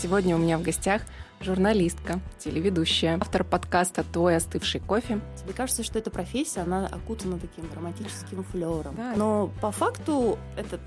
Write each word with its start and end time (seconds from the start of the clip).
Сегодня 0.00 0.36
у 0.36 0.38
меня 0.38 0.58
в 0.58 0.62
гостях 0.62 1.02
журналистка, 1.40 2.20
телеведущая, 2.38 3.18
автор 3.20 3.42
подкаста 3.42 4.04
«Твой 4.04 4.36
остывший 4.36 4.80
кофе». 4.80 5.20
Тебе 5.42 5.52
кажется, 5.52 5.82
что 5.82 5.98
эта 5.98 6.08
профессия, 6.08 6.60
она 6.60 6.86
окутана 6.86 7.36
таким 7.40 7.68
драматическим 7.68 8.44
флером. 8.44 8.94
Да. 8.94 9.14
Но 9.16 9.50
по 9.60 9.72
факту 9.72 10.38
это 10.56 10.78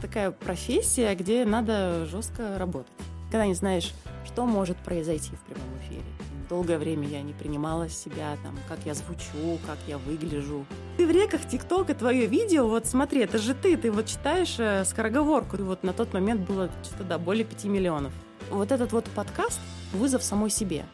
такая 0.00 0.30
профессия, 0.30 1.16
где 1.16 1.44
надо 1.44 2.06
жестко 2.06 2.58
работать. 2.58 2.92
Когда 3.32 3.44
не 3.44 3.54
знаешь, 3.54 3.92
что 4.24 4.46
может 4.46 4.76
произойти 4.76 5.32
в 5.34 5.40
прямом 5.40 5.76
эфире. 5.80 6.04
Долгое 6.48 6.78
время 6.78 7.08
я 7.08 7.22
не 7.22 7.32
принимала 7.32 7.88
себя, 7.88 8.36
там, 8.44 8.56
как 8.68 8.78
я 8.84 8.94
звучу, 8.94 9.58
как 9.66 9.78
я 9.88 9.98
выгляжу. 9.98 10.64
Ты 10.96 11.08
в 11.08 11.10
реках 11.10 11.40
ТикТока, 11.48 11.96
твое 11.96 12.26
видео, 12.26 12.68
вот 12.68 12.86
смотри, 12.86 13.22
это 13.22 13.38
же 13.38 13.52
ты, 13.54 13.76
ты 13.76 13.90
вот 13.90 14.06
читаешь 14.06 14.54
э, 14.60 14.84
скороговорку, 14.84 15.56
и 15.56 15.62
вот 15.62 15.82
на 15.82 15.92
тот 15.92 16.12
момент 16.12 16.48
было 16.48 16.70
что-то, 16.84 17.02
да, 17.02 17.18
более 17.18 17.44
5 17.44 17.64
миллионов. 17.64 18.12
Вот 18.50 18.72
этот 18.72 18.92
вот 18.92 19.04
подкаст– 19.14 19.60
вызов 19.92 20.22
самой 20.22 20.50
себе. 20.50 20.84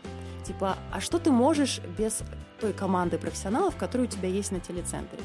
Типа, 0.45 0.77
а 0.92 1.01
что 1.01 1.19
ты 1.19 1.30
можешь 1.30 1.80
без 1.98 2.20
той 2.60 2.73
команды 2.73 3.19
профессионалов, 3.19 3.77
которые 3.77 4.09
у 4.09 4.10
тебя 4.10 4.28
есть 4.28 4.52
на 4.52 4.60
телецентре? 4.60 5.19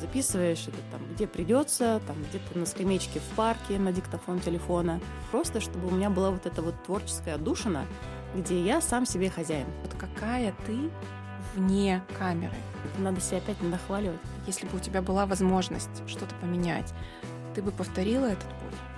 записываешь 0.00 0.66
это 0.66 0.78
там, 0.90 1.00
где 1.12 1.26
придется, 1.26 2.00
там 2.06 2.16
где-то 2.30 2.58
на 2.58 2.66
скамеечке 2.66 3.20
в 3.20 3.36
парке, 3.36 3.78
на 3.78 3.92
диктофон 3.92 4.40
телефона. 4.40 5.00
Просто, 5.30 5.60
чтобы 5.60 5.88
у 5.88 5.90
меня 5.90 6.10
была 6.10 6.30
вот 6.30 6.46
эта 6.46 6.62
вот 6.62 6.74
творческая 6.84 7.34
отдушина, 7.34 7.84
где 8.34 8.60
я 8.62 8.80
сам 8.80 9.06
себе 9.06 9.30
хозяин. 9.30 9.66
Вот 9.82 9.94
какая 9.94 10.54
ты 10.66 10.90
вне 11.54 12.02
камеры? 12.18 12.56
Надо 12.98 13.20
себя 13.20 13.38
опять 13.38 13.60
нахваливать. 13.62 14.20
Если 14.46 14.66
бы 14.66 14.78
у 14.78 14.80
тебя 14.80 15.02
была 15.02 15.26
возможность 15.26 16.08
что-то 16.08 16.34
поменять, 16.40 16.92
ты 17.54 17.62
бы 17.62 17.70
повторила 17.70 18.26
этот 18.26 18.48
путь? 18.48 18.89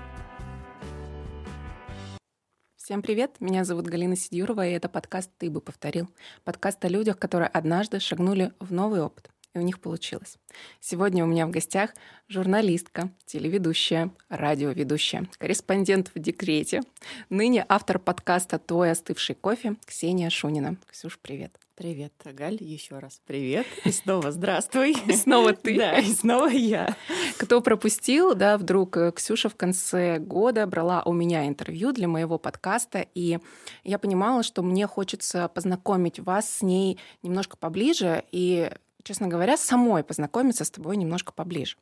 Всем 2.84 3.00
привет, 3.00 3.36
меня 3.38 3.62
зовут 3.62 3.86
Галина 3.86 4.16
Сидюрова, 4.16 4.66
и 4.66 4.72
это 4.72 4.88
подкаст 4.88 5.30
«Ты 5.38 5.50
бы 5.50 5.60
повторил». 5.60 6.08
Подкаст 6.42 6.84
о 6.84 6.88
людях, 6.88 7.16
которые 7.16 7.46
однажды 7.46 8.00
шагнули 8.00 8.50
в 8.58 8.72
новый 8.72 9.02
опыт 9.02 9.30
и 9.54 9.58
у 9.58 9.62
них 9.62 9.78
получилось. 9.80 10.36
Сегодня 10.80 11.22
у 11.22 11.28
меня 11.28 11.46
в 11.46 11.50
гостях 11.50 11.90
журналистка, 12.26 13.10
телеведущая, 13.24 14.10
радиоведущая, 14.28 15.28
корреспондент 15.38 16.10
в 16.12 16.18
декрете, 16.18 16.80
ныне 17.28 17.64
автор 17.68 18.00
подкаста 18.00 18.58
«Твой 18.58 18.90
остывший 18.90 19.36
кофе» 19.36 19.76
Ксения 19.86 20.28
Шунина. 20.28 20.76
Ксюш, 20.90 21.20
привет. 21.20 21.61
Привет, 21.74 22.12
Галь, 22.22 22.58
еще 22.60 22.98
раз 22.98 23.22
привет. 23.24 23.66
И 23.86 23.92
снова 23.92 24.30
здравствуй. 24.30 24.94
И 25.06 25.12
снова 25.14 25.54
ты. 25.54 25.78
Да, 25.78 25.98
и 25.98 26.12
снова 26.12 26.48
я. 26.48 26.94
Кто 27.38 27.62
пропустил, 27.62 28.34
да, 28.34 28.58
вдруг 28.58 28.98
э, 28.98 29.10
Ксюша 29.10 29.48
в 29.48 29.56
конце 29.56 30.18
года 30.18 30.66
брала 30.66 31.02
у 31.02 31.14
меня 31.14 31.48
интервью 31.48 31.92
для 31.92 32.08
моего 32.08 32.36
подкаста, 32.36 33.06
и 33.14 33.38
я 33.84 33.98
понимала, 33.98 34.42
что 34.42 34.62
мне 34.62 34.86
хочется 34.86 35.48
познакомить 35.48 36.20
вас 36.20 36.58
с 36.58 36.62
ней 36.62 36.98
немножко 37.22 37.56
поближе, 37.56 38.22
и 38.32 38.70
честно 39.02 39.28
говоря, 39.28 39.56
самой 39.56 40.04
познакомиться 40.04 40.66
с 40.66 40.70
тобой 40.70 40.98
немножко 40.98 41.32
поближе. 41.32 41.78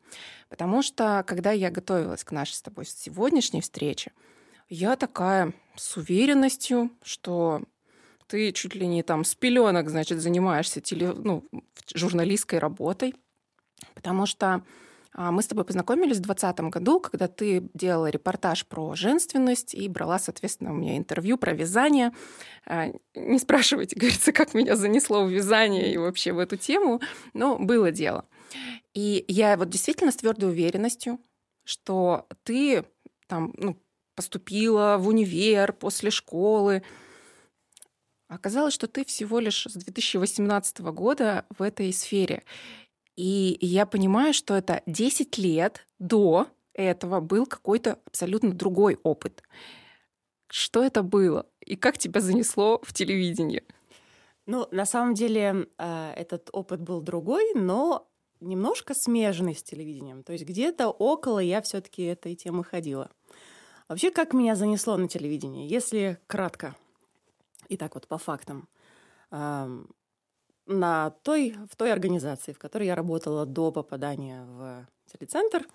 Потому 0.49 0.83
что, 0.83 1.25
когда 1.27 1.51
я 1.51 1.69
готовилась 1.69 2.23
к 2.23 2.31
нашей 2.31 2.55
с 2.55 2.63
тобой 2.63 2.87
сегодняшней 2.87 3.61
встрече, 3.61 4.13
я 4.69 4.95
такая 4.95 5.53
с 5.75 5.97
уверенностью, 5.97 6.91
что 7.03 7.63
ты 8.31 8.53
чуть 8.53 8.77
ли 8.77 8.87
не 8.87 9.03
там 9.03 9.25
с 9.25 9.35
пеленок, 9.35 9.91
значит, 9.91 10.21
занимаешься 10.21 10.81
теле, 10.81 11.13
ну, 11.13 11.45
журналистской 11.93 12.61
работой, 12.61 13.15
потому 13.95 14.25
что 14.25 14.63
а, 15.13 15.33
мы 15.33 15.43
с 15.43 15.49
тобой 15.49 15.65
познакомились 15.65 16.19
в 16.19 16.23
2020 16.23 16.61
году, 16.73 17.01
когда 17.01 17.27
ты 17.27 17.69
делала 17.75 18.09
репортаж 18.09 18.65
про 18.67 18.95
женственность 18.95 19.75
и 19.75 19.89
брала, 19.89 20.21
соответственно, 20.21 20.71
у 20.71 20.77
меня 20.77 20.97
интервью 20.97 21.39
про 21.39 21.53
вязание. 21.53 22.13
А, 22.67 22.93
не 23.17 23.39
спрашивайте, 23.41 23.97
говорится, 23.99 24.33
как 24.33 24.55
меня 24.55 24.77
занесло 24.77 25.25
в 25.25 25.31
вязание 25.31 25.93
и 25.93 25.99
вообще 25.99 26.33
в 26.33 26.39
эту 26.39 26.57
тему, 26.57 27.01
но 27.35 27.59
было 27.59 27.91
дело. 27.91 28.27
И 28.95 29.25
я 29.27 29.57
вот 29.57 29.71
действительно 29.71 30.13
с 30.13 30.17
твердой 30.17 30.51
уверенностью, 30.51 31.19
что 31.65 32.29
ты 32.45 32.85
там 33.27 33.53
ну, 33.57 33.77
поступила 34.15 34.99
в 34.99 35.09
универ 35.09 35.73
после 35.73 36.11
школы, 36.11 36.85
Оказалось, 38.31 38.75
что 38.75 38.87
ты 38.87 39.05
всего 39.05 39.41
лишь 39.41 39.67
с 39.67 39.75
2018 39.75 40.79
года 40.93 41.45
в 41.59 41.63
этой 41.63 41.93
сфере. 41.93 42.45
И 43.17 43.59
я 43.61 43.87
понимаю, 43.87 44.33
что 44.33 44.55
это 44.55 44.83
10 44.87 45.37
лет 45.39 45.85
до 45.99 46.47
этого 46.73 47.19
был 47.19 47.45
какой-то 47.45 47.99
абсолютно 48.07 48.53
другой 48.53 49.01
опыт. 49.03 49.43
Что 50.49 50.85
это 50.85 51.03
было? 51.03 51.47
И 51.61 51.75
как 51.75 51.99
тебя 51.99 52.21
занесло 52.21 52.81
в 52.85 52.93
телевидение? 52.93 53.65
Ну, 54.47 54.69
на 54.71 54.87
самом 54.87 55.15
деле, 55.15 55.67
э, 55.79 56.13
этот 56.17 56.51
опыт 56.53 56.81
был 56.81 57.01
другой, 57.01 57.53
но 57.55 58.09
немножко 58.39 58.95
смежный 58.95 59.57
с 59.57 59.63
телевидением. 59.65 60.23
То 60.23 60.33
есть 60.33 60.45
где-то 60.45 60.89
около 60.89 61.41
я 61.41 61.61
все-таки 61.63 62.05
этой 62.05 62.37
темы 62.37 62.63
ходила. 62.63 63.11
Вообще, 63.89 64.13
как 64.13 64.35
меня 64.35 64.55
занесло 64.55 64.97
на 64.97 65.09
телевидение? 65.09 65.67
Если 65.67 66.19
кратко, 66.29 66.77
и 67.71 67.77
так 67.77 67.95
вот 67.95 68.07
по 68.07 68.19
фактам 68.19 68.69
на 70.67 71.11
той, 71.23 71.57
в 71.69 71.77
той 71.77 71.93
организации, 71.93 72.53
в 72.53 72.59
которой 72.59 72.87
я 72.87 72.95
работала 72.95 73.47
до 73.47 73.73
попадания 73.73 74.45
в 74.45 74.87
телецентр, 75.13 75.67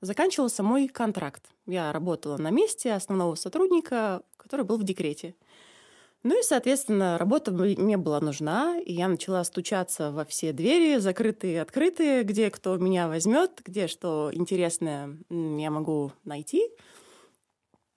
заканчивался 0.00 0.62
мой 0.62 0.88
контракт. 0.88 1.50
Я 1.66 1.92
работала 1.92 2.36
на 2.36 2.50
месте 2.50 2.92
основного 2.92 3.34
сотрудника, 3.34 4.22
который 4.36 4.64
был 4.64 4.78
в 4.78 4.84
декрете. 4.84 5.34
Ну 6.22 6.38
и, 6.38 6.42
соответственно, 6.42 7.18
работа 7.18 7.52
мне 7.52 7.96
была 7.96 8.20
нужна, 8.20 8.78
и 8.78 8.92
я 8.94 9.08
начала 9.08 9.44
стучаться 9.44 10.10
во 10.10 10.24
все 10.24 10.52
двери, 10.52 10.98
закрытые 10.98 11.60
открытые, 11.60 12.22
где 12.22 12.50
кто 12.50 12.76
меня 12.76 13.08
возьмет, 13.08 13.60
где 13.64 13.88
что 13.88 14.30
интересное 14.32 15.18
я 15.28 15.70
могу 15.70 16.12
найти. 16.24 16.70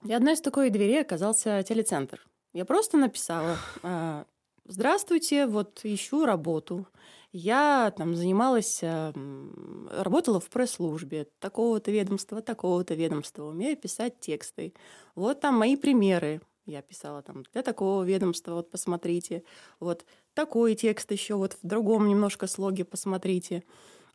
И 0.06 0.12
одной 0.12 0.34
из 0.34 0.42
такой 0.42 0.70
дверей 0.70 1.02
оказался 1.02 1.64
телецентр. 1.64 2.26
Я 2.54 2.66
просто 2.66 2.98
написала 2.98 3.58
а, 3.84 4.26
Здравствуйте, 4.70 5.48
вот 5.48 5.80
ищу 5.84 6.26
работу. 6.26 6.88
Я 7.32 7.94
там 7.96 8.16
занималась, 8.18 8.80
эм, 8.82 9.88
работала 9.90 10.42
в 10.42 10.50
пресс-службе 10.50 11.30
такого-то 11.40 11.90
ведомства, 11.90 12.42
такого-то 12.42 12.94
ведомства, 12.94 13.46
умею 13.46 13.78
писать 13.78 14.20
тексты. 14.20 14.74
Вот 15.16 15.40
там 15.40 15.58
мои 15.58 15.78
примеры. 15.78 16.42
Я 16.66 16.82
писала 16.82 17.22
там 17.22 17.44
для 17.54 17.64
такого 17.64 18.04
ведомства, 18.04 18.56
вот 18.56 18.70
посмотрите. 18.70 19.44
Вот 19.80 20.04
такой 20.34 20.76
текст 20.76 21.10
еще 21.14 21.36
вот 21.36 21.54
в 21.54 21.66
другом 21.66 22.10
немножко 22.10 22.46
слоге 22.46 22.84
посмотрите. 22.84 23.64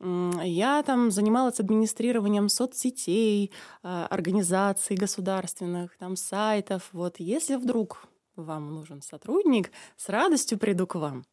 Я 0.01 0.83
там 0.83 1.11
занималась 1.11 1.61
администрированием 1.61 2.51
соцсетей, 2.51 3.53
а, 3.83 4.07
организаций 4.09 4.97
государственных, 4.97 5.97
там 5.97 6.17
сайтов. 6.17 6.91
Вот 6.93 7.21
если 7.21 7.57
вдруг 7.57 8.07
вам 8.37 8.75
нужен 8.75 9.03
сотрудник, 9.03 9.71
с 9.97 10.09
радостью 10.09 10.59
приду 10.59 10.87
к 10.87 10.95
вам. 10.95 11.25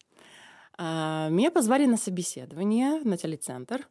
А, 0.76 1.28
меня 1.28 1.50
позвали 1.50 1.86
на 1.86 1.96
собеседование 1.96 3.00
на 3.02 3.16
телецентр. 3.16 3.88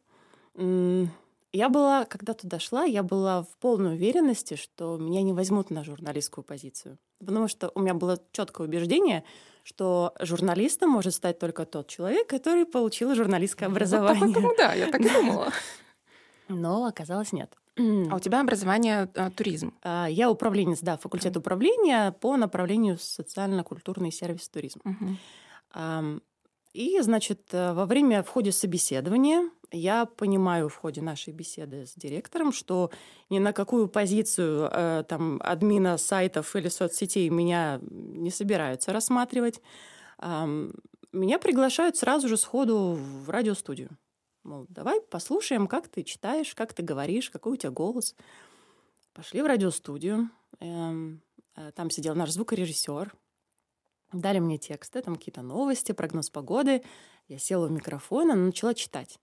Я 1.52 1.68
была, 1.68 2.04
когда 2.04 2.32
туда 2.34 2.60
шла, 2.60 2.84
я 2.84 3.02
была 3.02 3.42
в 3.42 3.56
полной 3.60 3.94
уверенности, 3.94 4.54
что 4.54 4.98
меня 4.98 5.22
не 5.22 5.32
возьмут 5.32 5.70
на 5.70 5.82
журналистскую 5.82 6.44
позицию. 6.44 6.98
Потому 7.18 7.48
что 7.48 7.72
у 7.74 7.80
меня 7.80 7.94
было 7.94 8.20
четкое 8.32 8.68
убеждение, 8.68 9.24
что 9.64 10.14
журналистом 10.20 10.90
может 10.90 11.14
стать 11.14 11.38
только 11.38 11.66
тот 11.66 11.88
человек, 11.88 12.28
который 12.28 12.66
получил 12.66 13.14
журналистское 13.14 13.68
образование. 13.68 14.26
Ну, 14.26 14.32
поэтому, 14.32 14.54
да, 14.56 14.74
я 14.74 14.90
так 14.90 15.02
думала. 15.14 15.52
Но 16.48 16.86
оказалось 16.86 17.32
нет. 17.32 17.56
А 17.76 18.16
у 18.16 18.18
тебя 18.18 18.40
образование 18.40 19.08
а, 19.14 19.30
туризм? 19.30 19.74
А, 19.82 20.06
я 20.06 20.30
управленец, 20.30 20.80
да, 20.80 20.96
факультет 20.96 21.36
управления 21.36 22.12
по 22.12 22.36
направлению 22.36 22.98
социально-культурный 22.98 24.12
сервис 24.12 24.48
туризм. 24.48 24.80
Угу. 24.84 26.20
И, 26.72 27.00
значит, 27.00 27.48
э, 27.52 27.72
во 27.72 27.84
время, 27.84 28.22
в 28.22 28.28
ходе 28.28 28.52
собеседования 28.52 29.50
я 29.72 30.04
понимаю 30.06 30.68
в 30.68 30.76
ходе 30.76 31.02
нашей 31.02 31.32
беседы 31.32 31.84
с 31.84 31.94
директором, 31.94 32.52
что 32.52 32.90
ни 33.28 33.40
на 33.40 33.52
какую 33.52 33.88
позицию 33.88 34.68
э, 34.70 35.04
там 35.08 35.40
админа 35.42 35.98
сайтов 35.98 36.54
или 36.54 36.68
соцсетей 36.68 37.28
меня 37.28 37.80
не 37.90 38.30
собираются 38.30 38.92
рассматривать. 38.92 39.60
Меня 41.12 41.38
приглашают 41.38 41.96
сразу 41.96 42.28
же 42.28 42.36
сходу 42.36 42.98
в 43.24 43.30
радиостудию. 43.30 43.90
Мол, 44.42 44.66
давай 44.68 45.00
послушаем, 45.00 45.66
как 45.66 45.88
ты 45.88 46.02
читаешь, 46.02 46.54
как 46.54 46.72
ты 46.72 46.82
говоришь, 46.82 47.30
какой 47.30 47.52
у 47.52 47.56
тебя 47.56 47.70
голос. 47.70 48.14
Пошли 49.12 49.42
в 49.42 49.46
радиостудию. 49.46 50.30
Эм, 50.60 51.20
э, 51.56 51.72
там 51.72 51.90
сидел 51.90 52.14
наш 52.14 52.30
звукорежиссер. 52.30 53.14
Дали 54.12 54.38
мне 54.38 54.58
тексты, 54.58 55.02
там 55.02 55.16
какие-то 55.16 55.42
новости, 55.42 55.92
прогноз 55.92 56.30
погоды. 56.30 56.82
Я 57.28 57.38
села 57.38 57.66
у 57.66 57.68
микрофона, 57.68 58.34
начала 58.34 58.74
читать. 58.74 59.20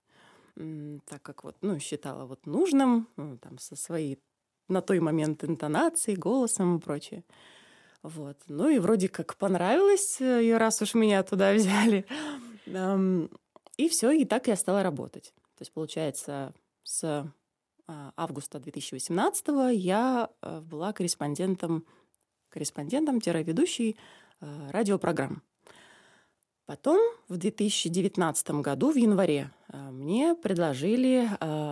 Так 0.54 1.22
как 1.22 1.44
вот, 1.44 1.56
ну, 1.60 1.78
считала 1.78 2.24
вот 2.24 2.46
нужным, 2.46 3.08
ну, 3.16 3.36
там, 3.38 3.58
со 3.58 3.76
своей 3.76 4.18
на 4.68 4.82
той 4.82 5.00
момент 5.00 5.44
интонацией, 5.44 6.16
голосом 6.16 6.76
и 6.76 6.80
прочее. 6.80 7.24
Вот. 8.02 8.36
Ну 8.48 8.68
и 8.68 8.78
вроде 8.78 9.08
как 9.08 9.36
понравилось, 9.36 10.20
э, 10.20 10.44
и 10.44 10.52
раз 10.52 10.80
уж 10.82 10.94
меня 10.94 11.22
туда 11.22 11.52
взяли. 11.54 12.06
И 13.78 13.88
все, 13.88 14.10
и 14.10 14.24
так 14.26 14.48
я 14.48 14.56
стала 14.56 14.82
работать. 14.82 15.32
То 15.56 15.62
есть, 15.62 15.72
получается, 15.72 16.52
с 16.82 17.26
а, 17.86 18.12
августа 18.16 18.58
2018 18.58 19.46
я 19.72 20.28
э, 20.42 20.60
была 20.60 20.92
корреспондентом, 20.92 21.86
корреспондентом-ведущей 22.50 23.96
э, 24.40 24.70
радиопрограмм. 24.70 25.42
Потом 26.66 27.00
в 27.28 27.38
2019 27.38 28.50
году, 28.50 28.92
в 28.92 28.96
январе, 28.96 29.50
э, 29.68 29.90
мне 29.90 30.34
предложили 30.34 31.30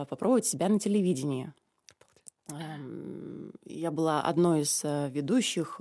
попробовать 0.08 0.47
себя 0.47 0.70
на 0.70 0.81
телевидении. 0.81 1.53
Эм, 2.49 3.53
я 3.67 3.91
была 3.91 4.23
одной 4.23 4.62
из 4.62 4.82
ведущих 4.85 5.81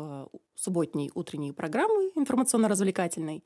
субботней 0.55 1.11
утренней 1.13 1.53
программы 1.53 2.11
информационно-развлекательной. 2.15 3.43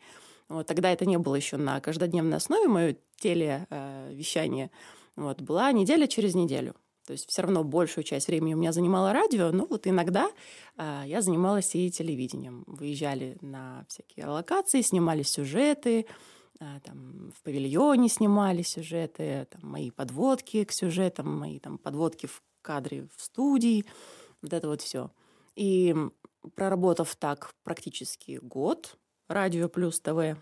Вот, 0.50 0.66
тогда 0.66 0.92
это 0.92 1.06
не 1.06 1.18
было 1.18 1.36
еще 1.36 1.57
на 1.57 1.80
каждодневной 1.80 2.38
основе, 2.38 2.68
мое 2.68 2.98
телевещание. 3.18 4.72
Вот, 5.16 5.42
была 5.42 5.72
неделя 5.72 6.07
через 6.07 6.34
неделю. 6.34 6.75
То 7.06 7.13
есть 7.13 7.28
все 7.28 7.42
равно 7.42 7.63
большую 7.63 8.04
часть 8.04 8.28
времени 8.28 8.54
у 8.54 8.57
меня 8.57 8.72
занимало 8.72 9.13
радио, 9.13 9.51
но 9.51 9.66
вот 9.66 9.88
иногда 9.88 10.30
э, 10.78 11.04
я 11.07 11.24
занималась 11.24 11.74
и 11.74 11.90
телевидением. 11.90 12.63
Выезжали 12.68 13.36
на 13.42 13.84
всякие 13.88 14.28
локации, 14.28 14.81
снимали 14.81 15.24
сюжеты, 15.24 16.06
э, 16.60 16.80
там, 16.84 17.31
в 17.36 17.42
павильоне 17.42 18.10
снимали 18.10 18.62
сюжеты, 18.62 19.48
там, 19.50 19.72
мои 19.72 19.90
подводки 19.90 20.63
к 20.63 20.72
сюжетам, 20.72 21.36
мои 21.40 21.57
там, 21.57 21.80
подводки 21.80 22.28
в 22.28 22.44
кадре 22.62 23.07
в 23.18 23.24
студии, 23.24 23.86
вот 24.44 24.54
это 24.54 24.68
вот 24.68 24.81
все. 24.84 25.10
И 25.56 25.95
проработав 26.54 27.16
так 27.16 27.56
практически 27.63 28.40
год, 28.40 28.98
радио 29.30 29.70
плюс 29.70 30.02
ТВ, 30.02 30.38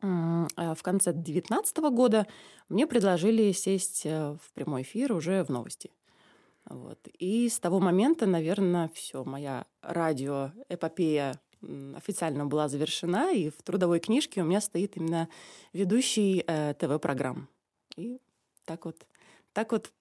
а 0.00 0.74
в 0.74 0.82
конце 0.82 1.12
2019 1.12 1.76
года 1.90 2.26
мне 2.68 2.86
предложили 2.86 3.52
сесть 3.52 4.02
э, 4.04 4.36
в 4.40 4.52
прямой 4.52 4.82
эфир 4.82 5.12
уже 5.12 5.42
в 5.42 5.48
новости. 5.48 5.90
Вот. 6.68 6.98
И 7.18 7.48
с 7.48 7.58
того 7.58 7.80
момента, 7.80 8.26
наверное, 8.26 8.90
все, 8.94 9.24
моя 9.24 9.66
радиоэпопея 9.82 11.40
официально 11.94 12.44
была 12.46 12.68
завершена, 12.68 13.32
и 13.32 13.50
в 13.50 13.62
трудовой 13.62 14.00
книжке 14.00 14.42
у 14.42 14.44
меня 14.44 14.60
стоит 14.60 14.96
именно 14.96 15.28
ведущий 15.72 16.44
э, 16.46 16.74
ТВ-программ. 16.74 17.48
И 17.96 18.20
так 18.64 18.84
вот, 18.84 19.06
так 19.52 19.72
вот 19.72 19.92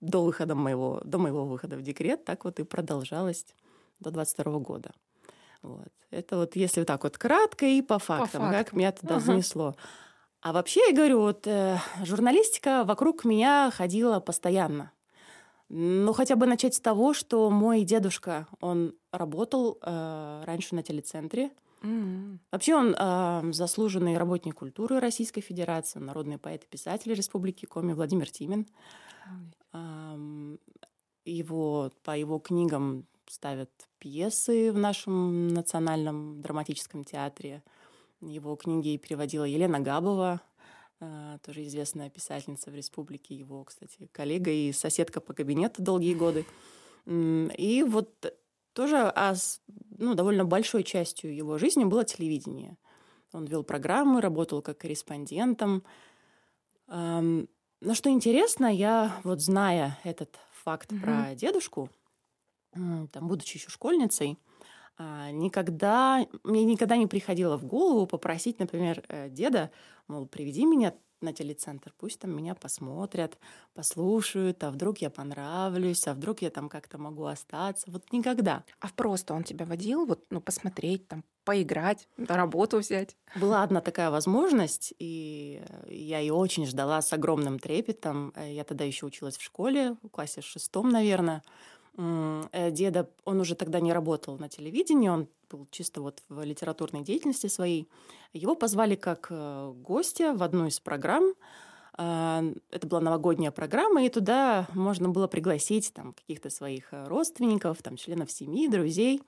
до 0.00 0.22
выхода 0.22 0.54
моего, 0.54 1.00
до 1.04 1.18
моего 1.18 1.44
выхода 1.44 1.76
в 1.76 1.82
декрет, 1.82 2.24
так 2.24 2.44
вот 2.44 2.60
и 2.60 2.64
продолжалось 2.64 3.44
до 3.98 4.10
22 4.10 4.58
года. 4.60 4.92
Вот. 5.66 5.88
Это 6.10 6.36
вот 6.36 6.56
если 6.56 6.80
вот 6.80 6.86
так 6.86 7.02
вот 7.02 7.18
кратко 7.18 7.66
и 7.66 7.82
по 7.82 7.98
фактам, 7.98 8.26
по 8.26 8.46
фактам. 8.46 8.64
как 8.64 8.72
меня 8.72 8.92
туда 8.92 9.16
ага. 9.16 9.24
занесло. 9.24 9.76
А 10.40 10.52
вообще, 10.52 10.80
я 10.88 10.94
говорю, 10.94 11.20
вот 11.20 11.46
э, 11.46 11.78
журналистика 12.04 12.84
вокруг 12.84 13.24
меня 13.24 13.72
ходила 13.74 14.20
постоянно. 14.20 14.92
Ну, 15.68 16.12
хотя 16.12 16.36
бы 16.36 16.46
начать 16.46 16.74
с 16.74 16.80
того, 16.80 17.12
что 17.12 17.50
мой 17.50 17.82
дедушка, 17.82 18.46
он 18.60 18.94
работал 19.10 19.78
э, 19.82 20.42
раньше 20.44 20.76
на 20.76 20.84
телецентре. 20.84 21.50
Mm-hmm. 21.82 22.38
Вообще 22.52 22.76
он 22.76 22.94
э, 22.96 23.52
заслуженный 23.52 24.16
работник 24.16 24.54
культуры 24.54 25.00
Российской 25.00 25.40
Федерации, 25.40 25.98
народный 25.98 26.38
поэт 26.38 26.62
и 26.62 26.68
писатель 26.68 27.12
Республики 27.12 27.66
Коми 27.66 27.92
Владимир 27.92 28.30
Тимин. 28.30 28.68
Mm-hmm. 29.72 30.54
Э, 30.54 31.30
его, 31.30 31.90
по 32.04 32.16
его 32.16 32.38
книгам 32.38 33.06
ставят 33.28 33.70
пьесы 34.06 34.70
в 34.70 34.78
нашем 34.78 35.48
национальном 35.48 36.40
драматическом 36.40 37.02
театре. 37.02 37.64
Его 38.20 38.54
книги 38.54 38.96
переводила 38.98 39.42
Елена 39.42 39.80
Габова, 39.80 40.40
э, 41.00 41.38
тоже 41.44 41.66
известная 41.66 42.08
писательница 42.08 42.70
в 42.70 42.76
республике, 42.76 43.34
его, 43.34 43.64
кстати, 43.64 44.08
коллега 44.12 44.52
и 44.52 44.70
соседка 44.70 45.20
по 45.20 45.32
кабинету 45.34 45.82
долгие 45.82 46.14
годы. 46.14 46.46
И 47.04 47.84
вот 47.84 48.32
тоже 48.74 48.96
а 48.96 49.34
ну, 49.98 50.14
довольно 50.14 50.44
большой 50.44 50.84
частью 50.84 51.34
его 51.34 51.58
жизни 51.58 51.82
было 51.82 52.04
телевидение. 52.04 52.76
Он 53.32 53.44
вел 53.44 53.64
программы, 53.64 54.20
работал 54.20 54.62
как 54.62 54.78
корреспондентом. 54.78 55.82
Но 56.86 57.94
что 57.94 58.08
интересно, 58.08 58.72
я 58.72 59.20
вот 59.24 59.40
зная 59.40 59.98
этот 60.04 60.38
факт 60.52 60.92
угу. 60.92 61.00
про 61.00 61.34
дедушку, 61.34 61.90
там, 63.12 63.28
будучи 63.28 63.56
еще 63.56 63.70
школьницей, 63.70 64.38
а, 64.98 65.30
никогда, 65.30 66.26
мне 66.42 66.64
никогда 66.64 66.96
не 66.96 67.06
приходило 67.06 67.58
в 67.58 67.66
голову 67.66 68.06
попросить, 68.06 68.58
например, 68.58 69.04
э, 69.08 69.28
деда, 69.28 69.70
мол, 70.08 70.26
приведи 70.26 70.64
меня 70.64 70.94
на 71.20 71.32
телецентр, 71.32 71.94
пусть 71.98 72.20
там 72.20 72.36
меня 72.36 72.54
посмотрят, 72.54 73.38
послушают, 73.74 74.62
а 74.64 74.70
вдруг 74.70 74.98
я 74.98 75.10
понравлюсь, 75.10 76.06
а 76.06 76.14
вдруг 76.14 76.42
я 76.42 76.50
там 76.50 76.68
как-то 76.68 76.98
могу 76.98 77.24
остаться. 77.24 77.90
Вот 77.90 78.12
никогда. 78.12 78.64
А 78.80 78.88
просто 78.94 79.34
он 79.34 79.42
тебя 79.44 79.64
водил, 79.66 80.06
вот, 80.06 80.24
ну, 80.30 80.40
посмотреть, 80.40 81.08
там, 81.08 81.24
поиграть, 81.44 82.08
на 82.16 82.36
работу 82.36 82.78
взять? 82.78 83.16
Была 83.34 83.62
одна 83.62 83.80
такая 83.80 84.10
возможность, 84.10 84.92
и 84.98 85.62
я 85.86 86.18
ее 86.18 86.34
очень 86.34 86.66
ждала 86.66 87.00
с 87.00 87.12
огромным 87.12 87.58
трепетом. 87.58 88.32
Э, 88.36 88.52
я 88.52 88.64
тогда 88.64 88.84
еще 88.84 89.06
училась 89.06 89.36
в 89.36 89.42
школе, 89.42 89.96
в 90.02 90.08
классе 90.08 90.42
шестом, 90.42 90.90
наверное. 90.90 91.42
Э, 91.98 92.70
деда, 92.70 93.08
он 93.24 93.40
уже 93.40 93.54
тогда 93.54 93.80
не 93.80 93.92
работал 93.92 94.38
на 94.38 94.48
телевидении, 94.48 95.08
он 95.08 95.28
был 95.50 95.66
чисто 95.70 96.02
вот 96.02 96.22
в 96.28 96.42
литературной 96.42 97.02
деятельности 97.02 97.46
своей. 97.46 97.88
Его 98.32 98.54
позвали 98.54 98.96
как 98.96 99.28
э, 99.30 99.72
гостя 99.76 100.34
в 100.34 100.42
одну 100.42 100.66
из 100.66 100.80
программ. 100.80 101.34
А, 101.98 102.44
это 102.70 102.86
была 102.86 103.00
новогодняя 103.00 103.50
программа, 103.50 104.04
и 104.04 104.10
туда 104.10 104.66
можно 104.74 105.08
было 105.08 105.28
пригласить 105.28 105.92
там 105.94 106.12
каких-то 106.12 106.50
своих 106.50 106.92
э, 106.92 107.06
родственников, 107.06 107.82
там 107.82 107.96
членов 107.96 108.30
семьи, 108.30 108.68
друзей. 108.68 109.22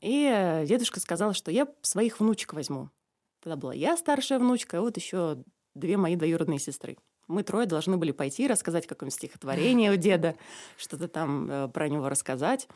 И 0.00 0.64
дедушка 0.66 0.98
сказал, 0.98 1.32
что 1.32 1.52
я 1.52 1.68
своих 1.80 2.18
внучек 2.18 2.54
возьму. 2.54 2.90
Тогда 3.40 3.56
была 3.56 3.72
я 3.72 3.96
старшая 3.96 4.40
внучка, 4.40 4.78
и 4.78 4.80
вот 4.80 4.96
еще 4.96 5.38
две 5.76 5.96
мои 5.96 6.16
двоюродные 6.16 6.58
сестры. 6.58 6.96
Мы 7.28 7.42
трое 7.42 7.66
должны 7.66 7.96
были 7.96 8.12
пойти 8.12 8.46
рассказать 8.46 8.86
какое-нибудь 8.86 9.14
стихотворение 9.14 9.92
у 9.92 9.96
деда, 9.96 10.36
что-то 10.76 11.08
там 11.08 11.50
э, 11.50 11.68
про 11.68 11.88
него 11.88 12.08
рассказать. 12.08 12.68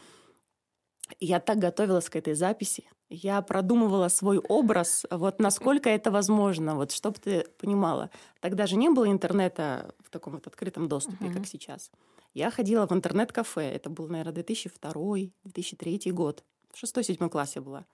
я 1.21 1.41
так 1.41 1.59
готовилась 1.59 2.09
к 2.09 2.17
этой 2.17 2.35
записи. 2.35 2.85
Я 3.11 3.41
продумывала 3.41 4.09
свой 4.09 4.39
образ, 4.39 5.07
вот 5.11 5.41
насколько 5.41 5.89
это 5.89 6.11
возможно, 6.11 6.75
вот 6.75 6.93
чтобы 6.93 7.19
ты 7.19 7.47
понимала. 7.59 8.11
Тогда 8.41 8.67
же 8.67 8.77
не 8.77 8.91
было 8.91 9.11
интернета 9.11 9.95
в 10.05 10.11
таком 10.11 10.35
вот 10.35 10.47
открытом 10.47 10.89
доступе, 10.89 11.27
uh-huh. 11.27 11.35
как 11.35 11.47
сейчас. 11.47 11.91
Я 12.35 12.51
ходила 12.51 12.87
в 12.87 12.93
интернет-кафе. 12.93 13.63
Это 13.63 13.91
был, 13.91 14.09
наверное, 14.09 14.35
2002-2003 14.35 16.13
год. 16.13 16.45
В 16.73 16.79
шестой-седьмой 16.79 17.31
классе 17.31 17.61
была. 17.61 17.87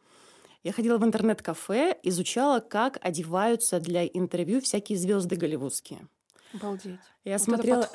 Я 0.64 0.72
ходила 0.72 0.98
в 0.98 1.04
интернет-кафе, 1.04 1.98
изучала, 2.02 2.60
как 2.60 2.98
одеваются 3.02 3.80
для 3.80 4.06
интервью 4.06 4.60
всякие 4.60 4.98
звезды 4.98 5.36
голливудские. 5.36 6.08
Обалдеть. 6.54 7.00
Я 7.24 7.38
вот 7.38 7.42
смотрела, 7.42 7.88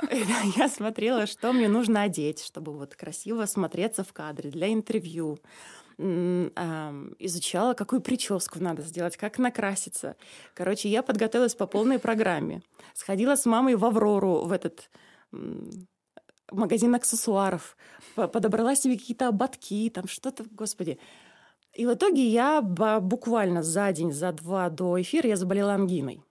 я 0.56 0.68
смотрела, 0.68 1.26
что 1.26 1.52
мне 1.52 1.68
нужно 1.68 2.02
одеть, 2.02 2.44
чтобы 2.44 2.72
вот 2.72 2.94
красиво 2.94 3.46
смотреться 3.46 4.04
в 4.04 4.12
кадре 4.12 4.50
для 4.50 4.72
интервью. 4.72 5.38
Изучала, 5.98 7.74
какую 7.74 8.00
прическу 8.00 8.58
надо 8.60 8.82
сделать, 8.82 9.16
как 9.16 9.38
накраситься. 9.38 10.16
Короче, 10.54 10.88
я 10.88 11.02
подготовилась 11.02 11.54
по 11.54 11.66
полной 11.66 11.98
программе. 11.98 12.62
Сходила 12.94 13.36
с 13.36 13.46
мамой 13.46 13.76
в 13.76 13.84
Аврору, 13.84 14.42
в 14.44 14.52
этот 14.52 14.90
магазин 16.50 16.94
аксессуаров, 16.94 17.76
подобрала 18.14 18.74
себе 18.74 18.98
какие-то 18.98 19.28
ободки, 19.28 19.88
там 19.90 20.06
что-то, 20.06 20.44
господи. 20.50 20.98
И 21.72 21.86
в 21.86 21.94
итоге 21.94 22.26
я 22.26 22.60
буквально 22.60 23.62
за 23.62 23.90
день, 23.92 24.12
за 24.12 24.32
два 24.32 24.68
до 24.68 25.00
эфира 25.00 25.28
я 25.28 25.36
заболела 25.36 25.72
ангиной. 25.72 26.22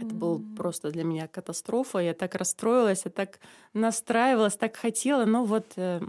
Это 0.00 0.14
был 0.14 0.42
просто 0.56 0.90
для 0.90 1.04
меня 1.04 1.28
катастрофа. 1.28 1.98
Я 1.98 2.14
так 2.14 2.34
расстроилась, 2.34 3.02
я 3.04 3.10
так 3.10 3.40
настраивалась, 3.74 4.56
так 4.56 4.76
хотела, 4.76 5.24
но 5.26 5.44
вот 5.44 5.72
э, 5.76 6.00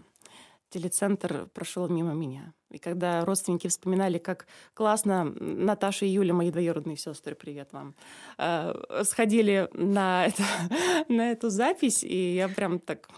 телецентр 0.70 1.50
прошел 1.54 1.88
мимо 1.90 2.14
меня. 2.14 2.54
И 2.72 2.80
когда 2.80 3.24
родственники 3.26 3.68
вспоминали, 3.68 4.18
как 4.18 4.48
классно 4.74 5.26
Наташа 5.26 6.06
и 6.06 6.10
Юля, 6.10 6.34
мои 6.34 6.50
двоюродные 6.50 6.98
сестры, 6.98 7.36
привет 7.36 7.72
вам, 7.74 7.94
э, 8.38 9.04
сходили 9.04 9.70
на, 9.74 10.26
это, 10.28 10.44
на 11.10 11.32
эту 11.32 11.50
запись, 11.50 12.04
и 12.04 12.36
я 12.36 12.50
прям 12.50 12.80
так 12.80 13.10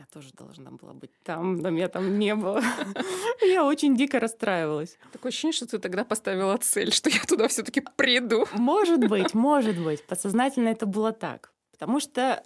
я 0.00 0.06
тоже 0.06 0.30
должна 0.32 0.70
была 0.70 0.94
быть 0.94 1.10
там, 1.24 1.56
но 1.56 1.68
меня 1.68 1.88
там 1.88 2.18
не 2.18 2.34
было. 2.34 2.62
Я 3.42 3.66
очень 3.66 3.94
дико 3.94 4.18
расстраивалась. 4.18 4.96
Такое 5.12 5.28
ощущение, 5.28 5.52
что 5.52 5.66
ты 5.66 5.78
тогда 5.78 6.04
поставила 6.04 6.56
цель, 6.56 6.90
что 6.90 7.10
я 7.10 7.20
туда 7.28 7.48
все 7.48 7.62
таки 7.62 7.82
приду. 7.96 8.46
Может 8.54 9.00
быть, 9.10 9.34
может 9.34 9.78
быть. 9.78 10.02
Подсознательно 10.06 10.68
это 10.68 10.86
было 10.86 11.12
так. 11.12 11.52
Потому 11.72 12.00
что 12.00 12.42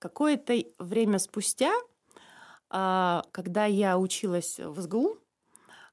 какое-то 0.00 0.60
время 0.80 1.20
спустя 1.20 1.72
А, 2.68 3.22
когда 3.30 3.66
я 3.66 3.96
училась 3.96 4.58
в 4.58 4.80
СГУ, 4.80 5.18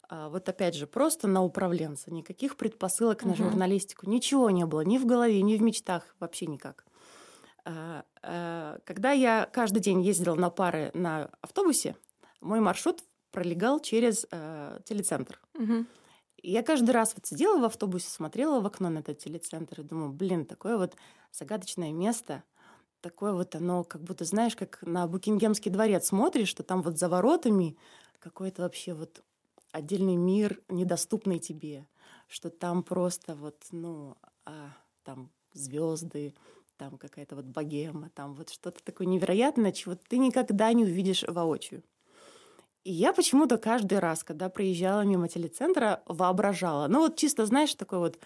а, 0.10 0.30
вот 0.30 0.50
опять 0.50 0.74
же, 0.74 0.88
просто 0.88 1.28
на 1.28 1.44
управленца, 1.44 2.12
никаких 2.12 2.58
предпосылок 2.58 3.24
на 3.26 3.36
журналистику, 3.36 4.10
ничего 4.10 4.50
не 4.50 4.66
было, 4.66 4.82
ни 4.82 4.98
в 4.98 5.06
голове, 5.06 5.44
ни 5.44 5.56
в 5.56 5.62
мечтах, 5.62 6.16
вообще 6.20 6.48
никак. 6.48 6.84
А, 7.66 8.06
а, 8.22 8.80
Когда 8.86 9.12
я 9.12 9.50
каждый 9.52 9.80
день 9.80 10.02
ездила 10.02 10.36
на 10.36 10.50
пары 10.50 10.92
на 10.94 11.30
автобусе, 11.42 11.96
мой 12.42 12.60
маршрут 12.60 13.04
пролегал 13.32 13.80
через 13.82 14.26
э, 14.32 14.80
телецентр. 14.86 15.42
И 16.42 16.52
я 16.52 16.64
каждый 16.64 16.92
раз 16.92 17.14
вот 17.16 17.26
сидела 17.26 17.60
в 17.60 17.66
автобусе, 17.66 18.10
смотрела 18.10 18.62
в 18.62 18.66
окно 18.66 18.90
на 18.90 19.00
этот 19.00 19.18
телецентр 19.18 19.82
и 19.82 19.84
думаю, 19.84 20.12
блин, 20.12 20.46
такое 20.46 20.78
вот 20.78 20.96
загадочное 21.32 21.92
место, 21.92 22.44
такое 23.02 23.34
вот 23.34 23.56
оно, 23.56 23.84
как 23.84 24.04
будто, 24.04 24.26
знаешь, 24.26 24.56
как 24.56 24.80
на 24.84 25.08
Букингемский 25.08 25.72
дворец 25.72 26.08
смотришь, 26.08 26.50
что 26.50 26.64
там 26.64 26.82
вот 26.82 26.98
за 26.98 27.10
воротами 27.10 27.78
какой-то 28.20 28.62
вообще 28.62 28.94
вот 28.94 29.24
отдельный 29.72 30.16
мир, 30.16 30.62
недоступный 30.70 31.40
тебе, 31.40 31.88
что 32.28 32.50
там 32.50 32.84
просто 32.84 33.36
вот, 33.36 33.66
ну, 33.72 34.16
а, 34.46 34.70
там 35.04 35.32
звезды, 35.54 36.36
там 36.78 36.98
какая-то 36.98 37.36
вот 37.36 37.46
богема, 37.46 38.10
там 38.10 38.34
вот 38.36 38.50
что-то 38.50 38.84
такое 38.84 39.08
невероятное, 39.08 39.72
чего 39.72 39.96
ты 39.96 40.18
никогда 40.18 40.72
не 40.74 40.84
увидишь 40.84 41.24
воочию. 41.28 41.84
И 42.84 42.92
я 42.92 43.14
почему-то 43.14 43.58
каждый 43.58 44.00
раз, 44.00 44.24
когда 44.24 44.50
проезжала 44.50 45.02
мимо 45.02 45.28
телецентра, 45.28 46.04
воображала. 46.06 46.88
Ну 46.88 47.00
вот 47.00 47.18
чисто, 47.18 47.46
знаешь, 47.46 47.74
такой 47.76 48.00
вот 48.00 48.20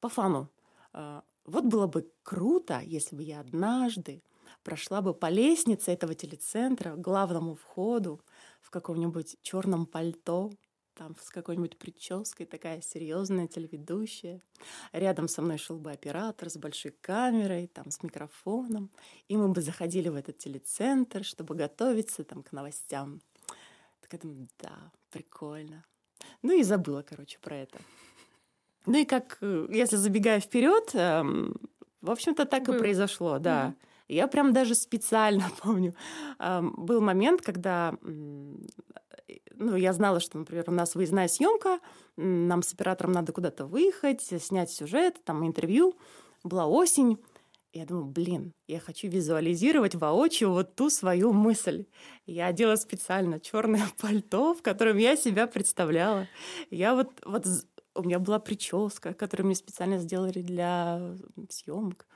по 0.00 0.08
фану. 0.08 0.50
а, 0.92 1.24
Вот 1.46 1.64
было 1.64 1.86
бы 1.86 2.10
круто, 2.22 2.80
если 2.84 3.16
бы 3.16 3.22
я 3.22 3.40
однажды 3.40 4.22
прошла 4.64 5.02
бы 5.02 5.14
по 5.14 5.28
лестнице 5.30 5.92
этого 5.92 6.14
телецентра 6.14 6.92
к 6.96 7.00
главному 7.00 7.54
входу 7.56 8.20
в 8.60 8.70
каком-нибудь 8.70 9.36
черном 9.42 9.86
пальто, 9.86 10.50
там 11.00 11.16
с 11.18 11.30
какой-нибудь 11.30 11.78
прической, 11.78 12.44
такая 12.44 12.82
серьезная 12.82 13.46
телеведущая. 13.48 14.42
Рядом 14.92 15.28
со 15.28 15.40
мной 15.40 15.56
шел 15.56 15.78
бы 15.78 15.92
оператор 15.92 16.50
с 16.50 16.58
большой 16.58 16.92
камерой, 17.00 17.68
там 17.68 17.90
с 17.90 18.02
микрофоном, 18.02 18.90
и 19.26 19.34
мы 19.38 19.48
бы 19.48 19.62
заходили 19.62 20.10
в 20.10 20.14
этот 20.14 20.36
телецентр, 20.36 21.24
чтобы 21.24 21.54
готовиться 21.54 22.22
там 22.22 22.42
к 22.42 22.52
новостям. 22.52 23.22
Так 24.02 24.12
я 24.12 24.18
думаю, 24.18 24.48
да, 24.58 24.92
прикольно. 25.10 25.86
Ну 26.42 26.52
и 26.60 26.62
забыла, 26.62 27.00
короче, 27.00 27.38
про 27.38 27.56
это. 27.56 27.78
Ну 28.84 28.98
и 28.98 29.06
как, 29.06 29.38
э, 29.40 29.68
если 29.70 29.96
забегая 29.96 30.40
вперед, 30.40 30.90
эм, 30.92 31.54
в 32.02 32.10
общем-то, 32.10 32.44
так 32.44 32.64
и 32.64 32.72
Было. 32.72 32.78
произошло, 32.78 33.38
да. 33.38 33.68
Мгм. 33.68 33.76
Я 34.08 34.26
прям 34.28 34.52
даже 34.52 34.74
специально 34.74 35.48
помню. 35.62 35.94
эм, 36.38 36.74
Был 36.76 37.00
момент, 37.00 37.40
когда 37.40 37.94
ну, 39.60 39.76
я 39.76 39.92
знала, 39.92 40.20
что, 40.20 40.38
например, 40.38 40.64
у 40.68 40.72
нас 40.72 40.94
выездная 40.94 41.28
съемка, 41.28 41.80
нам 42.16 42.62
с 42.62 42.72
оператором 42.72 43.12
надо 43.12 43.32
куда-то 43.32 43.66
выехать, 43.66 44.22
снять 44.22 44.70
сюжет, 44.70 45.22
там 45.24 45.46
интервью. 45.46 45.94
Была 46.42 46.66
осень. 46.66 47.18
Я 47.72 47.84
думаю, 47.84 48.06
блин, 48.06 48.52
я 48.66 48.80
хочу 48.80 49.08
визуализировать 49.08 49.94
воочию 49.94 50.50
вот 50.50 50.74
ту 50.74 50.88
свою 50.88 51.32
мысль. 51.34 51.84
Я 52.26 52.46
одела 52.46 52.76
специально 52.76 53.38
черное 53.38 53.84
пальто, 54.00 54.54
в 54.54 54.62
котором 54.62 54.96
я 54.96 55.14
себя 55.14 55.46
представляла. 55.46 56.26
Я 56.70 56.94
вот, 56.94 57.10
вот 57.24 57.46
у 57.94 58.02
меня 58.02 58.18
была 58.18 58.38
прическа, 58.38 59.12
которую 59.12 59.46
мне 59.46 59.54
специально 59.54 59.98
сделали 59.98 60.40
для 60.40 61.16
съемок. 61.50 62.06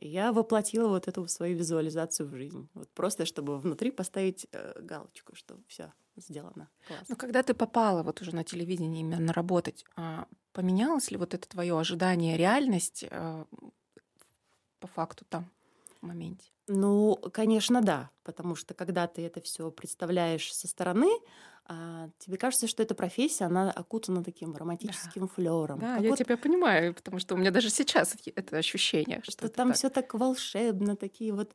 Я 0.00 0.32
воплотила 0.32 0.88
вот 0.88 1.08
эту 1.08 1.26
свою 1.26 1.56
визуализацию 1.56 2.28
в 2.28 2.36
жизнь. 2.36 2.68
Вот 2.74 2.88
просто, 2.94 3.26
чтобы 3.26 3.58
внутри 3.58 3.90
поставить 3.90 4.46
э, 4.52 4.80
галочку, 4.80 5.34
что 5.34 5.58
все 5.66 5.92
сделано. 6.20 6.68
Класс. 6.86 7.02
Ну, 7.08 7.16
когда 7.16 7.42
ты 7.42 7.54
попала 7.54 8.02
вот 8.02 8.20
уже 8.20 8.34
на 8.34 8.44
телевидение 8.44 9.00
именно 9.00 9.32
работать, 9.32 9.84
а, 9.96 10.26
поменялось 10.52 11.10
ли 11.10 11.16
вот 11.16 11.34
это 11.34 11.48
твое 11.48 11.78
ожидание, 11.78 12.36
реальность 12.36 13.04
а, 13.10 13.46
по 14.80 14.86
факту 14.86 15.24
там, 15.28 15.50
в 16.00 16.06
моменте? 16.06 16.50
Ну, 16.66 17.16
конечно, 17.32 17.82
да, 17.82 18.10
потому 18.22 18.54
что 18.54 18.74
когда 18.74 19.06
ты 19.06 19.22
это 19.26 19.40
все 19.40 19.70
представляешь 19.70 20.54
со 20.54 20.66
стороны, 20.66 21.10
а, 21.66 22.10
тебе 22.18 22.36
кажется, 22.36 22.66
что 22.66 22.82
эта 22.82 22.94
профессия, 22.94 23.44
она 23.44 23.70
окутана 23.70 24.22
таким 24.22 24.54
романтическим 24.54 25.28
флером. 25.28 25.78
Да, 25.78 25.94
Как 25.94 26.02
я 26.04 26.10
вот 26.10 26.18
тебя 26.18 26.36
понимаю, 26.36 26.94
потому 26.94 27.18
что 27.18 27.34
у 27.34 27.38
меня 27.38 27.50
даже 27.50 27.70
сейчас 27.70 28.16
это 28.34 28.58
ощущение, 28.58 29.20
что, 29.22 29.32
что 29.32 29.48
там 29.48 29.68
так. 29.68 29.76
все 29.76 29.88
так 29.88 30.12
волшебно, 30.12 30.94
такие 30.96 31.32
вот 31.32 31.54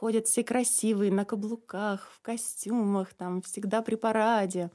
ходят 0.00 0.26
все 0.26 0.42
красивые 0.42 1.12
на 1.12 1.26
каблуках, 1.26 2.10
в 2.10 2.20
костюмах, 2.22 3.12
там 3.12 3.42
всегда 3.42 3.82
при 3.82 3.96
параде. 3.96 4.70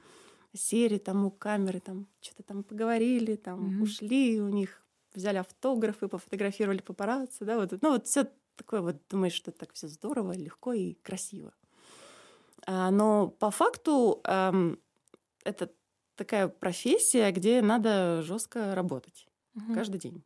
Сели 0.54 0.98
там 0.98 1.26
у 1.26 1.30
камеры, 1.32 1.80
там 1.80 2.08
что-то 2.20 2.42
там 2.44 2.64
поговорили, 2.64 3.36
там 3.36 3.74
Мгм. 3.78 3.78
ушли, 3.78 4.40
у 4.40 4.48
них 4.48 4.86
взяли 5.14 5.38
автографы, 5.38 6.08
пофотографировали 6.08 6.78
папарацци, 6.80 7.44
да, 7.44 7.56
вот, 7.58 7.72
ну 7.82 7.90
вот 7.92 8.06
все 8.06 8.28
такое 8.56 8.82
вот, 8.82 8.96
думаешь, 9.10 9.34
что 9.34 9.52
так 9.52 9.72
все 9.74 9.88
здорово, 9.88 10.32
легко 10.32 10.72
и 10.74 10.94
красиво. 10.94 11.54
А, 12.66 12.90
но 12.90 13.28
по 13.28 13.50
факту 13.50 14.20
ам, 14.24 14.78
это 15.44 15.72
такая 16.16 16.48
профессия, 16.48 17.30
где 17.32 17.62
надо 17.62 18.22
жестко 18.22 18.74
работать 18.74 19.28
Мгм. 19.54 19.80
каждый 19.80 20.00
день. 20.00 20.24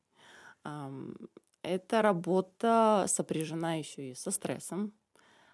Ам, 0.65 1.17
Эта 1.63 2.01
работа 2.03 3.05
сопряжена 3.07 3.75
еще 3.75 4.11
и 4.11 4.15
со 4.15 4.31
стрессом, 4.31 4.95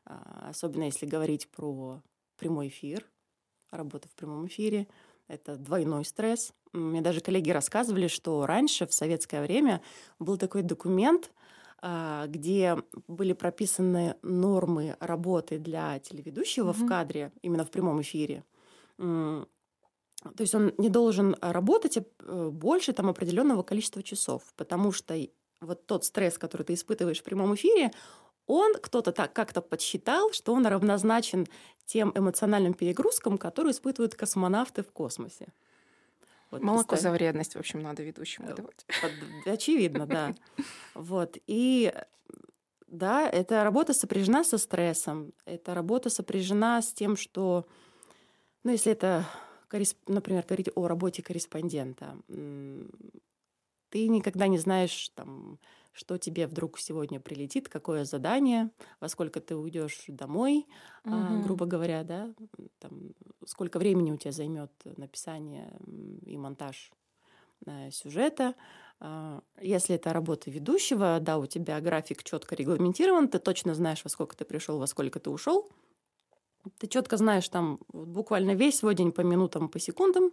а, 0.07 0.49
особенно 0.51 0.85
если 0.85 1.07
говорить 1.07 1.51
про 1.51 2.03
прямой 2.37 2.69
эфир, 2.69 3.07
работа 3.71 4.09
в 4.09 4.15
прямом 4.15 4.47
эфире. 4.49 4.89
Это 5.29 5.57
двойной 5.57 6.05
стресс. 6.05 6.55
Мне 6.73 7.03
даже 7.03 7.21
коллеги 7.21 7.51
рассказывали, 7.51 8.09
что 8.09 8.47
раньше, 8.47 8.87
в 8.87 8.95
советское 8.95 9.43
время, 9.43 9.83
был 10.19 10.39
такой 10.39 10.63
документ, 10.63 11.33
а, 11.83 12.27
где 12.29 12.77
были 13.09 13.33
прописаны 13.35 14.17
нормы 14.23 14.97
работы 15.01 15.59
для 15.59 15.99
телеведущего 16.01 16.73
в 16.73 16.79
Мгм. 16.79 16.85
кадре, 16.85 17.33
именно 17.43 17.65
в 17.65 17.71
прямом 17.71 18.03
эфире. 18.03 18.45
То 20.37 20.41
есть 20.43 20.55
он 20.55 20.73
не 20.79 20.89
должен 20.89 21.37
а, 21.41 21.53
работать 21.53 21.99
э, 21.99 22.49
больше 22.51 22.93
там 22.93 23.09
определенного 23.09 23.63
количества 23.63 24.03
часов, 24.03 24.53
потому 24.57 24.91
что 24.91 25.15
вот 25.61 25.87
тот 25.87 26.05
стресс, 26.05 26.39
который 26.39 26.63
ты 26.63 26.75
испытываешь 26.75 27.21
в 27.21 27.25
прямом 27.25 27.55
эфире, 27.55 27.91
он 28.47 28.75
кто-то 28.75 29.13
так 29.13 29.33
как-то 29.33 29.61
подсчитал, 29.61 30.33
что 30.33 30.53
он 30.53 30.67
равнозначен 30.67 31.47
тем 31.85 32.13
эмоциональным 32.15 32.75
перегрузкам, 32.75 33.39
которые 33.39 33.73
испытывают 33.73 34.15
космонавты 34.15 34.83
в 34.83 34.91
космосе. 34.93 35.49
Вот 36.51 36.63
Молоко 36.63 36.91
представь. 36.91 37.01
за 37.03 37.11
вредность, 37.11 37.55
в 37.55 37.59
общем, 37.59 37.83
надо 37.83 38.03
ведущему 38.03 38.49
Э, 38.49 38.55
давать. 38.55 38.87
Очевидно, 39.47 40.07
да. 40.07 40.35
Вот. 40.95 41.37
И 41.47 41.93
да, 42.87 43.29
эта 43.29 43.65
работа 43.65 43.93
сопряжена 43.93 44.45
со 44.45 44.59
стрессом. 44.59 45.33
Эта 45.45 45.75
работа 45.75 46.09
сопряжена 46.09 46.81
с 46.83 46.93
тем, 46.93 47.17
что, 47.17 47.67
ну, 48.63 48.71
если 48.71 48.93
это, 48.93 49.27
например, 50.07 50.45
говорить 50.47 50.71
о 50.77 50.87
работе 50.87 51.21
корреспондента, 51.23 52.17
ты 53.97 54.09
никогда 54.09 54.47
не 54.47 54.59
знаешь, 54.59 55.11
там, 55.15 55.59
что 55.93 56.19
тебе 56.19 56.47
вдруг 56.47 56.79
сегодня 56.79 57.19
прилетит, 57.21 57.69
какое 57.69 58.05
задание, 58.05 58.71
во 59.01 59.09
сколько 59.09 59.41
ты 59.41 59.57
уйдешь 59.57 60.05
домой, 60.09 60.67
а, 61.09 61.39
Мгм. 61.39 61.39
грубо 61.39 61.65
говоря, 61.67 62.05
да, 62.05 62.35
там, 62.79 63.13
сколько 63.47 63.79
времени 63.79 64.11
у 64.13 64.19
тебя 64.19 64.33
займет 64.33 64.71
написание 64.99 65.79
и 66.27 66.37
монтаж 66.37 66.93
э, 67.67 67.91
сюжета. 67.91 68.55
А, 69.01 69.43
Если 69.61 69.97
это 69.97 70.13
работа 70.13 70.51
ведущего, 70.51 71.19
да, 71.21 71.39
у 71.39 71.47
тебя 71.47 71.81
график 71.81 72.25
четко 72.25 72.55
регламентирован, 72.57 73.29
ты 73.29 73.39
точно 73.39 73.75
знаешь, 73.75 74.05
во 74.05 74.11
сколько 74.11 74.37
ты 74.37 74.45
пришел, 74.45 74.79
во 74.79 74.87
сколько 74.87 75.21
ты 75.21 75.31
ушел. 75.31 75.71
Ты 76.79 76.89
четко 76.89 77.17
знаешь 77.17 77.49
там 77.49 77.79
буквально 77.93 78.55
весь 78.55 78.79
свой 78.79 78.95
день 78.95 79.13
по 79.13 79.21
минутам, 79.21 79.69
по 79.69 79.79
секундам. 79.79 80.33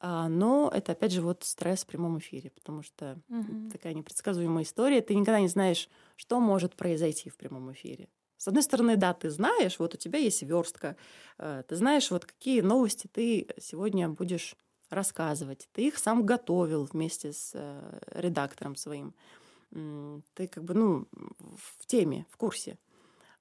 А, 0.00 0.28
Но 0.28 0.70
это, 0.74 0.92
опять 0.92 1.12
же, 1.12 1.22
вот 1.22 1.44
стресс 1.44 1.84
в 1.84 1.86
прямом 1.86 2.18
эфире, 2.18 2.50
потому 2.50 2.82
что 2.82 3.20
Мгм. 3.28 3.72
такая 3.72 3.94
непредсказуемая 3.94 4.64
история. 4.64 5.00
Ты 5.02 5.14
никогда 5.14 5.40
не 5.40 5.48
знаешь, 5.48 5.88
что 6.16 6.40
может 6.40 6.76
произойти 6.76 7.30
в 7.30 7.36
прямом 7.36 7.72
эфире. 7.72 8.08
С 8.36 8.48
одной 8.48 8.62
стороны, 8.62 8.96
да, 8.96 9.12
ты 9.12 9.28
знаешь, 9.30 9.78
вот 9.78 9.94
у 9.94 9.96
тебя 9.98 10.18
есть 10.18 10.42
верстка, 10.42 10.96
э, 11.38 11.62
ты 11.68 11.76
знаешь, 11.76 12.10
вот 12.10 12.24
какие 12.24 12.62
новости 12.62 13.06
ты 13.06 13.46
сегодня 13.60 14.08
будешь 14.08 14.56
рассказывать. 14.88 15.68
Ты 15.72 15.88
их 15.88 15.98
сам 15.98 16.24
готовил 16.24 16.84
вместе 16.84 17.32
с 17.32 17.52
э, 17.54 18.00
редактором 18.12 18.76
своим. 18.76 19.14
Ты 20.34 20.48
как 20.48 20.64
бы, 20.64 20.74
ну, 20.74 21.08
в 21.12 21.86
теме, 21.86 22.26
в 22.30 22.36
курсе. 22.36 22.78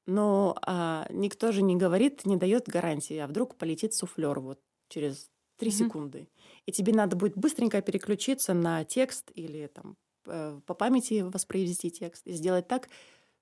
Но 0.07 0.57
а, 0.65 1.07
никто 1.11 1.51
же 1.51 1.61
не 1.61 1.75
говорит, 1.75 2.25
не 2.25 2.37
дает 2.37 2.67
гарантии, 2.67 3.17
а 3.17 3.27
вдруг 3.27 3.57
полетит 3.57 3.93
суфлер 3.93 4.39
вот 4.39 4.61
через 4.89 5.29
три 5.59 5.69
Мгм. 5.69 5.77
секунды. 5.77 6.29
И 6.65 6.71
тебе 6.71 6.93
надо 6.93 7.15
будет 7.15 7.37
быстренько 7.37 7.81
переключиться 7.81 8.53
на 8.53 8.83
текст 8.85 9.31
или 9.35 9.67
там 9.67 9.97
э, 10.27 10.59
по 10.65 10.73
памяти 10.73 11.21
воспроизвести 11.21 11.91
текст 11.91 12.27
и 12.27 12.33
сделать 12.33 12.67
так, 12.67 12.89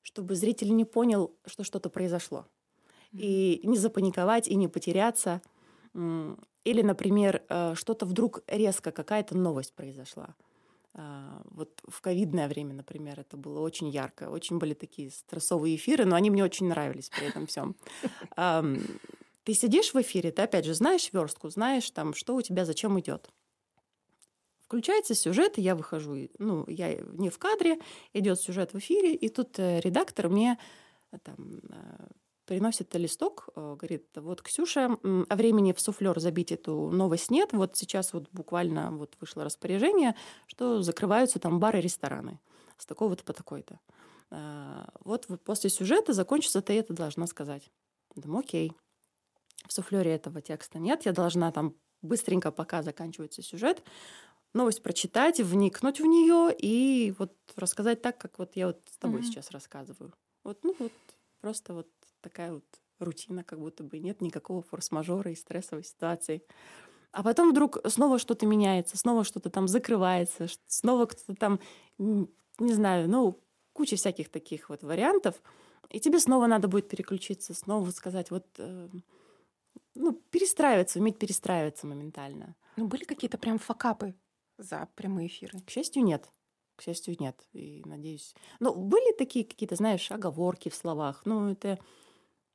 чтобы 0.03 0.35
зритель 0.35 0.75
не 0.75 0.85
понял, 0.85 1.35
что 1.45 1.63
что-то 1.63 1.89
произошло. 1.89 2.45
и 3.13 3.61
не 3.63 3.77
запаниковать, 3.77 4.47
и 4.49 4.55
не 4.55 4.67
потеряться. 4.67 5.41
Или, 6.65 6.81
например, 6.81 7.43
э, 7.49 7.75
что-то 7.75 8.05
вдруг 8.05 8.43
резко, 8.47 8.91
какая-то 8.91 9.37
новость 9.37 9.73
произошла. 9.73 10.35
А, 10.93 11.41
вот 11.51 11.81
в 11.87 12.01
ковидное 12.01 12.47
время, 12.49 12.73
например, 12.73 13.19
это 13.19 13.37
было 13.37 13.61
очень 13.61 13.89
ярко. 13.89 14.29
Очень 14.29 14.57
были 14.59 14.73
такие 14.73 15.11
стрессовые 15.11 15.75
эфиры, 15.75 16.05
но 16.05 16.15
они 16.15 16.29
мне 16.29 16.43
очень 16.43 16.67
нравились 16.67 17.09
при 17.09 17.27
этом 17.27 17.47
всем. 17.47 17.75
Ты 19.47 19.53
сидишь 19.53 19.93
в 19.93 20.01
эфире, 20.01 20.33
ты 20.33 20.41
опять 20.41 20.65
же 20.65 20.73
знаешь 20.73 21.09
верстку, 21.13 21.49
знаешь 21.49 21.89
там, 21.91 22.13
что 22.13 22.35
у 22.35 22.41
тебя 22.41 22.65
зачем 22.65 22.99
идет. 22.99 23.29
Включается 24.59 25.15
сюжет, 25.15 25.57
и 25.57 25.61
я 25.61 25.73
выхожу, 25.73 26.27
ну, 26.37 26.65
я 26.67 26.95
не 26.95 27.29
в 27.29 27.39
кадре, 27.39 27.79
идет 28.11 28.41
сюжет 28.41 28.73
в 28.73 28.79
эфире, 28.79 29.15
и 29.15 29.29
тут 29.29 29.57
э, 29.57 29.79
редактор 29.79 30.27
мне 30.27 30.59
э, 31.13 31.17
там 31.23 31.61
э, 31.69 32.07
приносит 32.43 32.93
листок, 32.95 33.47
говорит, 33.55 34.07
вот, 34.15 34.41
Ксюша, 34.41 34.97
а 35.01 35.35
времени 35.37 35.71
в 35.71 35.79
суфлер 35.79 36.19
забить 36.19 36.51
эту 36.51 36.89
новость 36.89 37.31
нет, 37.31 37.53
вот 37.53 37.77
сейчас 37.77 38.11
вот 38.11 38.27
буквально 38.33 38.91
вот 38.91 39.15
вышло 39.21 39.45
распоряжение, 39.45 40.15
что 40.47 40.81
закрываются 40.81 41.39
там 41.39 41.61
бары, 41.61 41.79
рестораны 41.79 42.41
с 42.77 42.85
такого-то 42.85 43.23
по 43.23 43.31
такой-то. 43.31 43.79
Вот 45.05 45.25
после 45.45 45.69
сюжета 45.69 46.11
закончится 46.11 46.61
ты 46.61 46.77
это 46.77 46.91
должна 46.91 47.27
сказать. 47.27 47.71
Думаю, 48.13 48.39
окей. 48.39 48.73
В 49.67 49.73
суфлере 49.73 50.11
этого 50.11 50.41
текста 50.41 50.79
нет, 50.79 51.05
я 51.05 51.11
должна 51.11 51.51
там 51.51 51.75
быстренько, 52.01 52.51
пока 52.51 52.83
заканчивается 52.83 53.41
сюжет, 53.41 53.83
новость 54.53 54.81
прочитать, 54.81 55.39
вникнуть 55.39 55.99
в 55.99 56.05
нее 56.05 56.55
и 56.57 57.13
вот 57.17 57.35
рассказать 57.55 58.01
так, 58.01 58.17
как 58.17 58.39
вот 58.39 58.55
я 58.55 58.67
вот 58.67 58.81
с 58.89 58.97
тобой 58.97 59.21
mm-hmm. 59.21 59.23
сейчас 59.25 59.51
рассказываю. 59.51 60.13
Вот, 60.43 60.63
ну 60.63 60.75
вот 60.79 60.93
просто 61.41 61.73
вот 61.73 61.87
такая 62.21 62.53
вот 62.53 62.65
рутина, 62.99 63.43
как 63.43 63.59
будто 63.59 63.83
бы 63.83 63.99
нет 63.99 64.21
никакого 64.21 64.61
форс-мажора 64.61 65.31
и 65.31 65.35
стрессовой 65.35 65.83
ситуации. 65.83 66.43
А 67.11 67.23
потом 67.23 67.51
вдруг 67.51 67.79
снова 67.87 68.19
что-то 68.19 68.45
меняется, 68.45 68.97
снова 68.97 69.23
что-то 69.23 69.49
там 69.49 69.67
закрывается, 69.67 70.47
снова 70.67 71.05
кто-то 71.05 71.35
там, 71.35 71.59
не 71.97 72.73
знаю, 72.73 73.09
ну, 73.09 73.39
куча 73.73 73.95
всяких 73.95 74.29
таких 74.29 74.69
вот 74.69 74.83
вариантов. 74.83 75.35
И 75.89 75.99
тебе 75.99 76.19
снова 76.19 76.47
надо 76.47 76.67
будет 76.67 76.89
переключиться, 76.89 77.53
снова 77.53 77.89
сказать, 77.91 78.29
вот, 78.29 78.45
э, 78.57 78.89
ну, 79.95 80.13
перестраиваться, 80.13 80.99
уметь 80.99 81.19
перестраиваться 81.19 81.87
моментально. 81.87 82.55
Ну, 82.75 82.87
были 82.87 83.03
какие-то 83.03 83.37
прям 83.37 83.57
факапы 83.57 84.15
за 84.57 84.87
прямые 84.95 85.27
эфиры? 85.27 85.59
К 85.61 85.69
счастью, 85.69 86.03
нет. 86.03 86.29
К 86.75 86.81
счастью, 86.83 87.15
нет. 87.19 87.47
И 87.53 87.81
надеюсь. 87.85 88.35
Ну, 88.59 88.75
были 88.75 89.15
такие 89.17 89.45
какие-то, 89.45 89.75
знаешь, 89.75 90.11
оговорки 90.11 90.69
в 90.69 90.75
словах. 90.75 91.21
Ну, 91.25 91.51
это, 91.51 91.79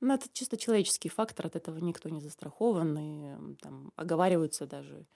ну, 0.00 0.14
это 0.14 0.28
чисто 0.32 0.56
человеческий 0.56 1.08
фактор, 1.08 1.46
от 1.46 1.56
этого 1.56 1.78
никто 1.78 2.08
не 2.08 2.20
застрахован. 2.20 2.98
И 2.98 3.56
там 3.60 3.92
оговариваются 3.96 4.66
даже 4.66 5.06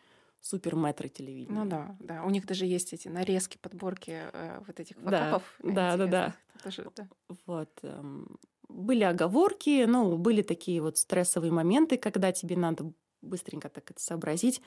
суперметры 0.41 1.09
телевидения. 1.09 1.59
Ну 1.59 1.69
да, 1.69 1.97
да. 2.01 2.25
У 2.25 2.31
них 2.31 2.47
даже 2.47 2.67
есть 2.67 2.93
эти 2.93 3.09
нарезки, 3.09 3.59
подборки 3.59 4.29
э, 4.33 4.61
вот 4.67 4.79
этих 4.79 4.97
факапов. 4.97 5.59
Да, 5.63 5.97
да, 5.97 6.07
да. 6.07 6.37
Тоже, 6.63 6.91
да. 6.95 7.09
Вот. 7.47 7.71
Эм, 7.83 8.39
были 8.69 9.05
оговорки, 9.05 9.85
ну, 9.87 10.17
были 10.17 10.43
такие 10.43 10.81
вот 10.81 10.99
стрессовые 10.99 11.53
моменты, 11.53 11.97
когда 11.97 12.33
тебе 12.33 12.57
надо 12.57 12.93
быстренько 13.23 13.69
так 13.69 13.91
это 13.91 14.01
сообразить 14.01 14.61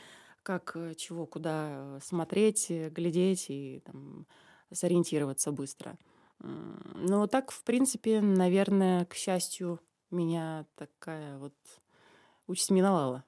как 0.43 0.75
э, 0.75 0.95
чего, 0.95 1.25
куда 1.25 1.69
э, 1.69 1.99
смотреть, 2.01 2.67
э, 2.69 2.89
глядеть 2.89 3.45
и 3.49 3.81
там, 3.85 4.25
сориентироваться 4.71 5.51
быстро. 5.51 5.97
Но 6.41 7.27
так, 7.27 7.51
в 7.51 7.63
принципе, 7.63 8.21
наверное, 8.21 9.03
к 9.05 9.13
счастью, 9.13 9.81
меня 10.09 10.65
такая 10.75 11.37
вот 11.37 11.53
участь 12.47 12.71
миновала. 12.71 13.25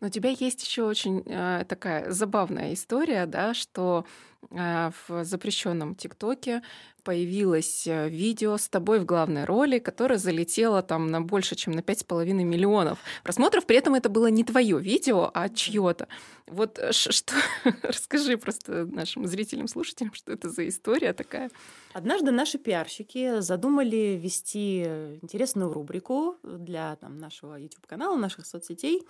Но 0.00 0.08
у 0.08 0.10
тебя 0.10 0.30
есть 0.30 0.64
еще 0.64 0.84
очень 0.84 1.22
э, 1.26 1.64
такая 1.68 2.10
забавная 2.10 2.74
история, 2.74 3.26
да, 3.26 3.54
что 3.54 4.04
э, 4.50 4.90
в 5.08 5.24
запрещенном 5.24 5.94
ТикТоке 5.94 6.62
появилось 7.06 7.86
э, 7.86 8.08
видео 8.08 8.56
с 8.56 8.68
тобой 8.68 8.98
в 8.98 9.04
главной 9.04 9.44
роли, 9.44 9.78
которое 9.78 10.18
залетело 10.18 10.82
там 10.82 11.06
на 11.06 11.20
больше, 11.20 11.54
чем 11.54 11.72
на 11.72 11.78
5,5 11.78 12.24
миллионов 12.32 12.98
просмотров. 13.22 13.64
При 13.64 13.76
этом 13.76 13.94
это 13.94 14.08
было 14.08 14.26
не 14.26 14.42
твое 14.42 14.80
видео, 14.80 15.30
а 15.32 15.48
чье-то. 15.48 16.08
Вот 16.48 16.80
э, 16.80 16.90
что... 16.90 17.34
Расскажи 17.82 18.36
просто 18.36 18.86
нашим 18.86 19.24
зрителям, 19.28 19.68
слушателям, 19.68 20.14
что 20.14 20.32
это 20.32 20.50
за 20.50 20.66
история 20.66 21.12
такая. 21.12 21.50
Однажды 21.92 22.32
наши 22.32 22.58
пиарщики 22.58 23.38
задумали 23.38 24.18
вести 24.20 24.82
интересную 25.22 25.72
рубрику 25.72 26.38
для 26.42 26.96
там, 26.96 27.18
нашего 27.18 27.54
YouTube-канала, 27.54 28.16
наших 28.16 28.46
соцсетей 28.46 29.06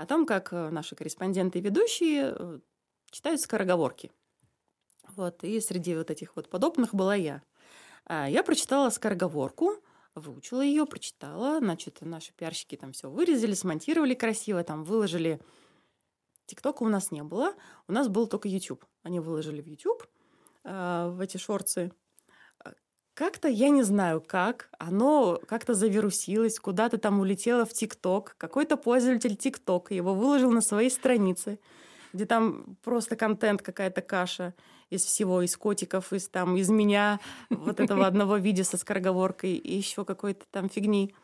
о 0.00 0.06
том, 0.06 0.24
как 0.24 0.52
э, 0.52 0.70
наши 0.70 0.96
корреспонденты 0.96 1.58
и 1.58 1.62
ведущие 1.62 2.60
читают 3.10 3.40
скороговорки. 3.40 4.10
Вот, 5.16 5.44
и 5.44 5.60
среди 5.60 5.94
вот 5.94 6.10
этих 6.10 6.36
вот 6.36 6.48
подобных 6.48 6.94
была 6.94 7.14
я. 7.14 7.42
А, 8.06 8.28
я 8.28 8.42
прочитала 8.42 8.88
скороговорку, 8.90 9.74
выучила 10.14 10.62
ее, 10.62 10.86
прочитала. 10.86 11.58
Значит, 11.58 11.98
наши 12.00 12.32
пиарщики 12.32 12.76
там 12.76 12.92
все 12.92 13.10
вырезали, 13.10 13.52
смонтировали 13.52 14.14
красиво, 14.14 14.64
там 14.64 14.84
выложили. 14.84 15.38
ТикТока 16.46 16.82
у 16.82 16.88
нас 16.88 17.10
не 17.10 17.22
было, 17.22 17.54
у 17.86 17.92
нас 17.92 18.08
был 18.08 18.26
только 18.26 18.48
YouTube. 18.48 18.86
Они 19.02 19.20
выложили 19.20 19.60
в 19.60 19.66
YouTube 19.66 20.06
э, 20.64 21.10
в 21.12 21.20
эти 21.20 21.36
шорцы. 21.36 21.92
Как-то, 23.20 23.48
я 23.48 23.68
не 23.68 23.82
знаю 23.82 24.24
как, 24.26 24.70
оно 24.78 25.38
как-то 25.46 25.74
завирусилось, 25.74 26.58
куда-то 26.58 26.96
там 26.96 27.20
улетело 27.20 27.66
в 27.66 27.72
ТикТок. 27.74 28.34
Какой-то 28.38 28.78
пользователь 28.78 29.36
ТикТок 29.36 29.90
его 29.90 30.14
выложил 30.14 30.50
на 30.50 30.62
своей 30.62 30.88
странице 30.88 31.58
где 32.14 32.24
там 32.24 32.76
просто 32.82 33.16
контент 33.16 33.60
какая-то 33.60 34.00
каша 34.00 34.54
из 34.88 35.04
всего, 35.04 35.42
из 35.42 35.54
котиков, 35.56 36.14
из 36.14 36.28
там, 36.28 36.56
из 36.56 36.70
меня, 36.70 37.20
вот 37.50 37.78
этого 37.78 38.06
одного 38.06 38.38
видео 38.38 38.64
со 38.64 38.78
скороговоркой 38.78 39.52
и 39.52 39.76
еще 39.76 40.06
какой-то 40.06 40.46
там 40.50 40.70
фигни. 40.70 41.14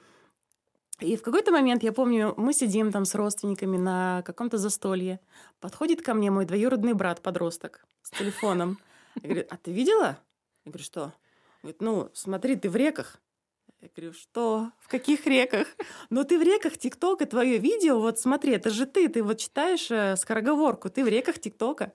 И 1.00 1.16
в 1.16 1.22
какой-то 1.22 1.50
момент, 1.50 1.82
я 1.82 1.92
помню, 1.92 2.35
мы 2.37 2.52
сидим 2.52 2.92
там 2.92 3.06
с 3.06 3.14
родственниками 3.14 3.78
на 3.78 4.22
каком-то 4.26 4.59
застолье. 4.59 5.18
Подходит 5.61 6.02
ко 6.02 6.12
мне 6.12 6.30
мой 6.30 6.44
двоюродный 6.44 6.92
брат-подросток 6.92 7.87
с 8.02 8.11
телефоном. 8.11 8.78
Я 9.22 9.22
говорю, 9.22 9.46
а 9.48 9.56
ты 9.56 9.72
видела? 9.72 10.18
Я 10.66 10.72
говорю, 10.72 10.85
что? 10.85 11.12
Говорит, 11.66 11.83
ну, 11.83 12.11
смотри, 12.14 12.55
ты 12.55 12.70
в 12.70 12.76
реках. 12.76 13.16
Я 13.81 13.88
говорю, 13.96 14.12
что? 14.12 14.70
В 14.79 14.87
каких 14.87 15.26
реках? 15.26 15.66
Ну, 16.11 16.22
ты 16.22 16.38
в 16.38 16.42
реках 16.42 16.79
ТикТока, 16.79 17.26
твое 17.26 17.59
видео, 17.59 17.98
вот 17.98 18.20
смотри, 18.20 18.52
это 18.52 18.70
же 18.70 18.87
ты, 18.87 19.09
ты 19.09 19.20
вот 19.20 19.38
читаешь 19.38 19.90
э, 19.90 20.14
скороговорку, 20.14 20.90
ты 20.90 21.02
в 21.02 21.09
реках 21.09 21.40
ТикТока. 21.40 21.92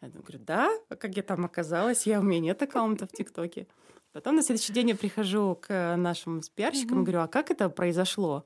Я 0.00 0.08
говорю, 0.08 0.40
да, 0.40 0.68
а 0.88 0.96
как 0.96 1.16
я 1.16 1.22
там 1.22 1.44
оказалась? 1.44 2.08
Я, 2.08 2.18
у 2.18 2.24
меня 2.24 2.40
нет 2.40 2.60
аккаунта 2.60 3.06
в 3.06 3.12
ТикТоке. 3.12 3.68
Потом 4.10 4.34
на 4.34 4.42
следующий 4.42 4.72
день 4.72 4.88
я 4.88 4.96
прихожу 4.96 5.54
к 5.54 5.94
нашим 5.96 6.40
пиарщикам 6.52 7.02
и 7.02 7.04
говорю, 7.04 7.20
а 7.20 7.28
как 7.28 7.52
это 7.52 7.68
произошло? 7.68 8.42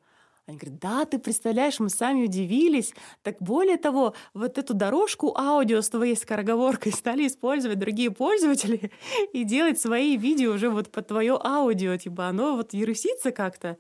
Они 0.47 0.59
говорят, 0.59 0.79
да, 0.79 1.05
ты 1.05 1.19
представляешь, 1.19 1.81
мы 1.81 1.89
сами 1.89 2.25
удивились. 2.25 2.95
Так 3.23 3.37
более 3.41 3.79
того, 3.79 4.15
вот 4.33 4.59
эту 4.59 4.75
дорожку 4.75 5.37
аудио 5.37 5.81
с 5.81 5.89
твоей 5.89 6.17
скороговоркой 6.17 6.93
стали 6.93 7.27
использовать 7.27 7.81
другие 7.81 8.13
пользователи 8.13 8.93
и 9.33 9.43
делать 9.43 9.81
свои 9.81 10.17
видео 10.17 10.53
уже 10.53 10.71
вот 10.71 10.93
под 10.93 11.09
твое 11.09 11.37
аудио. 11.43 11.97
Типа 11.97 12.29
оно 12.29 12.55
вот 12.55 12.75
вирусится 12.75 13.33
как-то. 13.33 13.77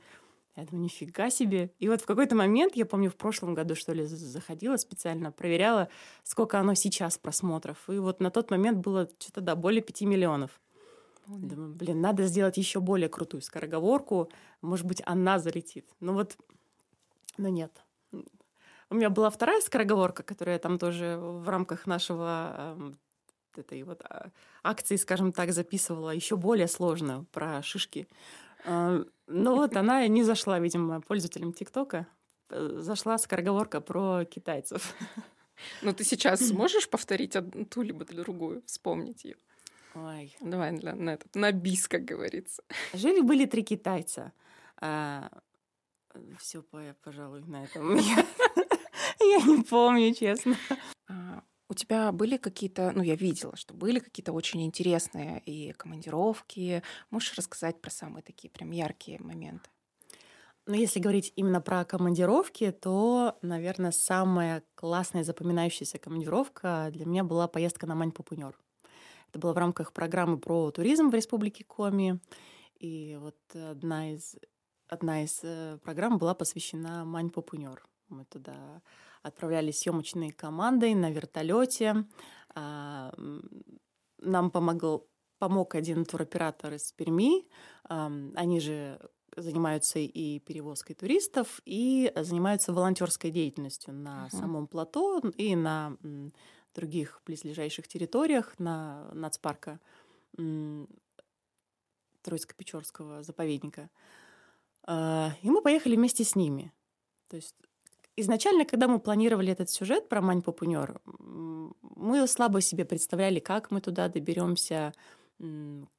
Я 0.56 0.64
думаю, 0.64 0.84
нифига 0.84 1.30
себе. 1.30 1.70
И 1.78 1.88
вот 1.88 2.00
в 2.00 2.06
какой-то 2.06 2.34
момент, 2.34 2.74
я 2.74 2.86
помню, 2.86 3.10
в 3.10 3.16
прошлом 3.16 3.54
году, 3.54 3.76
что 3.76 3.92
ли, 3.92 4.04
заходила 4.04 4.76
специально, 4.76 5.30
проверяла, 5.30 5.88
сколько 6.24 6.58
оно 6.58 6.74
сейчас 6.74 7.16
просмотров. 7.16 7.78
И 7.88 7.98
вот 7.98 8.20
на 8.20 8.30
тот 8.30 8.50
момент 8.50 8.78
было 8.78 9.08
что-то, 9.20 9.40
да, 9.40 9.54
более 9.54 9.82
5 9.82 10.00
миллионов. 10.02 10.50
Думаю, 11.28 11.74
блин, 11.74 12.00
надо 12.00 12.26
сделать 12.26 12.56
еще 12.56 12.80
более 12.80 13.08
крутую 13.08 13.42
скороговорку. 13.42 14.30
Может 14.62 14.86
быть, 14.86 15.02
она 15.04 15.38
залетит. 15.38 15.86
Ну 16.00 16.14
вот 16.14 16.36
но 17.38 17.48
нет. 17.48 17.72
У 18.88 18.94
меня 18.94 19.10
была 19.10 19.30
вторая 19.30 19.60
скороговорка, 19.60 20.22
которая 20.22 20.58
там 20.58 20.78
тоже 20.78 21.18
в 21.18 21.48
рамках 21.48 21.86
нашего 21.86 22.76
этой 23.58 23.82
вот 23.82 24.02
а, 24.04 24.30
акции, 24.62 24.96
скажем 24.96 25.32
так, 25.32 25.52
записывала 25.52 26.10
еще 26.10 26.36
более 26.36 26.68
сложно 26.68 27.24
про 27.32 27.62
шишки. 27.62 28.06
А, 28.64 29.02
но 29.26 29.54
вот 29.56 29.76
она 29.76 30.06
не 30.06 30.22
зашла, 30.22 30.58
видимо, 30.58 31.00
пользователям 31.00 31.52
ТикТока. 31.52 32.06
Э, 32.50 32.78
зашла 32.80 33.18
скороговорка 33.18 33.80
про 33.80 34.24
китайцев. 34.24 34.94
Ну, 35.80 35.94
ты 35.94 36.04
сейчас 36.04 36.40
сможешь 36.48 36.86
повторить 36.86 37.34
одну, 37.34 37.64
ту 37.64 37.80
либо 37.80 38.04
другую, 38.04 38.62
вспомнить 38.66 39.24
ее? 39.24 39.36
Ой. 39.94 40.36
Давай 40.40 40.72
на, 40.72 40.94
на, 40.94 41.14
этот, 41.14 41.34
на 41.34 41.50
бис, 41.50 41.88
как 41.88 42.04
говорится. 42.04 42.62
Жили-были 42.92 43.46
три 43.46 43.64
китайца. 43.64 44.32
Все, 46.38 46.62
пожалуй, 47.02 47.42
на 47.42 47.64
этом. 47.64 47.96
Я 49.20 49.42
не 49.42 49.62
помню, 49.62 50.14
честно. 50.14 50.56
А, 51.08 51.42
у 51.68 51.74
тебя 51.74 52.12
были 52.12 52.36
какие-то, 52.36 52.92
ну, 52.94 53.02
я 53.02 53.16
видела, 53.16 53.56
что 53.56 53.74
были 53.74 53.98
какие-то 53.98 54.32
очень 54.32 54.64
интересные 54.64 55.40
и 55.40 55.72
командировки. 55.72 56.82
Можешь 57.10 57.34
рассказать 57.34 57.80
про 57.80 57.90
самые 57.90 58.22
такие 58.22 58.50
прям 58.50 58.70
яркие 58.70 59.20
моменты? 59.20 59.68
Но 60.66 60.74
если 60.74 60.98
говорить 60.98 61.32
именно 61.36 61.60
про 61.60 61.84
командировки, 61.84 62.72
то, 62.72 63.38
наверное, 63.40 63.92
самая 63.92 64.64
классная 64.74 65.22
запоминающаяся 65.22 65.98
командировка 65.98 66.88
для 66.92 67.06
меня 67.06 67.22
была 67.22 67.46
поездка 67.46 67.86
на 67.86 67.94
Мань-Пупунёр. 67.94 68.58
Это 69.28 69.38
было 69.38 69.52
в 69.52 69.58
рамках 69.58 69.92
программы 69.92 70.38
про 70.38 70.70
туризм 70.72 71.10
в 71.10 71.14
Республике 71.14 71.62
Коми. 71.62 72.20
И 72.80 73.16
вот 73.20 73.36
одна 73.54 74.12
из, 74.12 74.36
одна 74.88 75.24
из 75.24 75.40
э, 75.42 75.78
программ 75.82 76.18
была 76.18 76.34
посвящена 76.34 77.04
Мань-Пупунёр. 77.04 77.82
Мы 78.08 78.24
туда 78.24 78.82
отправлялись 79.22 79.80
съемочной 79.80 80.30
командой 80.30 80.94
на 80.94 81.10
вертолете. 81.10 82.04
А, 82.54 83.12
нам 84.18 84.50
помогал, 84.50 85.08
помог 85.38 85.74
один 85.74 86.04
туроператор 86.04 86.74
из 86.74 86.92
Перми. 86.92 87.44
Они 87.84 88.60
же 88.60 89.00
занимаются 89.36 89.98
и 89.98 90.38
перевозкой 90.38 90.94
туристов, 90.94 91.60
и 91.64 92.12
занимаются 92.14 92.72
волонтерской 92.72 93.30
деятельностью 93.30 93.92
на 93.92 94.26
uh-huh. 94.26 94.36
самом 94.38 94.66
плато 94.66 95.20
и 95.36 95.54
на 95.54 95.96
других 96.74 97.20
близлежащих 97.26 97.88
территориях 97.88 98.58
на 98.58 99.10
нацпарка 99.12 99.80
Троицко-Печорского 102.22 103.22
заповедника. 103.22 103.90
И 104.88 105.50
мы 105.50 105.62
поехали 105.62 105.96
вместе 105.96 106.24
с 106.24 106.36
ними. 106.36 106.72
То 107.28 107.36
есть 107.36 107.54
изначально, 108.16 108.64
когда 108.64 108.88
мы 108.88 108.98
планировали 108.98 109.52
этот 109.52 109.70
сюжет 109.70 110.08
про 110.08 110.20
Мань 110.20 110.42
Папунер, 110.42 111.00
мы 111.08 112.26
слабо 112.26 112.60
себе 112.60 112.84
представляли, 112.84 113.40
как 113.40 113.70
мы 113.70 113.80
туда 113.80 114.08
доберемся, 114.08 114.92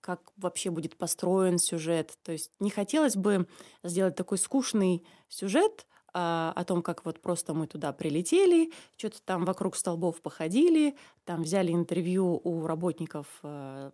как 0.02 0.21
вообще 0.38 0.69
будет 0.71 0.97
построен 0.97 1.58
сюжет. 1.60 2.17
То 2.23 2.32
есть 2.32 2.52
не 2.60 2.69
хотелось 2.69 3.15
бы 3.15 3.47
сделать 3.84 4.15
такой 4.15 4.38
скучный 4.38 5.06
сюжет 5.30 5.86
а, 6.13 6.54
о 6.56 6.63
том, 6.63 6.82
как 6.82 7.06
вот 7.06 7.21
просто 7.21 7.54
мы 7.54 7.67
туда 7.67 7.93
прилетели, 7.93 8.71
что-то 8.95 9.21
там 9.21 9.45
вокруг 9.45 9.76
столбов 9.76 10.21
походили, 10.21 10.95
там 11.26 11.43
взяли 11.43 11.71
интервью 11.71 12.41
у 12.43 12.65
работников 12.65 13.28
а, 13.43 13.91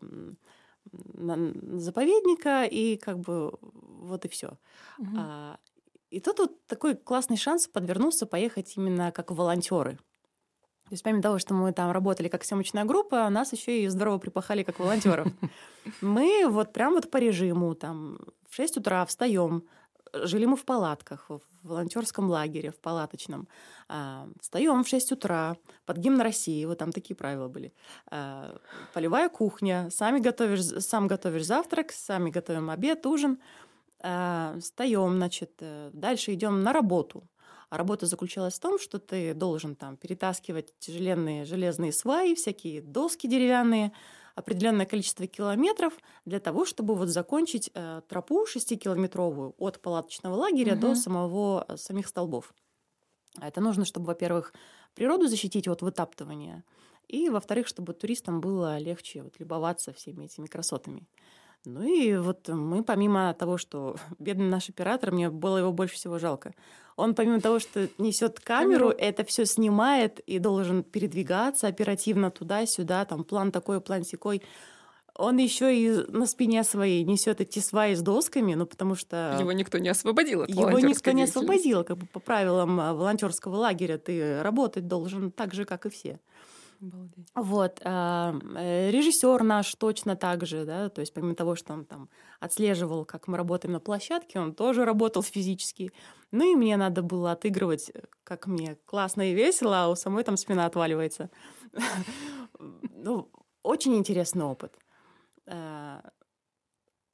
заповедника 0.92 2.64
и 2.66 2.98
как 2.98 3.20
бы 3.20 3.58
вот 3.62 4.26
и 4.26 4.28
все. 4.28 4.58
Угу. 5.00 5.16
А, 5.18 5.58
и 6.10 6.20
тут 6.20 6.40
вот 6.40 6.66
такой 6.68 6.96
классный 6.96 7.38
шанс 7.38 7.68
подвернулся 7.68 8.26
поехать 8.26 8.74
именно 8.78 9.12
как 9.12 9.32
волонтеры. 9.32 9.98
То 10.86 10.96
есть 10.96 11.04
помимо 11.04 11.24
того, 11.24 11.40
что 11.40 11.54
мы 11.54 11.72
там 11.72 11.92
работали 11.92 12.28
как 12.28 12.44
съемочная 12.44 12.84
группа, 12.84 13.28
нас 13.30 13.54
еще 13.54 13.84
и 13.84 13.88
здорово 13.88 14.18
припахали 14.18 14.64
как 14.64 14.80
волонтеров. 14.80 15.28
Мы 16.02 16.46
вот 16.48 16.74
прям 16.74 16.94
вот 16.94 17.10
по 17.10 17.18
режиму, 17.18 17.74
там, 17.74 18.20
в 18.48 18.56
6 18.56 18.78
утра 18.78 19.06
встаем, 19.06 19.64
жили 20.14 20.46
мы 20.46 20.56
в 20.56 20.66
палатках, 20.66 21.30
в 21.30 21.42
волонтерском 21.64 22.30
лагере, 22.30 22.72
в 22.72 22.80
палаточном. 22.80 23.48
А, 23.88 24.28
встаем 24.40 24.84
в 24.84 24.88
6 24.88 25.12
утра 25.12 25.58
под 25.86 25.98
гимн 25.98 26.22
России, 26.22 26.66
вот 26.66 26.78
там 26.78 26.92
такие 26.92 27.16
правила 27.16 27.48
были. 27.48 27.74
А, 28.12 28.58
полевая 28.94 29.30
кухня, 29.30 29.90
сами 29.92 30.20
готовишь, 30.20 30.64
сам 30.84 31.08
готовишь 31.08 31.46
завтрак, 31.46 31.92
сами 31.92 32.30
готовим 32.30 32.70
обед, 32.70 33.06
ужин. 33.06 33.40
А, 34.02 34.56
встаем, 34.60 35.16
значит, 35.16 35.54
э, 35.60 35.90
дальше 35.94 36.34
идем 36.34 36.62
на 36.62 36.74
работу. 36.74 37.24
А 37.70 37.78
работа 37.78 38.06
заключалась 38.06 38.56
в 38.56 38.60
том, 38.60 38.78
что 38.78 39.00
ты 39.00 39.34
должен 39.34 39.76
там 39.76 39.98
перетаскивать 39.98 40.78
тяжеленные 40.78 41.46
железные 41.46 41.92
сваи, 41.92 42.36
всякие 42.36 42.82
доски 42.82 43.26
деревянные, 43.28 43.94
определенное 44.36 44.86
количество 44.86 45.28
километров 45.28 45.94
для 46.26 46.40
того, 46.40 46.66
чтобы 46.66 46.96
вот 46.96 47.10
закончить 47.10 47.70
э, 47.74 48.02
тропу 48.08 48.46
шестикилометровую 48.46 49.54
от 49.58 49.82
палаточного 49.82 50.36
лагеря 50.36 50.74
угу. 50.74 50.82
до 50.82 50.96
самого, 50.96 51.66
э, 51.68 51.78
самих 51.78 52.08
столбов. 52.08 52.54
А 53.40 53.48
это 53.48 53.62
нужно, 53.62 53.86
чтобы, 53.86 54.08
во-первых, 54.08 54.54
природу 54.96 55.28
защитить 55.28 55.68
от 55.68 55.82
вытаптывания, 55.82 56.64
и, 57.08 57.30
во-вторых, 57.30 57.68
чтобы 57.68 57.94
туристам 57.94 58.42
было 58.42 58.78
легче 58.78 59.24
вот, 59.24 59.40
любоваться 59.40 59.92
всеми 59.94 60.26
этими 60.26 60.48
красотами. 60.48 61.08
Ну 61.66 61.84
и 61.84 62.16
вот 62.18 62.50
мы, 62.50 62.84
помимо 62.84 63.34
того, 63.34 63.58
что 63.58 63.96
бедный 64.20 64.50
наш 64.50 64.70
оператор, 64.70 65.12
мне 65.12 65.30
было 65.30 65.58
его 65.58 65.72
больше 65.72 65.96
всего 65.96 66.20
жалко. 66.20 66.54
Он, 66.96 67.16
помимо 67.16 67.42
того, 67.42 67.60
что 67.60 67.90
несет 67.98 68.40
камеру, 68.40 68.90
камеру. 68.90 68.96
это 68.98 69.24
все 69.24 69.46
снимает 69.46 70.20
и 70.20 70.40
должен 70.40 70.84
передвигаться 70.84 71.68
оперативно 71.68 72.32
туда-сюда, 72.32 73.06
там 73.06 73.24
план 73.24 73.52
такой, 73.52 73.82
план 73.82 74.04
секой. 74.04 74.42
Он 75.16 75.38
еще 75.38 75.76
и 75.76 75.92
на 76.12 76.26
спине 76.26 76.64
своей 76.64 77.04
несет 77.04 77.40
эти 77.40 77.60
сваи 77.60 77.94
с 77.94 78.02
досками, 78.02 78.56
ну 78.56 78.66
потому 78.66 78.96
что 78.96 79.38
его 79.40 79.52
никто 79.52 79.78
не 79.78 79.90
освободил 79.90 80.42
от 80.42 80.50
его 80.50 80.80
никто 80.80 81.12
не 81.12 81.24
освободил, 81.24 81.84
как 81.84 81.98
бы 81.98 82.08
по 82.08 82.20
правилам 82.20 82.80
а, 82.80 82.94
волонтерского 82.94 83.58
лагеря 83.58 84.00
ты 84.00 84.42
работать 84.42 84.88
должен 84.88 85.32
так 85.32 85.54
же, 85.54 85.66
как 85.66 85.86
и 85.86 85.90
все. 85.92 86.20
Обалдеть. 86.84 87.30
Вот. 87.34 87.82
Э, 87.84 88.90
режиссер 88.92 89.44
наш 89.44 89.74
точно 89.76 90.16
так 90.16 90.46
же, 90.46 90.66
да, 90.66 90.90
то 90.90 91.00
есть 91.00 91.14
помимо 91.14 91.34
того, 91.34 91.56
что 91.56 91.74
он 91.74 91.86
там 91.86 92.10
отслеживал, 92.42 93.06
как 93.06 93.28
мы 93.28 93.38
работаем 93.38 93.74
на 93.74 93.80
площадке, 93.80 94.40
он 94.40 94.54
тоже 94.54 94.84
работал 94.84 95.24
физически. 95.24 95.94
Ну 96.32 96.52
и 96.52 96.56
мне 96.56 96.76
надо 96.76 97.02
было 97.02 97.32
отыгрывать, 97.32 97.92
как 98.24 98.48
мне 98.48 98.76
классно 98.86 99.32
и 99.32 99.34
весело, 99.34 99.84
а 99.84 99.90
у 99.90 99.96
самой 99.96 100.24
там 100.24 100.38
спина 100.38 100.66
отваливается. 100.66 101.30
Ну, 103.06 103.30
очень 103.64 103.98
интересный 103.98 104.46
опыт. 104.46 104.78
А, 105.48 106.02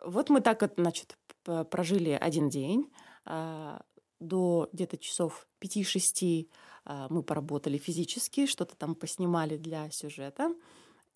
вот 0.03 0.29
мы 0.29 0.41
так, 0.41 0.71
значит, 0.77 1.17
прожили 1.43 2.11
один 2.11 2.49
день 2.49 2.91
а, 3.25 3.81
до 4.19 4.69
где-то 4.71 4.97
часов 4.97 5.47
5-6 5.61 6.47
а, 6.47 6.53
мы 6.85 7.23
поработали 7.23 7.77
физически, 7.77 8.45
что-то 8.45 8.75
там 8.75 8.95
поснимали 8.95 9.57
для 9.57 9.89
сюжета. 9.91 10.53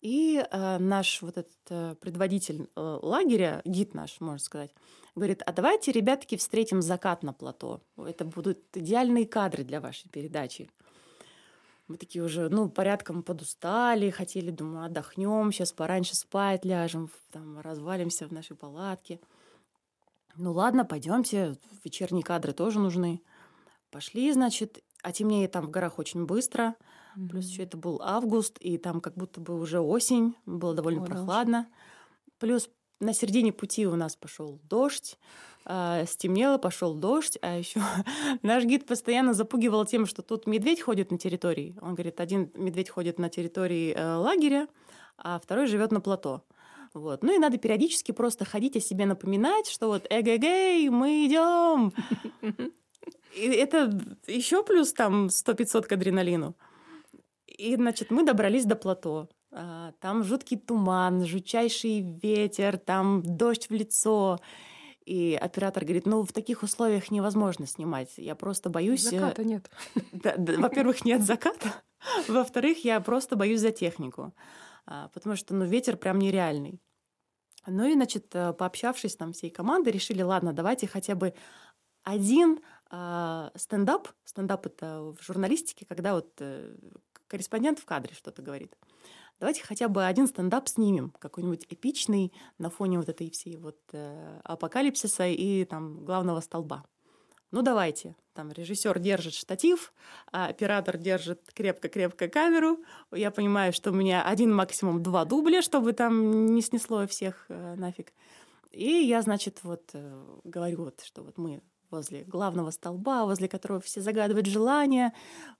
И 0.04 0.36
э, 0.36 0.78
наш 0.78 1.22
вот 1.22 1.38
этот 1.38 1.56
э, 1.70 1.94
предводитель 1.98 2.68
э, 2.76 2.98
лагеря, 3.02 3.62
гид 3.64 3.94
наш, 3.94 4.20
можно 4.20 4.38
сказать, 4.38 4.70
говорит, 5.14 5.42
а 5.46 5.50
давайте, 5.50 5.92
ребятки, 5.92 6.36
встретим 6.36 6.82
закат 6.82 7.22
на 7.22 7.32
плато. 7.32 7.80
Это 7.96 8.26
будут 8.26 8.58
идеальные 8.74 9.26
кадры 9.26 9.64
для 9.64 9.80
вашей 9.80 10.10
передачи. 10.10 10.68
Мы 11.88 11.96
такие 11.96 12.22
уже, 12.22 12.50
ну, 12.50 12.68
порядком 12.68 13.22
подустали, 13.22 14.10
хотели, 14.10 14.50
думаю, 14.50 14.84
отдохнем, 14.84 15.50
сейчас 15.50 15.72
пораньше 15.72 16.14
спать 16.16 16.66
ляжем, 16.66 17.08
там, 17.30 17.60
развалимся 17.60 18.28
в 18.28 18.32
нашей 18.32 18.56
палатке. 18.56 19.20
Ну 20.36 20.52
ладно, 20.52 20.84
пойдемте, 20.84 21.56
вечерние 21.82 22.22
кадры 22.22 22.52
тоже 22.52 22.78
нужны. 22.78 23.22
Пошли, 23.90 24.30
значит, 24.34 24.84
а 25.04 25.12
темнее 25.12 25.48
там 25.48 25.66
в 25.66 25.70
горах 25.70 25.98
очень 25.98 26.24
быстро. 26.24 26.74
Mm-hmm. 27.16 27.28
Плюс 27.28 27.46
еще 27.46 27.62
это 27.64 27.76
был 27.76 28.00
август, 28.02 28.56
и 28.58 28.78
там 28.78 29.02
как 29.02 29.14
будто 29.14 29.38
бы 29.38 29.60
уже 29.60 29.78
осень, 29.78 30.34
было 30.46 30.74
довольно 30.74 31.02
О, 31.02 31.04
прохладно. 31.04 31.68
Да. 31.70 31.76
Плюс 32.38 32.70
на 33.00 33.12
середине 33.12 33.52
пути 33.52 33.86
у 33.86 33.96
нас 33.96 34.16
пошел 34.16 34.58
дождь, 34.62 35.18
э, 35.66 36.04
стемнело, 36.08 36.56
пошел 36.56 36.94
дождь, 36.94 37.38
а 37.42 37.58
еще 37.58 37.82
наш 38.42 38.64
гид 38.64 38.86
постоянно 38.86 39.34
запугивал 39.34 39.84
тем, 39.84 40.06
что 40.06 40.22
тут 40.22 40.46
медведь 40.46 40.80
ходит 40.80 41.10
на 41.10 41.18
территории. 41.18 41.76
Он 41.82 41.92
говорит, 41.94 42.18
один 42.18 42.50
медведь 42.54 42.88
ходит 42.88 43.18
на 43.18 43.28
территории 43.28 43.92
э, 43.92 44.14
лагеря, 44.14 44.68
а 45.18 45.38
второй 45.38 45.66
живет 45.66 45.92
на 45.92 46.00
плато. 46.00 46.42
Вот. 46.94 47.22
Ну 47.22 47.34
и 47.34 47.38
надо 47.38 47.58
периодически 47.58 48.12
просто 48.12 48.46
ходить 48.46 48.76
о 48.76 48.80
себе 48.80 49.04
напоминать, 49.04 49.68
что 49.68 49.88
вот 49.88 50.06
эгэгэй, 50.08 50.88
мы 50.88 51.26
идем. 51.26 51.92
И 53.34 53.48
это 53.48 53.90
еще 54.26 54.62
плюс 54.62 54.92
там 54.92 55.26
100-500 55.26 55.82
к 55.82 55.92
адреналину. 55.92 56.56
И, 57.46 57.76
значит, 57.76 58.10
мы 58.10 58.24
добрались 58.24 58.64
до 58.64 58.76
плато. 58.76 59.28
А, 59.52 59.92
там 60.00 60.24
жуткий 60.24 60.56
туман, 60.56 61.24
жутчайший 61.24 62.00
ветер, 62.22 62.78
там 62.78 63.22
дождь 63.22 63.68
в 63.68 63.72
лицо. 63.72 64.40
И 65.04 65.38
оператор 65.40 65.84
говорит, 65.84 66.06
ну, 66.06 66.22
в 66.22 66.32
таких 66.32 66.62
условиях 66.62 67.10
невозможно 67.10 67.66
снимать. 67.66 68.14
Я 68.16 68.34
просто 68.34 68.70
боюсь... 68.70 69.06
Э, 69.06 69.20
заката 69.20 69.44
нет. 69.44 69.70
Во-первых, 70.12 71.04
нет 71.04 71.22
заката. 71.22 71.82
Во-вторых, 72.28 72.84
я 72.84 73.00
просто 73.00 73.36
боюсь 73.36 73.60
за 73.60 73.70
технику. 73.70 74.34
А, 74.86 75.08
потому 75.08 75.36
что, 75.36 75.54
ну, 75.54 75.64
ветер 75.64 75.96
прям 75.96 76.18
нереальный. 76.18 76.80
Ну 77.66 77.86
и, 77.86 77.94
значит, 77.94 78.34
э, 78.34 78.52
пообщавшись 78.52 79.16
там 79.16 79.32
всей 79.32 79.50
командой, 79.50 79.90
решили, 79.90 80.22
ладно, 80.22 80.52
давайте 80.52 80.86
хотя 80.86 81.14
бы 81.14 81.34
один 82.02 82.60
а, 82.90 83.50
стендап, 83.56 84.08
стендап 84.24 84.66
это 84.66 85.14
в 85.18 85.22
журналистике, 85.22 85.86
когда 85.86 86.14
вот 86.14 86.30
э, 86.40 86.76
корреспондент 87.26 87.78
в 87.78 87.84
кадре 87.84 88.14
что-то 88.14 88.42
говорит. 88.42 88.76
Давайте 89.40 89.64
хотя 89.64 89.88
бы 89.88 90.06
один 90.06 90.26
стендап 90.28 90.68
снимем, 90.68 91.12
какой-нибудь 91.18 91.66
эпичный 91.68 92.32
на 92.58 92.70
фоне 92.70 92.98
вот 92.98 93.08
этой 93.08 93.30
всей 93.30 93.56
вот 93.56 93.78
э, 93.92 94.40
апокалипсиса 94.44 95.26
и 95.26 95.64
там 95.64 96.04
главного 96.04 96.40
столба. 96.40 96.84
Ну 97.50 97.62
давайте, 97.62 98.16
там 98.32 98.52
режиссер 98.52 98.98
держит 98.98 99.34
штатив, 99.34 99.92
а 100.32 100.46
оператор 100.46 100.96
держит 100.96 101.50
крепко-крепко 101.52 102.28
камеру. 102.28 102.78
Я 103.12 103.30
понимаю, 103.30 103.72
что 103.72 103.90
у 103.90 103.94
меня 103.94 104.22
один 104.24 104.54
максимум 104.54 105.02
два 105.02 105.24
дубля, 105.24 105.62
чтобы 105.62 105.92
там 105.92 106.46
не 106.46 106.62
снесло 106.62 107.06
всех 107.06 107.46
э, 107.48 107.74
нафиг. 107.76 108.12
И 108.70 108.88
я, 108.88 109.22
значит, 109.22 109.60
вот 109.62 109.94
говорю, 110.42 110.84
вот, 110.84 111.00
что 111.04 111.22
вот 111.22 111.38
мы 111.38 111.62
возле 111.94 112.24
главного 112.24 112.70
столба, 112.70 113.24
возле 113.24 113.48
которого 113.48 113.80
все 113.80 114.00
загадывают 114.00 114.46
желания. 114.46 115.12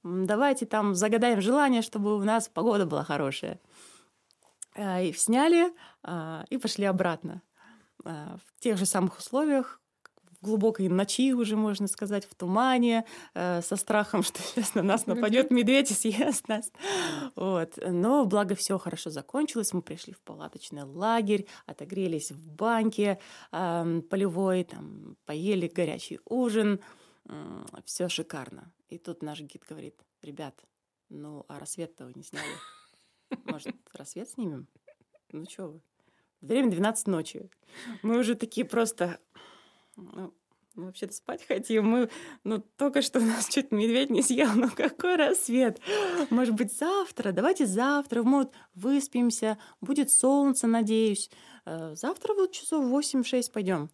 Давайте 0.02 0.66
там 0.66 0.94
загадаем 0.94 1.40
желание, 1.40 1.82
чтобы 1.82 2.16
у 2.16 2.22
нас 2.22 2.48
погода 2.48 2.86
была 2.86 3.04
хорошая. 3.04 3.60
А, 4.76 5.00
и 5.00 5.12
сняли 5.12 5.72
а, 6.02 6.44
и 6.50 6.58
пошли 6.58 6.84
обратно. 6.84 7.42
А, 8.04 8.36
в 8.36 8.60
тех 8.60 8.76
же 8.76 8.86
самых 8.86 9.18
условиях, 9.18 9.80
глубокой 10.44 10.88
ночи 10.88 11.32
уже, 11.32 11.56
можно 11.56 11.88
сказать, 11.88 12.24
в 12.24 12.34
тумане, 12.34 13.04
э, 13.34 13.62
со 13.62 13.76
страхом, 13.76 14.22
что 14.28 14.40
сейчас 14.42 14.74
на 14.74 14.82
нас 14.82 15.06
нападет 15.06 15.50
медведь 15.50 15.90
и 15.90 15.94
съест 15.94 16.48
нас. 16.48 16.70
Вот. 17.34 17.78
Но 17.86 18.24
благо 18.26 18.54
все 18.54 18.78
хорошо 18.78 19.10
закончилось. 19.10 19.72
Мы 19.72 19.82
пришли 19.82 20.12
в 20.12 20.20
палаточный 20.20 20.84
лагерь, 20.84 21.46
отогрелись 21.66 22.30
в 22.30 22.52
банке 22.52 23.18
э, 23.52 24.00
полевой, 24.10 24.64
там, 24.64 25.16
поели 25.24 25.66
горячий 25.66 26.20
ужин. 26.24 26.80
Э, 27.28 27.64
все 27.84 28.08
шикарно. 28.08 28.72
И 28.88 28.98
тут 28.98 29.22
наш 29.22 29.40
гид 29.40 29.64
говорит, 29.68 29.96
ребят, 30.22 30.54
ну 31.08 31.44
а 31.48 31.58
рассвет-то 31.58 32.04
вы 32.04 32.12
не 32.14 32.22
сняли. 32.22 32.44
Может, 33.44 33.74
рассвет 33.92 34.28
снимем? 34.28 34.68
Ну 35.32 35.46
что 35.48 35.68
вы? 35.68 35.80
Время 36.40 36.70
12 36.70 37.06
ночи. 37.06 37.50
Мы 38.02 38.18
уже 38.18 38.34
такие 38.34 38.66
просто... 38.66 39.18
Ну, 39.96 40.34
мы 40.74 40.86
вообще-то 40.86 41.12
спать 41.12 41.46
хотим. 41.46 41.86
Мы, 41.86 42.10
ну, 42.42 42.58
только 42.76 43.02
что 43.02 43.20
у 43.20 43.24
нас 43.24 43.48
чуть 43.48 43.70
медведь 43.70 44.10
не 44.10 44.22
съел. 44.22 44.50
Ну, 44.54 44.68
какой 44.70 45.16
рассвет? 45.16 45.80
Может 46.30 46.54
быть, 46.54 46.76
завтра? 46.76 47.32
Давайте 47.32 47.66
завтра. 47.66 48.22
Мы 48.22 48.50
выспимся. 48.74 49.58
Будет 49.80 50.10
солнце, 50.10 50.66
надеюсь. 50.66 51.30
Э, 51.64 51.94
завтра 51.94 52.34
вот 52.34 52.52
часов 52.52 52.84
8-6 52.84 53.52
пойдем. 53.52 53.90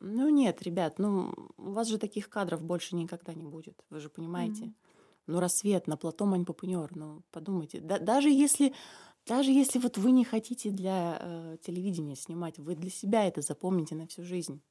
Ну, 0.00 0.28
нет, 0.30 0.62
ребят, 0.62 0.98
ну, 0.98 1.34
у 1.58 1.72
вас 1.72 1.88
же 1.88 1.98
таких 1.98 2.30
кадров 2.30 2.62
больше 2.62 2.96
никогда 2.96 3.34
не 3.34 3.44
будет. 3.44 3.84
Вы 3.90 4.00
же 4.00 4.08
понимаете? 4.08 4.64
Mm-hmm. 4.64 4.74
Ну, 5.26 5.40
рассвет 5.40 5.86
на 5.86 5.96
плато 5.96 6.24
Маньпапунёр. 6.24 6.90
Ну, 6.96 7.22
подумайте. 7.30 7.80
Да, 7.80 7.98
даже 7.98 8.30
если 8.30 8.74
даже 9.26 9.52
если 9.52 9.78
вот 9.78 9.98
вы 9.98 10.10
не 10.12 10.24
хотите 10.24 10.70
для 10.70 11.18
э, 11.20 11.56
телевидения 11.62 12.16
снимать, 12.16 12.58
вы 12.58 12.74
для 12.74 12.90
себя 12.90 13.26
это 13.28 13.42
запомните 13.42 13.94
на 13.94 14.06
всю 14.06 14.24
жизнь. 14.24 14.62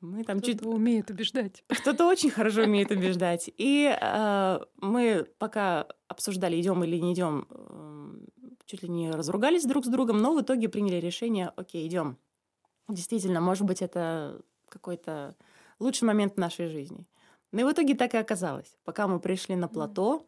Мы 0.00 0.22
там 0.24 0.40
чуть 0.40 0.64
умеет 0.64 1.10
убеждать. 1.10 1.64
Кто-то 1.68 2.06
очень 2.06 2.30
хорошо 2.30 2.62
умеет 2.62 2.90
убеждать. 2.90 3.50
И 3.56 3.96
э, 4.00 4.58
мы 4.76 5.26
пока 5.38 5.86
обсуждали, 6.06 6.60
идем 6.60 6.84
или 6.84 6.98
не 6.98 7.14
идем, 7.14 7.46
э, 7.50 8.14
чуть 8.66 8.82
ли 8.82 8.88
не 8.88 9.10
разругались 9.10 9.64
друг 9.64 9.84
с 9.84 9.88
другом, 9.88 10.18
но 10.18 10.34
в 10.34 10.40
итоге 10.40 10.68
приняли 10.68 10.96
решение: 10.96 11.48
окей, 11.56 11.86
идем. 11.86 12.16
Действительно, 12.88 13.40
может 13.40 13.64
быть, 13.64 13.82
это 13.82 14.40
какой-то 14.68 15.34
лучший 15.78 16.04
момент 16.04 16.34
в 16.34 16.38
нашей 16.38 16.68
жизни. 16.68 17.06
Но 17.50 17.62
и 17.62 17.64
в 17.64 17.72
итоге 17.72 17.94
так 17.94 18.14
и 18.14 18.18
оказалось. 18.18 18.76
Пока 18.84 19.08
мы 19.08 19.20
пришли 19.20 19.56
на 19.56 19.68
плато, 19.68 20.26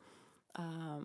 э, 0.57 1.05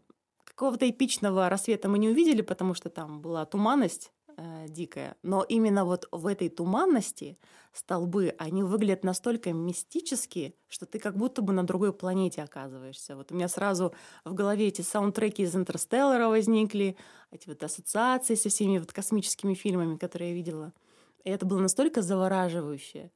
Какого-то 0.55 0.89
эпичного 0.89 1.49
рассвета 1.49 1.89
мы 1.89 1.99
не 1.99 2.07
увидели, 2.07 2.41
потому 2.41 2.75
что 2.75 2.89
там 2.89 3.21
была 3.21 3.45
туманность 3.45 4.13
э, 4.37 4.65
дикая. 4.67 5.15
Но 5.23 5.43
именно 5.43 5.85
вот 5.85 6.07
в 6.11 6.27
этой 6.27 6.49
туманности 6.49 7.37
столбы, 7.73 8.33
они 8.37 8.63
выглядят 8.63 9.03
настолько 9.03 9.51
мистически, 9.51 10.55
что 10.67 10.85
ты 10.85 10.99
как 10.99 11.17
будто 11.17 11.41
бы 11.41 11.53
на 11.53 11.65
другой 11.65 11.93
планете 11.93 12.41
оказываешься. 12.41 13.15
Вот 13.15 13.31
у 13.31 13.35
меня 13.35 13.47
сразу 13.47 13.93
в 14.23 14.33
голове 14.33 14.67
эти 14.67 14.81
саундтреки 14.81 15.43
из 15.43 15.55
«Интерстеллара» 15.55 16.27
возникли, 16.29 16.95
эти 17.31 17.49
вот 17.49 17.61
ассоциации 17.63 18.35
со 18.35 18.49
всеми 18.49 18.77
вот 18.77 18.93
космическими 18.93 19.53
фильмами, 19.53 19.97
которые 19.97 20.29
я 20.29 20.35
видела. 20.35 20.73
И 21.23 21.29
это 21.29 21.45
было 21.45 21.59
настолько 21.59 22.01
завораживающе 22.01 23.11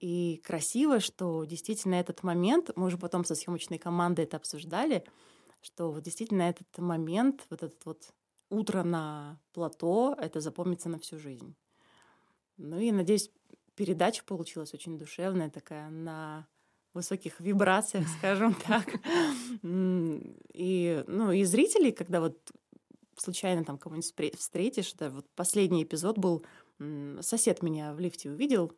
и 0.00 0.40
красиво, 0.44 1.00
что 1.00 1.44
действительно 1.44 1.94
этот 1.94 2.22
момент, 2.22 2.70
мы 2.76 2.86
уже 2.86 2.98
потом 2.98 3.24
со 3.24 3.34
съемочной 3.34 3.78
командой 3.78 4.26
это 4.26 4.36
обсуждали, 4.36 5.04
что 5.62 5.90
вот 5.90 6.02
действительно 6.02 6.42
этот 6.42 6.66
момент, 6.76 7.46
вот 7.48 7.62
этот 7.62 7.84
вот 7.86 8.12
утро 8.54 8.82
на 8.82 9.38
плато, 9.52 10.16
это 10.18 10.40
запомнится 10.40 10.88
на 10.88 10.98
всю 10.98 11.18
жизнь. 11.18 11.54
Ну 12.56 12.78
и, 12.78 12.92
надеюсь, 12.92 13.30
передача 13.74 14.24
получилась 14.24 14.74
очень 14.74 14.98
душевная 14.98 15.50
такая, 15.50 15.90
на 15.90 16.46
высоких 16.92 17.40
вибрациях, 17.40 18.06
скажем 18.18 18.54
так. 18.66 18.86
И, 19.62 21.04
ну, 21.06 21.32
и 21.32 21.44
зрителей, 21.44 21.92
когда 21.92 22.20
вот 22.20 22.38
случайно 23.16 23.64
там 23.64 23.78
кого-нибудь 23.78 24.38
встретишь, 24.38 24.92
да, 24.94 25.10
вот 25.10 25.26
последний 25.34 25.82
эпизод 25.82 26.18
был, 26.18 26.44
сосед 27.20 27.62
меня 27.62 27.92
в 27.92 28.00
лифте 28.00 28.30
увидел, 28.30 28.72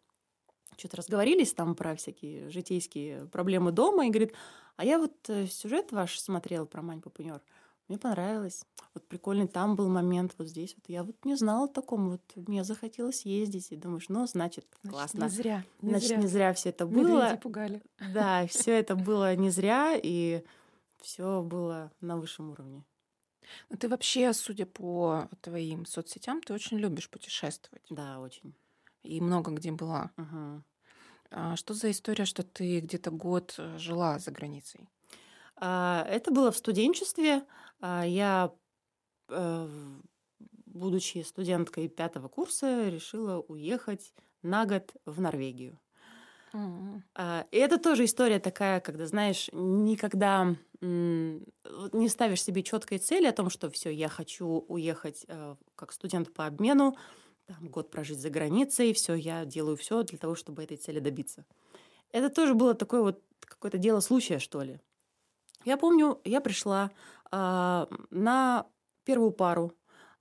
что-то 0.76 0.98
разговорились 0.98 1.54
там 1.54 1.74
про 1.74 1.96
всякие 1.96 2.50
житейские 2.50 3.26
проблемы 3.26 3.72
дома, 3.72 4.06
и 4.06 4.10
говорит, 4.10 4.34
а 4.76 4.84
я 4.84 4.98
вот 4.98 5.14
э, 5.28 5.46
сюжет 5.46 5.90
ваш 5.90 6.18
смотрела 6.18 6.66
про 6.66 6.82
Мань 6.82 7.00
Папунер. 7.00 7.40
Мне 7.88 7.98
понравилось. 7.98 8.64
Вот 8.94 9.06
прикольный 9.06 9.46
там 9.46 9.76
был 9.76 9.88
момент, 9.88 10.34
вот 10.38 10.48
здесь 10.48 10.74
вот. 10.76 10.88
Я 10.88 11.04
вот 11.04 11.24
не 11.24 11.36
знала 11.36 11.66
о 11.66 11.68
таком, 11.68 12.10
вот 12.10 12.20
мне 12.34 12.64
захотелось 12.64 13.24
ездить. 13.24 13.70
И 13.70 13.76
думаешь, 13.76 14.08
ну, 14.08 14.26
значит, 14.26 14.66
значит 14.82 14.94
классно. 14.94 15.24
Не 15.24 15.28
зря. 15.30 15.64
Не 15.82 15.90
значит, 15.90 16.08
зря. 16.08 16.16
не 16.18 16.26
зря 16.26 16.52
все 16.54 16.68
это 16.70 16.86
было. 16.86 17.22
Медведи 17.22 17.40
пугали. 17.40 17.82
Да, 18.12 18.46
все 18.48 18.72
это 18.72 18.96
было 18.96 19.36
не 19.36 19.50
зря, 19.50 19.98
и 20.02 20.44
все 21.00 21.42
было 21.42 21.92
на 22.00 22.16
высшем 22.16 22.50
уровне. 22.50 22.84
Ну, 23.70 23.76
ты 23.76 23.88
вообще, 23.88 24.32
судя 24.32 24.66
по 24.66 25.28
твоим 25.40 25.86
соцсетям, 25.86 26.42
ты 26.42 26.52
очень 26.52 26.78
любишь 26.78 27.08
путешествовать. 27.08 27.84
Да, 27.90 28.18
очень. 28.18 28.54
И 29.04 29.20
много 29.20 29.52
где 29.52 29.70
была. 29.70 30.10
Угу. 30.16 30.62
А 31.30 31.56
что 31.56 31.74
за 31.74 31.90
история, 31.90 32.24
что 32.24 32.42
ты 32.42 32.80
где-то 32.80 33.10
год 33.10 33.54
э, 33.58 33.78
жила 33.78 34.18
за 34.18 34.30
границей? 34.30 34.88
А, 35.56 36.04
это 36.08 36.30
было 36.30 36.50
в 36.50 36.56
студенчестве. 36.56 37.42
А, 37.80 38.04
я, 38.06 38.52
э, 39.28 39.68
будучи 40.66 41.22
студенткой 41.22 41.88
пятого 41.88 42.28
курса, 42.28 42.88
решила 42.88 43.40
уехать 43.40 44.12
на 44.42 44.66
год 44.66 44.94
в 45.04 45.20
Норвегию. 45.20 45.78
Mm-hmm. 46.52 47.46
И 47.50 47.56
это 47.56 47.78
тоже 47.78 48.04
история 48.04 48.38
такая, 48.38 48.80
когда, 48.80 49.06
знаешь, 49.06 49.50
никогда 49.52 50.56
не 50.80 52.08
ставишь 52.08 52.42
себе 52.42 52.62
четкой 52.62 52.98
цели 52.98 53.26
о 53.26 53.32
том, 53.32 53.50
что 53.50 53.70
все, 53.70 53.90
я 53.90 54.08
хочу 54.08 54.64
уехать 54.68 55.24
э, 55.26 55.56
как 55.74 55.92
студент 55.92 56.32
по 56.32 56.46
обмену, 56.46 56.96
там, 57.46 57.68
год 57.68 57.90
прожить 57.90 58.20
за 58.20 58.30
границей, 58.30 58.92
все, 58.92 59.14
я 59.14 59.44
делаю 59.44 59.76
все 59.76 60.02
для 60.02 60.18
того, 60.18 60.34
чтобы 60.34 60.62
этой 60.64 60.76
цели 60.76 60.98
добиться. 60.98 61.44
Это 62.12 62.28
тоже 62.28 62.54
было 62.54 62.74
такое 62.74 63.02
вот 63.02 63.22
какое-то 63.40 63.78
дело 63.78 64.00
случая, 64.00 64.38
что 64.38 64.62
ли. 64.62 64.80
Я 65.66 65.76
помню, 65.76 66.20
я 66.24 66.40
пришла 66.40 66.92
э, 67.32 67.86
на 68.10 68.66
первую 69.04 69.32
пару. 69.32 69.72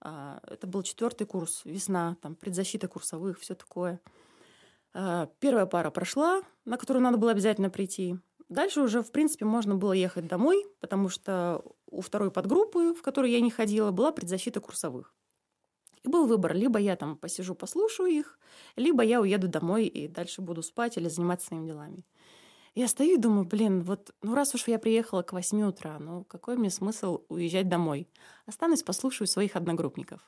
Э, 0.04 0.40
это 0.48 0.66
был 0.66 0.82
четвертый 0.82 1.28
курс, 1.28 1.62
весна, 1.66 2.18
там 2.24 2.36
предзащита 2.36 2.88
курсовых, 2.88 3.40
все 3.40 3.54
такое. 3.54 4.02
Э, 4.96 5.28
первая 5.40 5.68
пара 5.68 5.92
прошла, 5.92 6.42
на 6.66 6.78
которую 6.78 7.04
надо 7.04 7.18
было 7.18 7.30
обязательно 7.30 7.70
прийти. 7.70 8.18
Дальше 8.50 8.82
уже, 8.82 9.04
в 9.04 9.12
принципе, 9.12 9.46
можно 9.46 9.76
было 9.76 9.94
ехать 9.94 10.26
домой, 10.26 10.66
потому 10.80 11.10
что 11.10 11.64
у 11.86 12.02
второй 12.02 12.32
подгруппы, 12.32 12.96
в 12.96 13.04
которой 13.04 13.32
я 13.32 13.40
не 13.40 13.52
ходила, 13.52 13.92
была 13.92 14.12
предзащита 14.12 14.60
курсовых. 14.60 15.14
И 16.02 16.08
был 16.08 16.26
выбор, 16.26 16.56
либо 16.56 16.80
я 16.80 16.96
там 16.96 17.18
посижу, 17.18 17.54
послушаю 17.54 18.10
их, 18.10 18.40
либо 18.76 19.04
я 19.04 19.22
уеду 19.22 19.48
домой 19.48 19.86
и 19.86 20.08
дальше 20.08 20.42
буду 20.42 20.64
спать 20.64 20.98
или 20.98 21.08
заниматься 21.08 21.48
своими 21.48 21.68
делами. 21.68 22.04
Я 22.76 22.90
стою 22.90 23.14
и 23.14 23.18
думаю, 23.18 23.46
блин, 23.46 23.84
вот, 23.84 24.14
ну 24.22 24.36
раз 24.36 24.54
уж 24.54 24.68
я 24.68 24.78
приехала 24.78 25.22
к 25.22 25.32
8 25.32 25.62
утра, 25.64 25.98
ну 25.98 26.26
какой 26.26 26.58
мне 26.58 26.70
смысл 26.70 27.22
уезжать 27.30 27.70
домой? 27.70 28.10
Останусь, 28.46 28.84
послушаю 28.84 29.28
своих 29.28 29.56
одногруппников. 29.56 30.20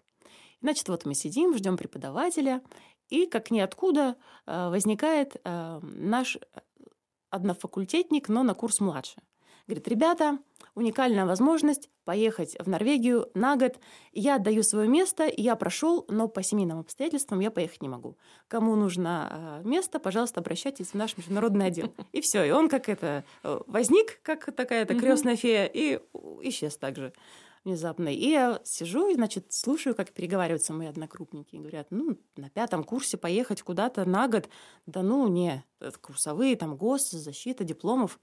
Значит, 0.62 0.88
вот 0.88 1.06
мы 1.06 1.14
сидим, 1.14 1.56
ждем 1.56 1.76
преподавателя, 1.76 2.62
и 3.10 3.26
как 3.26 3.52
ниоткуда 3.52 4.16
э, 4.46 4.70
возникает 4.70 5.36
э, 5.44 5.80
наш 5.82 6.38
однофакультетник, 7.30 8.30
но 8.30 8.44
на 8.44 8.54
курс 8.54 8.80
младше. 8.80 9.22
Говорит, 9.68 9.88
ребята, 9.90 10.40
уникальная 10.76 11.26
возможность 11.26 11.90
поехать 12.06 12.56
в 12.58 12.70
Норвегию 12.70 13.30
на 13.34 13.58
год. 13.58 13.80
Я 14.14 14.36
отдаю 14.36 14.64
свое 14.64 14.88
место, 14.88 15.30
я 15.36 15.58
прошел, 15.58 16.06
но 16.08 16.30
по 16.30 16.42
семейным 16.42 16.80
обстоятельствам 16.80 17.42
я 17.42 17.52
поехать 17.52 17.82
не 17.82 17.90
могу. 17.90 18.18
Кому 18.48 18.76
нужно 18.76 19.28
а, 19.30 19.62
место, 19.64 20.00
пожалуйста, 20.00 20.40
обращайтесь 20.40 20.88
в 20.88 20.94
наш 20.94 21.18
международный 21.18 21.66
отдел. 21.66 21.94
И 22.14 22.22
все. 22.22 22.46
И 22.46 22.52
он 22.52 22.70
как 22.70 22.88
это 22.88 23.26
э, 23.44 23.60
возник, 23.68 24.22
как 24.22 24.46
такая-то 24.56 24.96
крестная 24.96 25.36
фея, 25.36 25.66
и 25.66 26.00
исчез 26.44 26.78
также 26.78 27.12
внезапно. 27.66 28.08
И 28.08 28.30
я 28.30 28.62
сижу 28.64 29.10
и, 29.10 29.16
значит, 29.16 29.52
слушаю, 29.52 29.96
как 29.96 30.12
переговариваются 30.12 30.72
мои 30.72 30.88
однокрупники. 30.88 31.56
И 31.56 31.60
говорят, 31.60 31.88
ну, 31.90 32.18
на 32.38 32.50
пятом 32.50 32.86
курсе 32.86 33.18
поехать 33.18 33.62
куда-то 33.62 34.06
на 34.06 34.30
год. 34.30 34.48
Да 34.86 35.04
ну, 35.04 35.28
не, 35.28 35.66
курсовые, 36.02 36.56
там, 36.56 36.78
ГОС, 36.78 37.12
защита 37.12 37.66
дипломов. 37.66 38.18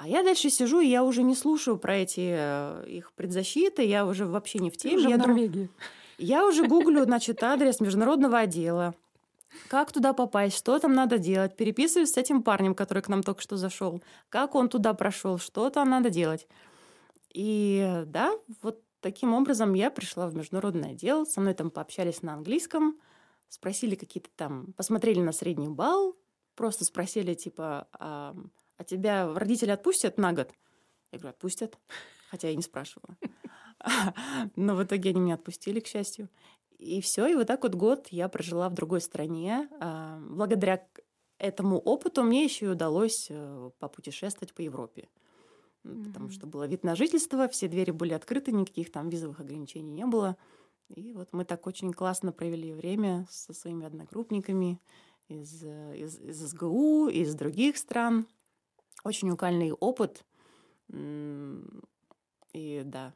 А 0.00 0.08
я 0.08 0.22
дальше 0.22 0.48
сижу, 0.48 0.80
и 0.80 0.86
я 0.86 1.04
уже 1.04 1.22
не 1.22 1.34
слушаю 1.34 1.76
про 1.76 1.94
эти 1.98 2.32
э, 2.34 2.84
их 2.88 3.12
предзащиты, 3.12 3.84
я 3.84 4.06
уже 4.06 4.24
вообще 4.24 4.58
не 4.58 4.70
в 4.70 4.78
теме. 4.78 4.94
Ты 4.94 5.00
уже 5.00 5.10
я 5.10 5.16
в 5.16 5.18
Норвегии. 5.18 5.68
Я 6.16 6.46
уже 6.46 6.66
гуглю, 6.66 7.04
значит, 7.04 7.42
адрес 7.42 7.80
международного 7.80 8.38
отдела. 8.38 8.94
как 9.68 9.92
туда 9.92 10.14
попасть, 10.14 10.56
что 10.56 10.78
там 10.78 10.94
надо 10.94 11.18
делать, 11.18 11.54
переписываюсь 11.54 12.12
с 12.12 12.16
этим 12.16 12.42
парнем, 12.42 12.74
который 12.74 13.02
к 13.02 13.08
нам 13.08 13.22
только 13.22 13.42
что 13.42 13.58
зашел, 13.58 14.02
как 14.30 14.54
он 14.54 14.70
туда 14.70 14.94
прошел, 14.94 15.36
что 15.36 15.68
там 15.68 15.90
надо 15.90 16.08
делать. 16.08 16.48
И 17.34 18.02
да, 18.06 18.32
вот 18.62 18.82
таким 19.02 19.34
образом 19.34 19.74
я 19.74 19.90
пришла 19.90 20.28
в 20.28 20.34
международное 20.34 20.92
отдел, 20.92 21.26
со 21.26 21.42
мной 21.42 21.52
там 21.52 21.70
пообщались 21.70 22.22
на 22.22 22.32
английском, 22.32 22.98
спросили 23.50 23.96
какие-то 23.96 24.30
там, 24.34 24.72
посмотрели 24.78 25.20
на 25.20 25.32
средний 25.32 25.68
балл, 25.68 26.16
просто 26.54 26.86
спросили 26.86 27.34
типа, 27.34 27.86
а, 27.92 28.34
а 28.80 28.84
тебя 28.84 29.30
родители 29.34 29.72
отпустят 29.72 30.16
на 30.16 30.32
год? 30.32 30.54
Я 31.12 31.18
говорю, 31.18 31.34
отпустят, 31.34 31.78
хотя 32.30 32.48
я 32.48 32.56
не 32.56 32.62
спрашивала. 32.62 33.14
Но 34.56 34.74
в 34.74 34.82
итоге 34.82 35.10
они 35.10 35.20
меня 35.20 35.34
отпустили, 35.34 35.80
к 35.80 35.86
счастью. 35.86 36.30
И 36.78 37.02
все, 37.02 37.26
и 37.26 37.34
вот 37.34 37.46
так 37.46 37.62
вот 37.62 37.74
год 37.74 38.08
я 38.08 38.26
прожила 38.30 38.70
в 38.70 38.72
другой 38.72 39.02
стране. 39.02 39.68
А, 39.80 40.18
благодаря 40.22 40.82
этому 41.36 41.76
опыту 41.76 42.22
мне 42.22 42.42
еще 42.42 42.66
и 42.66 42.68
удалось 42.70 43.26
э, 43.28 43.70
попутешествовать 43.80 44.54
по 44.54 44.62
Европе. 44.62 45.10
Mm-hmm. 45.84 46.04
Потому 46.06 46.30
что 46.30 46.46
было 46.46 46.66
вид 46.66 46.82
на 46.82 46.96
жительство, 46.96 47.48
все 47.48 47.68
двери 47.68 47.90
были 47.90 48.14
открыты, 48.14 48.50
никаких 48.50 48.90
там 48.90 49.10
визовых 49.10 49.40
ограничений 49.40 49.92
не 49.92 50.06
было. 50.06 50.38
И 50.88 51.12
вот 51.12 51.34
мы 51.34 51.44
так 51.44 51.66
очень 51.66 51.92
классно 51.92 52.32
провели 52.32 52.72
время 52.72 53.26
со 53.28 53.52
своими 53.52 53.84
одногруппниками 53.84 54.80
из, 55.28 55.62
э, 55.64 55.98
из, 55.98 56.18
из 56.18 56.48
СГУ, 56.48 57.08
из 57.08 57.34
других 57.34 57.76
стран. 57.76 58.26
Очень 59.04 59.28
уникальный 59.30 59.72
опыт. 59.72 60.24
И 62.52 62.82
да, 62.84 63.14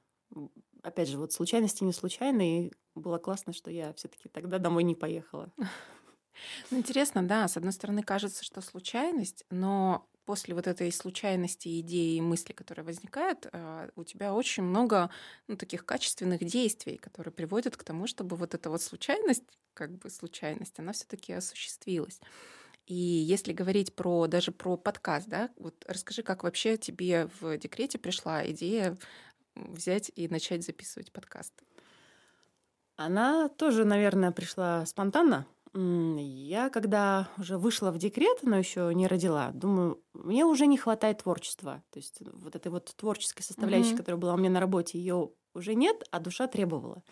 опять 0.82 1.08
же, 1.08 1.18
вот 1.18 1.32
случайности 1.32 1.84
не 1.84 1.92
случайные. 1.92 2.72
Было 2.94 3.18
классно, 3.18 3.52
что 3.52 3.70
я 3.70 3.92
все-таки 3.94 4.28
тогда 4.28 4.58
домой 4.58 4.84
не 4.84 4.94
поехала. 4.94 5.52
Ну, 6.70 6.78
интересно, 6.78 7.22
да, 7.22 7.46
с 7.46 7.56
одной 7.56 7.72
стороны 7.72 8.02
кажется, 8.02 8.44
что 8.44 8.60
случайность, 8.60 9.44
но 9.50 10.08
после 10.24 10.54
вот 10.54 10.66
этой 10.66 10.90
случайности, 10.90 11.80
идеи 11.80 12.16
и 12.16 12.20
мысли, 12.20 12.52
которые 12.52 12.84
возникают, 12.84 13.46
а, 13.52 13.88
у 13.94 14.04
тебя 14.04 14.34
очень 14.34 14.62
много 14.62 15.10
ну, 15.46 15.56
таких 15.56 15.84
качественных 15.84 16.42
действий, 16.44 16.96
которые 16.96 17.32
приводят 17.32 17.76
к 17.76 17.84
тому, 17.84 18.06
чтобы 18.06 18.36
вот 18.36 18.54
эта 18.54 18.70
вот 18.70 18.82
случайность, 18.82 19.44
как 19.74 19.96
бы 19.98 20.10
случайность, 20.10 20.78
она 20.78 20.92
все-таки 20.92 21.32
осуществилась. 21.32 22.20
И 22.86 22.94
если 22.94 23.52
говорить 23.52 23.94
про 23.94 24.26
даже 24.26 24.52
про 24.52 24.76
подкаст, 24.76 25.28
да, 25.28 25.50
вот 25.56 25.74
расскажи, 25.86 26.22
как 26.22 26.44
вообще 26.44 26.76
тебе 26.76 27.28
в 27.40 27.56
декрете 27.56 27.98
пришла 27.98 28.46
идея 28.50 28.96
взять 29.54 30.10
и 30.14 30.28
начать 30.28 30.64
записывать 30.64 31.12
подкасты? 31.12 31.64
Она 32.96 33.48
тоже, 33.48 33.84
наверное, 33.84 34.32
пришла 34.32 34.84
спонтанно. 34.86 35.46
Я, 35.76 36.70
когда 36.70 37.28
уже 37.36 37.58
вышла 37.58 37.90
в 37.90 37.98
декрет, 37.98 38.42
но 38.42 38.56
еще 38.56 38.92
не 38.94 39.08
родила, 39.08 39.50
думаю, 39.52 40.00
мне 40.12 40.44
уже 40.44 40.66
не 40.66 40.78
хватает 40.78 41.24
творчества. 41.24 41.82
То 41.90 41.98
есть 41.98 42.20
вот 42.32 42.54
этой 42.54 42.68
вот 42.68 42.94
творческой 42.96 43.42
составляющей, 43.42 43.94
mm-hmm. 43.94 43.96
которая 43.96 44.20
была 44.20 44.34
у 44.34 44.36
меня 44.36 44.50
на 44.50 44.60
работе, 44.60 44.98
ее 44.98 45.30
уже 45.52 45.74
нет, 45.74 46.04
а 46.12 46.20
душа 46.20 46.46
требовала. 46.46 47.02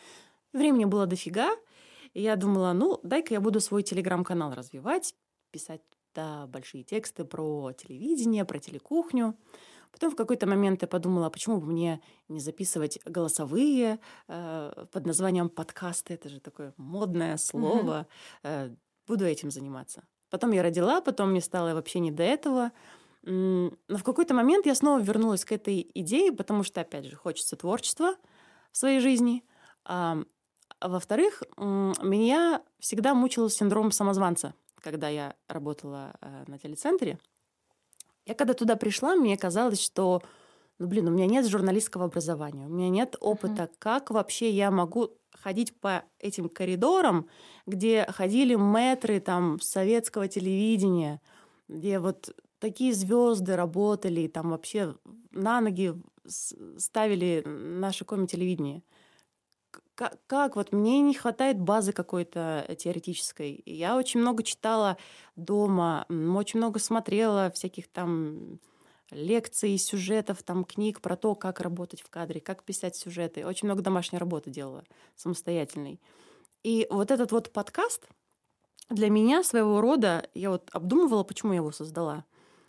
Времени 0.52 0.84
было 0.84 1.06
дофига, 1.06 1.50
и 2.12 2.22
я 2.22 2.36
думала, 2.36 2.72
ну, 2.72 3.00
дай-ка 3.02 3.34
я 3.34 3.40
буду 3.40 3.58
свой 3.58 3.82
телеграм-канал 3.82 4.54
развивать, 4.54 5.16
писать 5.52 5.82
да, 6.14 6.46
большие 6.46 6.82
тексты 6.82 7.24
про 7.24 7.72
телевидение, 7.72 8.44
про 8.44 8.58
телекухню. 8.58 9.36
Потом 9.92 10.10
в 10.10 10.16
какой-то 10.16 10.46
момент 10.46 10.82
я 10.82 10.88
подумала, 10.88 11.28
почему 11.28 11.58
бы 11.58 11.66
мне 11.66 12.00
не 12.28 12.40
записывать 12.40 12.98
голосовые 13.04 14.00
э, 14.26 14.86
под 14.90 15.06
названием 15.06 15.50
подкасты. 15.50 16.14
Это 16.14 16.28
же 16.30 16.40
такое 16.40 16.72
модное 16.78 17.36
слово. 17.36 18.06
Э, 18.42 18.70
буду 19.06 19.26
этим 19.26 19.50
заниматься. 19.50 20.04
Потом 20.30 20.52
я 20.52 20.62
родила, 20.62 21.02
потом 21.02 21.30
мне 21.30 21.42
стало 21.42 21.74
вообще 21.74 22.00
не 22.00 22.10
до 22.10 22.22
этого. 22.22 22.72
Но 23.22 23.70
в 23.88 24.02
какой-то 24.02 24.34
момент 24.34 24.66
я 24.66 24.74
снова 24.74 25.00
вернулась 25.00 25.44
к 25.44 25.52
этой 25.52 25.88
идее, 25.94 26.32
потому 26.32 26.64
что, 26.64 26.80
опять 26.80 27.04
же, 27.04 27.16
хочется 27.16 27.54
творчества 27.54 28.16
в 28.72 28.78
своей 28.78 29.00
жизни. 29.00 29.44
А, 29.84 30.18
а 30.80 30.88
во-вторых, 30.88 31.42
меня 31.56 32.62
всегда 32.80 33.14
мучил 33.14 33.48
синдром 33.50 33.92
самозванца, 33.92 34.54
когда 34.82 35.08
я 35.08 35.34
работала 35.48 36.14
э, 36.20 36.44
на 36.46 36.58
телецентре. 36.58 37.18
Я 38.26 38.34
когда 38.34 38.54
туда 38.54 38.76
пришла, 38.76 39.16
мне 39.16 39.36
казалось, 39.36 39.80
что, 39.80 40.22
ну, 40.78 40.86
блин, 40.86 41.08
у 41.08 41.10
меня 41.10 41.26
нет 41.26 41.46
журналистского 41.46 42.04
образования, 42.04 42.66
у 42.66 42.70
меня 42.70 42.88
нет 42.88 43.16
опыта, 43.20 43.64
uh-huh. 43.64 43.74
как 43.78 44.10
вообще 44.10 44.50
я 44.50 44.70
могу 44.70 45.10
ходить 45.32 45.78
по 45.80 46.04
этим 46.18 46.48
коридорам, 46.48 47.28
где 47.66 48.06
ходили 48.08 48.54
мэтры 48.54 49.18
там 49.20 49.60
советского 49.60 50.28
телевидения, 50.28 51.20
где 51.68 51.98
вот 51.98 52.34
такие 52.58 52.92
звезды 52.92 53.56
работали, 53.56 54.28
там 54.28 54.50
вообще 54.50 54.94
на 55.32 55.60
ноги 55.60 55.94
ставили 56.26 57.42
наше 57.44 58.04
коми-телевидение 58.04 58.82
как, 60.26 60.56
вот 60.56 60.72
мне 60.72 61.00
не 61.00 61.14
хватает 61.14 61.60
базы 61.60 61.92
какой-то 61.92 62.64
э, 62.68 62.74
теоретической. 62.74 63.62
Я 63.66 63.96
очень 63.96 64.20
много 64.20 64.42
читала 64.42 64.96
дома, 65.36 66.06
очень 66.08 66.58
много 66.58 66.78
смотрела 66.78 67.50
всяких 67.50 67.88
там 67.88 68.58
лекций, 69.10 69.76
сюжетов, 69.78 70.42
там 70.42 70.64
книг 70.64 71.00
про 71.00 71.16
то, 71.16 71.34
как 71.34 71.60
работать 71.60 72.00
в 72.00 72.08
кадре, 72.08 72.40
как 72.40 72.64
писать 72.64 72.96
сюжеты. 72.96 73.46
Очень 73.46 73.68
много 73.68 73.82
домашней 73.82 74.18
работы 74.18 74.50
делала 74.50 74.84
самостоятельной. 75.16 76.00
И 76.62 76.86
вот 76.90 77.10
этот 77.10 77.32
вот 77.32 77.52
подкаст 77.52 78.08
для 78.88 79.10
меня 79.10 79.42
своего 79.42 79.80
рода, 79.80 80.28
я 80.34 80.50
вот 80.50 80.68
обдумывала, 80.72 81.24
почему 81.24 81.52
я 81.52 81.58
его 81.58 81.72
создала. 81.72 82.24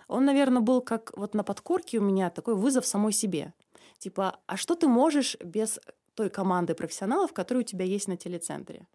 Он, 0.08 0.26
наверное, 0.26 0.62
был 0.62 0.82
как 0.82 1.15
вот 1.17 1.34
на 1.34 1.43
подкорке 1.43 2.00
у 2.00 2.04
меня 2.04 2.30
такой 2.30 2.56
вызов 2.56 2.86
самой 2.86 3.13
себе. 3.13 3.54
Типа, 3.98 4.39
а 4.48 4.58
что 4.58 4.76
ты 4.76 4.88
можешь 4.88 5.38
без 5.43 5.80
той 6.15 6.30
команды 6.30 6.76
профессионалов, 6.76 7.34
которые 7.34 7.63
у 7.63 7.67
тебя 7.67 7.86
есть 7.86 8.08
на 8.08 8.17
телецентре. 8.17 8.88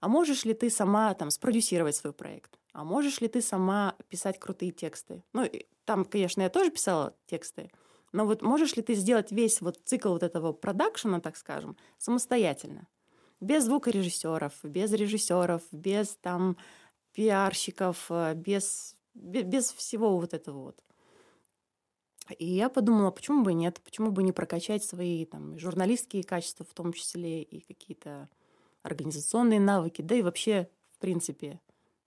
А 0.00 0.08
можешь 0.08 0.44
ли 0.44 0.54
ты 0.54 0.70
сама 0.70 1.14
там 1.14 1.30
спродюсировать 1.30 1.96
свой 1.96 2.12
проект? 2.12 2.58
А 2.72 2.84
можешь 2.84 3.20
ли 3.20 3.28
ты 3.28 3.40
сама 3.40 3.96
писать 4.08 4.38
крутые 4.38 4.72
тексты? 4.72 5.22
Ну, 5.32 5.50
там, 5.84 6.04
конечно, 6.04 6.42
я 6.42 6.50
тоже 6.50 6.70
писала 6.70 7.14
тексты, 7.26 7.70
но 8.12 8.26
вот 8.26 8.42
можешь 8.42 8.76
ли 8.76 8.82
ты 8.82 8.94
сделать 8.94 9.32
весь 9.32 9.60
вот 9.60 9.80
цикл 9.84 10.10
вот 10.10 10.22
этого 10.22 10.52
продакшена, 10.52 11.20
так 11.20 11.36
скажем, 11.36 11.76
самостоятельно? 11.98 12.86
Без 13.40 13.64
звукорежиссеров, 13.64 14.52
без 14.62 14.92
режиссеров, 14.92 15.62
без 15.70 16.16
там 16.16 16.56
пиарщиков, 17.12 18.06
э, 18.10 18.34
без, 18.34 18.96
без 19.14 19.72
всего 19.72 20.18
вот 20.18 20.34
этого 20.34 20.64
вот. 20.64 20.82
И 22.38 22.46
я 22.46 22.68
подумала, 22.68 23.10
почему 23.10 23.42
бы 23.42 23.52
нет, 23.54 23.80
почему 23.84 24.10
бы 24.10 24.22
не 24.22 24.32
прокачать 24.32 24.84
свои 24.84 25.24
там, 25.24 25.58
журналистские 25.58 26.24
качества, 26.24 26.66
в 26.68 26.74
том 26.74 26.92
числе 26.92 27.42
и 27.42 27.60
какие-то 27.60 28.28
организационные 28.82 29.60
навыки, 29.60 30.02
да 30.02 30.14
и 30.14 30.22
вообще, 30.22 30.68
в 30.92 30.98
принципе, 30.98 31.60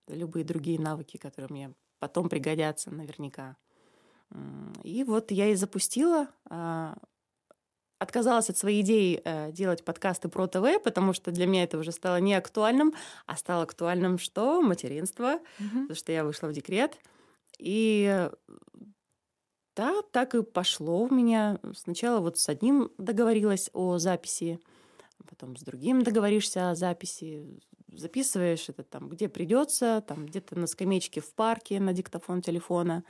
любые 0.08 0.46
другие 0.46 0.80
навыки, 0.80 1.18
которые 1.18 1.50
мне 1.50 1.74
потом 2.00 2.30
пригодятся 2.30 2.92
наверняка. 2.92 3.58
И 4.84 5.04
вот 5.04 5.32
я 5.32 5.48
и 5.48 5.56
запустила, 5.56 6.28
а, 6.50 6.98
отказалась 7.98 8.50
от 8.50 8.58
своей 8.58 8.82
идеи 8.82 9.22
э, 9.24 9.52
делать 9.52 9.84
подкасты 9.84 10.30
про 10.30 10.48
ТВ, 10.48 10.82
потому 10.84 11.14
что 11.14 11.32
для 11.32 11.46
меня 11.46 11.64
это 11.64 11.78
уже 11.78 11.92
стало 11.92 12.20
не 12.20 12.34
актуальным, 12.34 12.94
а 13.26 13.36
стало 13.36 13.64
актуальным 13.64 14.18
что? 14.18 14.62
Материнство, 14.62 15.36
mm-hmm. 15.36 15.82
потому 15.82 15.96
что 15.96 16.12
я 16.12 16.24
вышла 16.24 16.48
в 16.48 16.54
декрет. 16.54 16.98
И 17.58 18.30
да, 19.80 20.02
так 20.12 20.36
и 20.36 20.44
пошло 20.44 21.04
у 21.04 21.10
меня. 21.10 21.58
Сначала 21.74 22.20
вот 22.20 22.38
с 22.38 22.50
одним 22.50 22.92
договорилась 22.98 23.70
о 23.72 23.98
записи, 23.98 24.60
потом 25.26 25.56
с 25.56 25.62
другим 25.62 26.04
договоришься 26.04 26.72
о 26.72 26.76
записи, 26.76 27.62
записываешь 27.88 28.68
это 28.68 28.84
там, 28.84 29.08
где 29.08 29.30
придется, 29.30 30.04
там 30.06 30.26
где-то 30.26 30.60
на 30.60 30.68
скамеечке 30.68 31.22
в 31.22 31.34
парке 31.34 31.80
на 31.80 31.94
диктофон 31.94 32.42
телефона, 32.42 33.06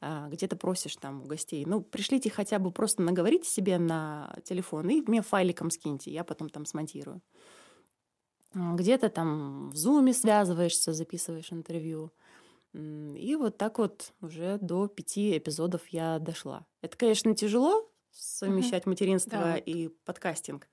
а, 0.00 0.30
где-то 0.30 0.56
просишь 0.56 0.96
там 0.96 1.20
у 1.20 1.26
гостей, 1.26 1.66
ну, 1.66 1.82
пришлите 1.82 2.30
хотя 2.30 2.58
бы 2.58 2.70
просто 2.70 3.02
наговорите 3.02 3.46
себе 3.46 3.76
на 3.76 4.34
телефон 4.44 4.88
и 4.88 5.02
мне 5.02 5.20
файликом 5.20 5.70
скиньте, 5.70 6.10
я 6.10 6.24
потом 6.24 6.48
там 6.48 6.64
смонтирую. 6.64 7.20
Где-то 8.54 9.10
там 9.10 9.68
в 9.68 9.76
зуме 9.76 10.14
связываешься, 10.14 10.94
записываешь 10.94 11.52
интервью. 11.52 12.12
И 12.74 13.36
вот 13.36 13.56
так 13.56 13.78
вот 13.78 14.12
уже 14.20 14.58
до 14.60 14.88
пяти 14.88 15.38
эпизодов 15.38 15.86
я 15.88 16.18
дошла. 16.18 16.66
Это, 16.82 16.96
конечно, 16.96 17.34
тяжело 17.34 17.88
совмещать 18.10 18.82
угу. 18.82 18.90
материнство 18.90 19.38
да. 19.38 19.56
и 19.56 19.88
подкастинг. 19.88 20.68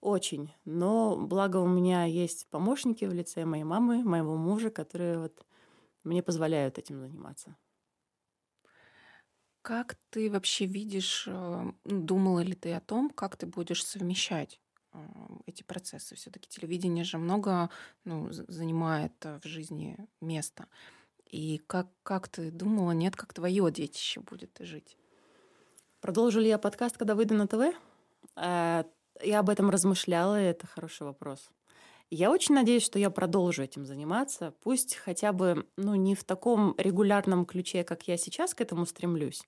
Очень. 0.00 0.54
Но 0.64 1.16
благо 1.16 1.58
у 1.58 1.68
меня 1.68 2.04
есть 2.04 2.46
помощники 2.48 3.04
в 3.04 3.12
лице 3.12 3.44
моей 3.44 3.64
мамы, 3.64 4.02
моего 4.02 4.36
мужа, 4.36 4.70
которые 4.70 5.18
вот 5.18 5.46
мне 6.04 6.22
позволяют 6.22 6.78
этим 6.78 7.00
заниматься. 7.00 7.56
Как 9.60 9.98
ты 10.10 10.30
вообще 10.30 10.64
видишь, 10.64 11.24
э, 11.26 11.72
думала 11.84 12.40
ли 12.40 12.54
ты 12.54 12.72
о 12.72 12.80
том, 12.80 13.10
как 13.10 13.36
ты 13.36 13.46
будешь 13.46 13.84
совмещать 13.84 14.60
эти 15.44 15.62
процессы? 15.64 16.14
Все-таки 16.14 16.48
телевидение 16.48 17.04
же 17.04 17.18
много 17.18 17.68
ну, 18.04 18.28
занимает 18.30 19.12
в 19.22 19.42
жизни 19.44 19.98
места. 20.20 20.68
И 21.30 21.60
как, 21.66 21.88
как 22.02 22.28
ты 22.28 22.50
думала, 22.50 22.92
нет, 22.92 23.16
как 23.16 23.34
твое 23.34 23.70
детище 23.70 24.20
будет 24.20 24.56
жить? 24.60 24.96
Продолжу 26.00 26.40
ли 26.40 26.48
я 26.48 26.58
подкаст, 26.58 26.96
когда 26.96 27.14
выйду 27.14 27.34
на 27.34 27.46
ТВ? 27.46 27.74
Э, 28.36 28.84
я 29.22 29.38
об 29.40 29.50
этом 29.50 29.70
размышляла, 29.70 30.40
и 30.40 30.46
это 30.46 30.66
хороший 30.66 31.02
вопрос. 31.02 31.50
Я 32.10 32.30
очень 32.30 32.54
надеюсь, 32.54 32.84
что 32.84 32.98
я 33.00 33.10
продолжу 33.10 33.62
этим 33.62 33.84
заниматься, 33.84 34.54
пусть 34.62 34.94
хотя 34.94 35.32
бы 35.32 35.66
ну, 35.76 35.96
не 35.96 36.14
в 36.14 36.22
таком 36.22 36.74
регулярном 36.78 37.44
ключе, 37.44 37.82
как 37.82 38.06
я 38.06 38.16
сейчас 38.16 38.54
к 38.54 38.60
этому 38.60 38.86
стремлюсь. 38.86 39.42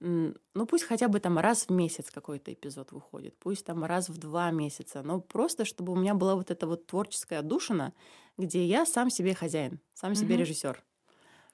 Ну, 0.00 0.34
пусть 0.68 0.84
хотя 0.84 1.08
бы 1.08 1.20
там 1.20 1.38
раз 1.38 1.66
в 1.68 1.70
месяц 1.70 2.10
какой-то 2.10 2.52
эпизод 2.52 2.92
выходит, 2.92 3.34
пусть 3.38 3.64
там 3.64 3.84
раз 3.84 4.08
в 4.08 4.18
два 4.18 4.50
месяца, 4.50 5.02
но 5.02 5.20
просто 5.20 5.64
чтобы 5.64 5.92
у 5.92 5.96
меня 5.96 6.14
была 6.14 6.34
вот 6.34 6.50
эта 6.50 6.66
вот 6.66 6.86
творческая 6.86 7.42
душина, 7.42 7.94
где 8.36 8.66
я 8.66 8.84
сам 8.84 9.08
себе 9.08 9.34
хозяин, 9.34 9.80
сам 9.94 10.14
себе 10.14 10.34
mm-hmm. 10.34 10.38
режиссер. 10.38 10.84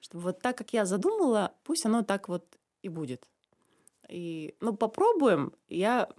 Чтобы 0.03 0.25
вот 0.25 0.41
так, 0.41 0.57
как 0.57 0.73
я 0.73 0.85
задумала, 0.85 1.55
пусть 1.63 1.85
оно 1.85 2.03
так 2.03 2.27
вот 2.27 2.57
и 2.81 2.89
будет. 2.89 3.25
И, 4.09 4.53
ну, 4.59 4.75
попробуем. 4.75 5.53
Я, 5.69 6.09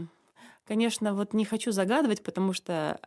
конечно, 0.64 1.14
вот 1.14 1.34
не 1.34 1.44
хочу 1.44 1.70
загадывать, 1.70 2.22
потому 2.22 2.54
что 2.54 2.98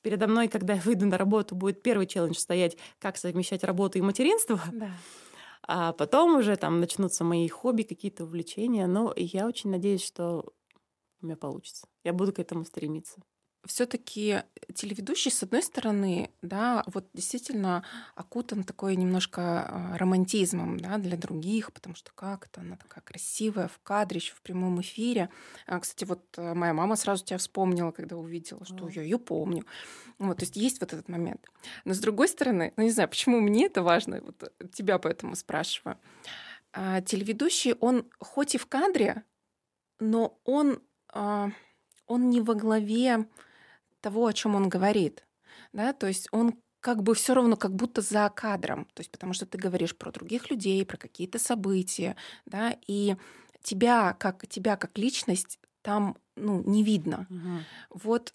передо 0.00 0.26
мной, 0.26 0.48
когда 0.48 0.74
я 0.74 0.80
выйду 0.80 1.04
на 1.04 1.18
работу, 1.18 1.54
будет 1.54 1.82
первый 1.82 2.06
челлендж 2.06 2.38
стоять, 2.38 2.78
как 2.98 3.18
совмещать 3.18 3.64
работу 3.64 3.98
и 3.98 4.00
материнство. 4.00 4.58
Да. 4.72 4.90
А 5.62 5.92
потом 5.92 6.36
уже 6.36 6.56
там 6.56 6.80
начнутся 6.80 7.22
мои 7.22 7.46
хобби, 7.46 7.82
какие-то 7.82 8.24
увлечения. 8.24 8.86
Но 8.86 9.12
я 9.14 9.46
очень 9.46 9.68
надеюсь, 9.68 10.02
что 10.02 10.54
у 11.20 11.26
меня 11.26 11.36
получится. 11.36 11.86
Я 12.02 12.14
буду 12.14 12.32
к 12.32 12.38
этому 12.38 12.64
стремиться 12.64 13.20
все-таки 13.68 14.42
телеведущий, 14.74 15.30
с 15.30 15.42
одной 15.42 15.62
стороны, 15.62 16.30
да, 16.42 16.82
вот 16.86 17.06
действительно 17.12 17.84
окутан 18.14 18.64
такой 18.64 18.96
немножко 18.96 19.40
а, 19.42 19.98
романтизмом, 19.98 20.80
да, 20.80 20.98
для 20.98 21.16
других, 21.16 21.72
потому 21.72 21.94
что 21.94 22.10
как 22.14 22.46
это, 22.46 22.62
она 22.62 22.76
такая 22.76 23.04
красивая 23.04 23.68
в 23.68 23.78
кадре, 23.82 24.18
еще 24.18 24.34
в 24.34 24.40
прямом 24.40 24.80
эфире. 24.80 25.28
А, 25.66 25.78
кстати, 25.80 26.04
вот 26.04 26.22
э, 26.36 26.54
моя 26.54 26.72
мама 26.72 26.96
сразу 26.96 27.24
тебя 27.24 27.38
вспомнила, 27.38 27.90
когда 27.90 28.16
увидела, 28.16 28.64
что 28.64 28.88
oh. 28.88 28.92
я 28.92 29.02
ее 29.02 29.18
помню. 29.18 29.64
Вот, 30.18 30.38
то 30.38 30.44
есть 30.44 30.56
есть 30.56 30.80
вот 30.80 30.92
этот 30.92 31.08
момент. 31.08 31.46
Но 31.84 31.92
с 31.92 31.98
другой 31.98 32.28
стороны, 32.28 32.72
ну 32.76 32.82
не 32.82 32.90
знаю, 32.90 33.08
почему 33.08 33.40
мне 33.40 33.66
это 33.66 33.82
важно, 33.82 34.22
вот 34.22 34.52
тебя 34.72 34.98
поэтому 34.98 35.36
спрашиваю. 35.36 35.98
А, 36.72 37.02
телеведущий, 37.02 37.74
он 37.74 38.06
хоть 38.18 38.54
и 38.54 38.58
в 38.58 38.66
кадре, 38.66 39.24
но 40.00 40.40
он, 40.44 40.80
он 41.12 42.30
не 42.30 42.40
во 42.40 42.54
главе 42.54 43.26
того, 44.00 44.26
о 44.26 44.32
чем 44.32 44.54
он 44.54 44.68
говорит. 44.68 45.26
Да? 45.72 45.92
То 45.92 46.06
есть 46.06 46.28
он 46.32 46.54
как 46.80 47.02
бы 47.02 47.14
все 47.14 47.34
равно 47.34 47.56
как 47.56 47.74
будто 47.74 48.00
за 48.02 48.30
кадром, 48.30 48.84
то 48.94 49.00
есть 49.00 49.10
потому 49.10 49.32
что 49.32 49.46
ты 49.46 49.58
говоришь 49.58 49.96
про 49.96 50.12
других 50.12 50.48
людей, 50.48 50.86
про 50.86 50.96
какие-то 50.96 51.38
события, 51.40 52.14
да, 52.46 52.76
и 52.86 53.16
тебя 53.62 54.12
как 54.12 54.46
тебя 54.46 54.76
как 54.76 54.96
личность 54.96 55.58
там 55.82 56.16
ну 56.36 56.62
не 56.62 56.84
видно. 56.84 57.26
Угу. 57.30 58.00
Вот 58.04 58.34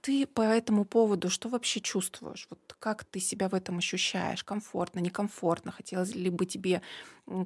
ты 0.00 0.26
по 0.26 0.42
этому 0.42 0.84
поводу 0.84 1.30
что 1.30 1.48
вообще 1.48 1.80
чувствуешь? 1.80 2.48
Вот 2.50 2.74
как 2.80 3.04
ты 3.04 3.20
себя 3.20 3.48
в 3.48 3.54
этом 3.54 3.78
ощущаешь? 3.78 4.42
Комфортно, 4.42 4.98
некомфортно? 4.98 5.70
Хотелось 5.70 6.14
ли 6.16 6.30
бы 6.30 6.46
тебе 6.46 6.82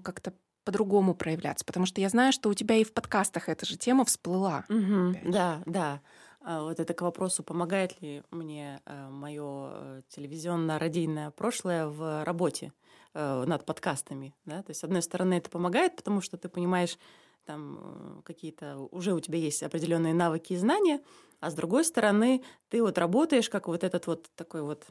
как-то 0.02 0.32
по-другому 0.64 1.14
проявляться? 1.14 1.66
Потому 1.66 1.84
что 1.84 2.00
я 2.00 2.08
знаю, 2.08 2.32
что 2.32 2.48
у 2.48 2.54
тебя 2.54 2.76
и 2.76 2.84
в 2.84 2.92
подкастах 2.94 3.50
эта 3.50 3.66
же 3.66 3.76
тема 3.76 4.06
всплыла. 4.06 4.64
Угу, 4.70 5.30
да, 5.30 5.62
да. 5.66 6.00
А, 6.44 6.62
вот 6.62 6.80
это 6.80 6.92
к 6.94 7.02
вопросу, 7.02 7.42
помогает 7.42 8.00
ли 8.00 8.22
мне 8.30 8.80
э, 8.84 9.08
мое 9.08 9.70
э, 9.72 10.02
телевизионно-радийное 10.08 11.30
прошлое 11.30 11.86
в 11.86 12.24
работе 12.24 12.72
э, 13.14 13.44
над 13.46 13.64
подкастами. 13.64 14.34
Да? 14.44 14.62
То 14.62 14.70
есть, 14.70 14.80
с 14.80 14.84
одной 14.84 15.02
стороны, 15.02 15.34
это 15.34 15.50
помогает, 15.50 15.96
потому 15.96 16.20
что 16.20 16.36
ты 16.36 16.48
понимаешь, 16.48 16.98
там 17.44 18.22
какие-то 18.24 18.78
уже 18.90 19.14
у 19.14 19.20
тебя 19.20 19.38
есть 19.38 19.62
определенные 19.62 20.14
навыки 20.14 20.52
и 20.52 20.56
знания, 20.56 21.00
а 21.40 21.50
с 21.50 21.54
другой 21.54 21.84
стороны, 21.84 22.42
ты 22.68 22.82
вот 22.82 22.98
работаешь 22.98 23.48
как 23.48 23.66
вот 23.66 23.82
этот 23.84 24.06
вот 24.06 24.30
такой 24.36 24.62
вот, 24.62 24.86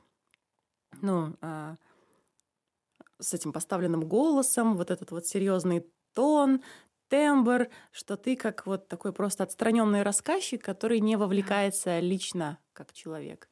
ну, 1.01 1.35
а, 1.41 1.77
с 3.19 3.33
этим 3.33 3.53
поставленным 3.53 4.03
голосом, 4.03 4.75
вот 4.75 4.91
этот 4.91 5.11
вот 5.11 5.25
серьезный 5.25 5.85
тон, 6.13 6.61
тембр, 7.11 7.67
что 7.91 8.15
ты 8.15 8.37
как 8.37 8.65
вот 8.65 8.87
такой 8.87 9.11
просто 9.11 9.43
отстраненный 9.43 10.01
рассказчик, 10.01 10.63
который 10.63 11.01
не 11.01 11.17
вовлекается 11.17 11.99
лично 11.99 12.57
как 12.71 12.93
человек. 12.93 13.49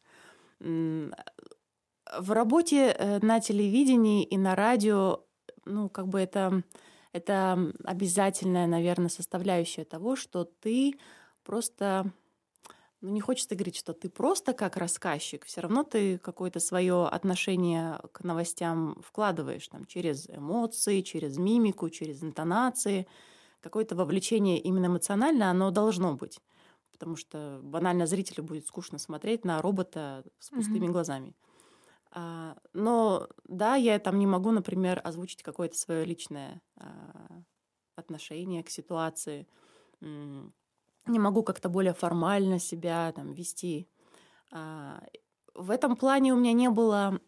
В 0.60 2.32
работе 2.32 2.96
э, 2.98 3.20
на 3.22 3.40
телевидении 3.40 4.24
и 4.24 4.38
на 4.38 4.56
радио, 4.56 5.26
ну, 5.66 5.90
как 5.90 6.08
бы 6.08 6.20
это, 6.20 6.64
это 7.12 7.72
обязательная, 7.84 8.66
наверное, 8.66 9.10
составляющая 9.10 9.84
того, 9.84 10.16
что 10.16 10.46
ты 10.46 10.96
просто 11.44 12.12
ну, 13.02 13.12
не 13.12 13.22
хочется 13.22 13.56
говорить, 13.56 13.78
что 13.78 13.94
ты 13.94 14.10
просто 14.10 14.54
как 14.54 14.78
рассказчик, 14.78 15.46
все 15.46 15.62
равно 15.62 15.84
ты 15.84 16.18
какое-то 16.18 16.60
свое 16.60 17.08
отношение 17.08 18.00
к 18.12 18.24
новостям 18.24 19.02
вкладываешь 19.06 19.68
там, 19.68 19.86
через 19.86 20.30
эмоции, 20.30 21.02
через 21.02 21.38
мимику, 21.38 21.90
через 21.90 22.24
интонации 22.24 23.06
какое-то 23.62 23.96
вовлечение 23.96 24.60
именно 24.60 24.88
эмоционально, 24.88 25.50
оно 25.50 25.72
должно 25.72 26.16
быть. 26.16 26.40
Потому 26.92 27.16
что 27.16 27.60
банально 27.64 28.06
зрителю 28.06 28.44
будет 28.44 28.68
скучно 28.68 28.98
смотреть 28.98 29.46
на 29.46 29.62
робота 29.62 30.24
с 30.40 30.50
пустыми 30.50 30.88
mm-hmm. 30.88 30.92
глазами. 30.92 31.36
А, 32.12 32.58
но 32.74 33.28
да, 33.46 33.76
я 33.76 34.00
там 34.00 34.20
не 34.20 34.28
могу, 34.28 34.52
например, 34.52 35.00
озвучить 35.04 35.44
какое-то 35.44 35.78
свое 35.78 36.06
личное 36.06 36.62
а, 36.78 37.42
отношение 37.96 38.64
к 38.64 38.70
ситуации. 38.70 39.48
Не 40.02 41.20
могу 41.20 41.44
как-то 41.44 41.70
более 41.70 41.94
формально 41.94 42.60
себя 42.60 43.12
там 43.16 43.34
вести. 43.34 43.88
А, 44.52 45.04
в 45.54 45.72
этом 45.72 45.96
плане 45.96 46.34
у 46.34 46.38
меня 46.38 46.54
не 46.54 46.70
было 46.70 47.20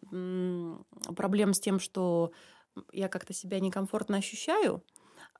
проблем 1.14 1.52
с 1.54 1.60
тем, 1.60 1.78
что 1.78 2.32
я 2.92 3.08
как-то 3.08 3.32
себя 3.32 3.60
некомфортно 3.60 4.16
ощущаю. 4.16 4.82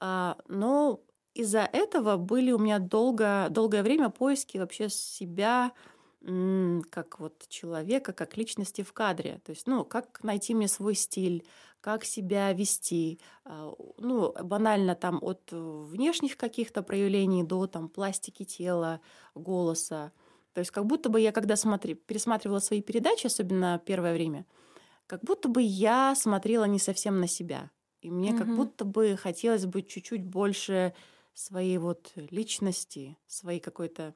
А, 0.05 0.37
но 0.49 1.01
из-за 1.33 1.61
этого 1.61 2.17
были 2.17 2.51
у 2.51 2.59
меня 2.59 2.81
долго, 2.81 3.47
долгое 3.51 3.85
время 3.85 4.11
поиски 4.11 4.59
вообще 4.59 4.89
себя 4.89 5.73
как 6.91 7.19
вот 7.19 7.49
человека, 7.49 8.13
как 8.13 8.37
личности 8.37 8.83
в 8.83 8.93
кадре. 8.93 9.41
То 9.45 9.51
есть, 9.51 9.67
ну, 9.67 9.85
как 9.85 10.23
найти 10.23 10.55
мне 10.55 10.69
свой 10.69 10.95
стиль, 10.95 11.45
как 11.81 12.05
себя 12.05 12.53
вести. 12.53 13.21
А, 13.45 13.73
ну, 13.99 14.33
банально 14.43 14.97
там 14.97 15.19
от 15.23 15.51
внешних 15.53 16.37
каких-то 16.37 16.83
проявлений 16.83 17.45
до 17.45 17.69
там 17.69 17.89
пластики 17.89 18.45
тела, 18.45 19.01
голоса. 19.37 20.13
То 20.53 20.59
есть 20.61 20.73
как 20.73 20.87
будто 20.87 21.11
бы 21.11 21.21
я, 21.21 21.31
когда 21.31 21.55
смотри, 21.55 21.95
пересматривала 21.95 22.59
свои 22.59 22.83
передачи, 22.83 23.27
особенно 23.27 23.81
первое 23.85 24.15
время, 24.15 24.47
как 25.07 25.23
будто 25.23 25.49
бы 25.49 25.63
я 25.63 26.15
смотрела 26.17 26.65
не 26.65 26.81
совсем 26.81 27.21
на 27.21 27.29
себя. 27.29 27.71
И 28.03 28.11
мне 28.11 28.33
угу. 28.33 28.39
как 28.39 28.57
будто 28.57 28.85
бы 28.85 29.17
хотелось 29.17 29.65
бы 29.65 29.83
чуть-чуть 29.83 30.25
больше 30.25 30.93
своей 31.35 31.79
вот 31.79 32.13
личности, 32.17 33.17
своей 33.27 33.61
какой-то 33.61 34.15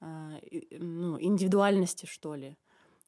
э, 0.00 0.38
ну, 0.78 1.20
индивидуальности, 1.20 2.06
что 2.06 2.34
ли. 2.34 2.56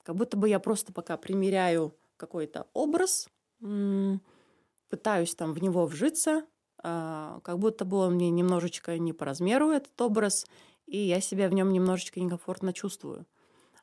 Как 0.02 0.16
будто 0.16 0.36
бы 0.36 0.48
я 0.48 0.58
просто 0.58 0.92
пока 0.92 1.16
примеряю 1.16 1.94
какой-то 2.16 2.66
образ, 2.74 3.28
пытаюсь 3.60 5.34
там 5.34 5.52
в 5.52 5.62
него 5.62 5.86
вжиться, 5.86 6.44
э, 6.82 7.40
как 7.42 7.58
будто 7.58 7.84
бы 7.84 7.98
он 7.98 8.14
мне 8.14 8.30
немножечко 8.30 8.98
не 8.98 9.12
по 9.12 9.24
размеру 9.24 9.70
этот 9.70 9.98
образ, 10.00 10.46
и 10.86 10.98
я 10.98 11.20
себя 11.20 11.48
в 11.48 11.54
нем 11.54 11.72
немножечко 11.72 12.20
некомфортно 12.20 12.72
чувствую. 12.72 13.26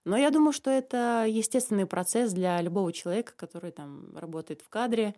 Но 0.03 0.17
я 0.17 0.29
думаю, 0.29 0.53
что 0.53 0.69
это 0.69 1.25
естественный 1.27 1.85
процесс 1.85 2.31
для 2.33 2.61
любого 2.61 2.93
человека, 2.93 3.33
который 3.35 3.71
там 3.71 4.15
работает 4.15 4.61
в 4.61 4.69
кадре, 4.69 5.15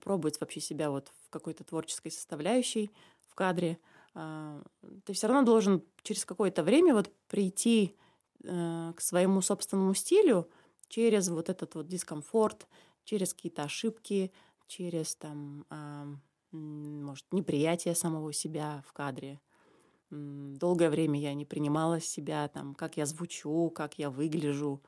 пробовать 0.00 0.40
вообще 0.40 0.60
себя 0.60 0.90
вот 0.90 1.12
в 1.26 1.30
какой-то 1.30 1.64
творческой 1.64 2.10
составляющей 2.10 2.90
в 3.26 3.34
кадре, 3.34 3.78
а, 4.14 4.62
ты 5.04 5.12
все 5.12 5.28
равно 5.28 5.44
должен 5.44 5.84
через 6.02 6.24
какое-то 6.24 6.62
время 6.62 6.94
вот 6.94 7.12
прийти 7.28 7.94
э, 8.42 8.92
к 8.96 9.00
своему 9.00 9.42
собственному 9.42 9.94
стилю 9.94 10.50
через 10.88 11.28
вот 11.28 11.48
этот 11.48 11.74
вот 11.74 11.86
дискомфорт, 11.86 12.66
через 13.04 13.32
какие-то 13.32 13.62
ошибки, 13.62 14.32
через 14.66 15.14
там, 15.14 15.66
а, 15.70 16.06
может, 16.50 17.26
неприятие 17.32 17.94
самого 17.94 18.32
себя 18.32 18.82
в 18.86 18.92
кадре. 18.92 19.40
Долгое 20.10 20.88
время 20.88 21.20
я 21.20 21.34
не 21.34 21.44
принимала 21.44 22.00
себя, 22.00 22.48
там, 22.48 22.74
как 22.74 22.96
я 22.96 23.04
звучу, 23.04 23.70
как 23.70 23.98
я 23.98 24.10
выгляжу. 24.10 24.82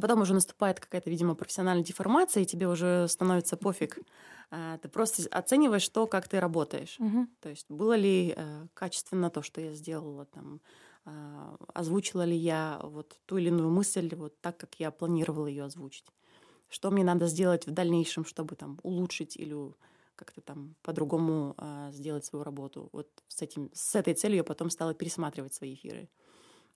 Потом 0.00 0.22
уже 0.22 0.34
наступает 0.34 0.80
какая-то, 0.80 1.10
видимо, 1.10 1.34
профессиональная 1.34 1.84
деформация, 1.84 2.42
и 2.42 2.46
тебе 2.46 2.66
уже 2.66 3.06
становится 3.08 3.56
пофиг. 3.56 3.98
А, 4.50 4.78
ты 4.78 4.88
просто 4.88 5.28
оцениваешь 5.30 5.88
то, 5.88 6.06
как 6.06 6.28
ты 6.28 6.40
работаешь. 6.40 6.96
Мгм. 6.98 7.28
То 7.40 7.48
есть 7.50 7.66
было 7.70 7.94
ли 7.94 8.32
э, 8.36 8.66
качественно 8.74 9.30
то, 9.30 9.42
что 9.42 9.60
я 9.60 9.74
сделала, 9.74 10.24
там, 10.26 10.60
а, 11.04 11.56
озвучила 11.74 12.24
ли 12.24 12.36
я 12.36 12.80
вот 12.82 13.16
ту 13.26 13.36
или 13.36 13.48
иную 13.48 13.70
мысль 13.70 14.14
вот 14.14 14.40
так, 14.40 14.56
как 14.56 14.76
я 14.76 14.90
планировала 14.90 15.46
ее 15.46 15.64
озвучить. 15.64 16.06
Что 16.68 16.90
мне 16.90 17.04
надо 17.04 17.26
сделать 17.26 17.66
в 17.66 17.70
дальнейшем, 17.70 18.24
чтобы 18.24 18.56
там 18.56 18.78
улучшить 18.82 19.36
или 19.36 19.54
как-то 20.16 20.40
там 20.40 20.76
по-другому 20.82 21.54
а, 21.58 21.90
сделать 21.92 22.24
свою 22.24 22.44
работу. 22.44 22.88
Вот 22.92 23.08
с, 23.28 23.42
этим, 23.42 23.70
с 23.74 23.94
этой 23.94 24.14
целью 24.14 24.38
я 24.38 24.44
потом 24.44 24.70
стала 24.70 24.94
пересматривать 24.94 25.52
свои 25.54 25.74
эфиры. 25.74 26.08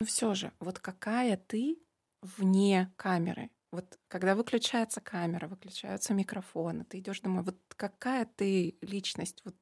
Но 0.01 0.07
все 0.07 0.35
же, 0.35 0.53
вот 0.61 0.79
какая 0.79 1.37
ты 1.37 1.79
вне 2.23 2.93
камеры? 2.97 3.51
Вот 3.73 3.99
когда 4.09 4.35
выключается 4.35 5.01
камера, 5.01 5.49
выключаются 5.49 6.15
микрофоны, 6.15 6.85
ты 6.85 6.99
идешь 6.99 7.21
домой, 7.21 7.43
вот 7.43 7.57
какая 7.77 8.27
ты 8.37 8.77
личность? 8.81 9.43
Вот 9.45 9.55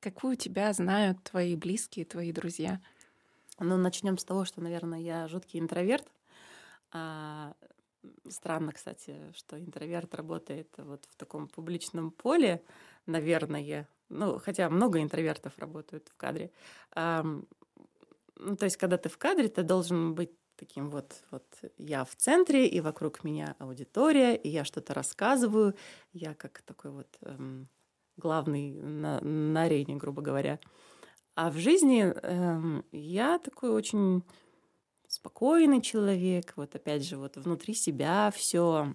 какую 0.00 0.36
тебя 0.36 0.72
знают 0.72 1.22
твои 1.24 1.56
близкие, 1.56 2.04
твои 2.04 2.32
друзья? 2.32 2.80
Ну, 3.58 3.76
начнем 3.76 4.18
с 4.18 4.24
того, 4.24 4.44
что, 4.44 4.60
наверное, 4.60 5.00
я 5.00 5.28
жуткий 5.28 5.60
интроверт. 5.60 6.06
А, 6.92 7.54
странно, 8.28 8.72
кстати, 8.72 9.32
что 9.34 9.60
интроверт 9.60 10.14
работает 10.14 10.74
вот 10.78 11.04
в 11.06 11.16
таком 11.16 11.48
публичном 11.48 12.10
поле, 12.10 12.64
наверное. 13.06 13.88
Ну, 14.08 14.38
хотя 14.38 14.68
много 14.70 15.02
интровертов 15.02 15.58
работают 15.58 16.08
в 16.08 16.16
кадре. 16.16 16.52
Ам, 16.92 17.46
ну, 18.36 18.56
то 18.56 18.64
есть, 18.64 18.76
когда 18.76 18.98
ты 18.98 19.08
в 19.08 19.18
кадре, 19.18 19.48
ты 19.48 19.62
должен 19.62 20.14
быть 20.14 20.32
таким 20.62 20.90
вот, 20.90 21.24
вот 21.32 21.44
я 21.76 22.04
в 22.04 22.14
центре, 22.14 22.68
и 22.68 22.80
вокруг 22.80 23.24
меня 23.24 23.56
аудитория, 23.58 24.36
и 24.36 24.48
я 24.48 24.64
что-то 24.64 24.94
рассказываю, 24.94 25.74
я 26.12 26.34
как 26.34 26.62
такой 26.62 26.92
вот 26.92 27.08
эм, 27.22 27.68
главный 28.16 28.70
на, 28.80 29.20
на 29.20 29.62
арене, 29.62 29.96
грубо 29.96 30.22
говоря. 30.22 30.60
А 31.34 31.50
в 31.50 31.56
жизни 31.56 32.02
эм, 32.04 32.84
я 32.92 33.40
такой 33.40 33.70
очень 33.70 34.22
спокойный 35.08 35.82
человек, 35.82 36.52
вот 36.54 36.76
опять 36.76 37.04
же, 37.04 37.16
вот 37.16 37.36
внутри 37.36 37.74
себя 37.74 38.30
все. 38.30 38.94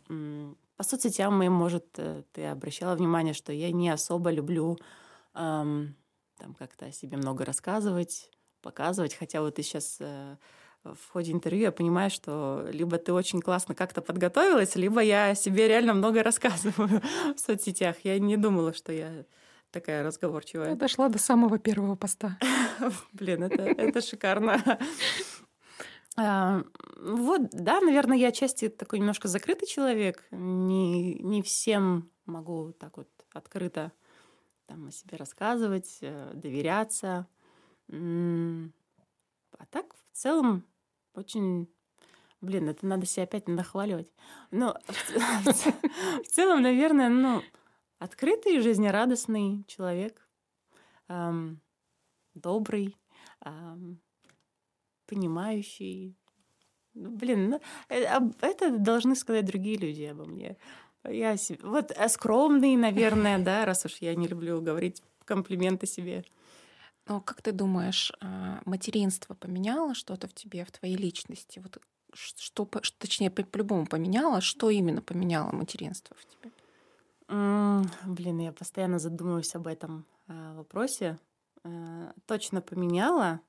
По 0.77 0.83
соцсетям 0.83 1.37
моим, 1.37 1.51
может, 1.51 1.87
э, 1.97 2.23
ты 2.31 2.45
обращала 2.45 2.95
внимание, 2.95 3.33
что 3.33 3.51
я 3.51 3.73
не 3.73 3.89
особо 3.89 4.31
люблю 4.31 4.77
эм, 5.35 5.97
там 6.37 6.53
как-то 6.53 6.85
о 6.85 6.91
себе 6.93 7.17
много 7.17 7.43
рассказывать, 7.43 8.31
показывать, 8.61 9.15
хотя 9.15 9.41
вот 9.41 9.55
ты 9.55 9.63
сейчас 9.63 9.97
э, 9.99 10.37
в 10.95 11.11
ходе 11.11 11.31
интервью 11.31 11.63
я 11.63 11.71
понимаю, 11.71 12.09
что 12.09 12.67
либо 12.71 12.97
ты 12.97 13.13
очень 13.13 13.41
классно 13.41 13.75
как-то 13.75 14.01
подготовилась, 14.01 14.75
либо 14.75 15.01
я 15.01 15.35
себе 15.35 15.67
реально 15.67 15.93
много 15.93 16.23
рассказываю 16.23 17.01
в 17.35 17.39
соцсетях. 17.39 17.97
Я 18.03 18.19
не 18.19 18.37
думала, 18.37 18.73
что 18.73 18.91
я 18.91 19.25
такая 19.71 20.03
разговорчивая. 20.03 20.69
Я 20.69 20.75
дошла 20.75 21.09
до 21.09 21.19
самого 21.19 21.59
первого 21.59 21.95
поста. 21.95 22.37
Блин, 23.13 23.43
это, 23.43 23.63
это 23.63 24.01
шикарно. 24.01 24.79
А, 26.19 26.63
вот, 26.99 27.51
да, 27.51 27.79
наверное, 27.79 28.17
я 28.17 28.29
отчасти 28.29 28.69
такой 28.69 28.97
немножко 28.97 29.27
закрытый 29.27 29.67
человек. 29.67 30.25
Не, 30.31 31.13
не 31.13 31.43
всем 31.43 32.09
могу 32.25 32.73
так 32.79 32.97
вот 32.97 33.07
открыто 33.33 33.91
там, 34.65 34.87
о 34.87 34.91
себе 34.91 35.15
рассказывать, 35.17 35.99
э, 36.01 36.31
доверяться. 36.33 37.27
А 37.91 39.65
так, 39.69 39.93
в 39.93 40.17
целом, 40.17 40.63
очень... 41.17 41.67
Блин, 42.39 42.69
это 42.69 42.85
надо 42.85 43.05
себя 43.05 43.23
опять 43.23 43.47
нахваливать. 43.47 44.11
Но 44.51 44.77
в 44.87 46.27
целом, 46.27 46.61
наверное, 46.61 47.09
ну, 47.09 47.41
открытый, 47.97 48.61
жизнерадостный 48.61 49.65
человек, 49.67 50.29
добрый, 52.35 52.95
понимающий. 55.07 56.15
Ну, 56.93 57.11
блин, 57.11 57.49
ну, 57.49 57.61
э, 57.89 58.05
это 58.41 58.77
должны 58.77 59.15
сказать 59.15 59.45
другие 59.45 59.77
люди 59.77 60.03
обо 60.03 60.25
мне. 60.25 60.57
Я 61.03 61.35
вот 61.61 61.91
э, 61.91 62.09
скромный, 62.09 62.75
наверное, 62.75 63.37
да, 63.37 63.65
раз 63.65 63.85
уж 63.85 63.97
я 63.97 64.15
не 64.15 64.27
люблю 64.27 64.61
говорить 64.61 65.03
комплименты 65.25 65.85
себе. 65.85 66.25
Но 67.07 67.21
как 67.21 67.41
ты 67.41 67.51
думаешь, 67.51 68.11
а, 68.19 68.61
материнство 68.65 69.33
поменяло 69.33 69.93
что-то 69.93 70.27
в 70.27 70.33
тебе, 70.33 70.65
в 70.65 70.71
твоей 70.71 70.97
личности? 70.97 71.59
Вот 71.59 71.79
что, 72.13 72.65
точнее, 72.97 73.29
по-любому 73.29 73.85
поменяло, 73.85 74.41
что 74.41 74.69
именно 74.69 75.01
поменяло 75.01 75.51
материнство 75.51 76.15
в 76.17 76.25
тебе? 76.25 76.51
блин, 78.05 78.39
я 78.39 78.53
постоянно 78.53 78.99
задумываюсь 78.99 79.53
об 79.53 79.67
этом 79.67 80.05
а, 80.27 80.55
вопросе. 80.55 81.19
А, 81.63 82.13
точно 82.25 82.61
поменяло. 82.61 83.41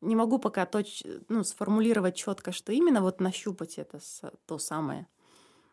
Не 0.00 0.16
могу 0.16 0.38
пока 0.38 0.66
точ, 0.66 1.04
ну, 1.28 1.44
сформулировать 1.44 2.16
четко, 2.16 2.52
что 2.52 2.72
именно, 2.72 3.02
вот 3.02 3.20
нащупать 3.20 3.78
это 3.78 4.00
то 4.46 4.58
самое. 4.58 5.06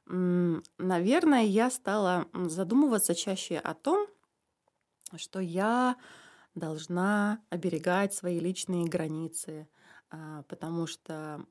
Наверное, 0.05 1.43
я 1.43 1.69
стала 1.69 2.27
задумываться 2.33 3.15
чаще 3.15 3.57
о 3.57 3.73
том, 3.73 4.07
что 5.15 5.39
я 5.39 5.95
должна 6.57 7.41
оберегать 7.49 8.13
свои 8.13 8.39
личные 8.39 8.85
границы, 8.85 9.67
а, 10.09 10.43
потому 10.43 10.87
что 10.87 11.45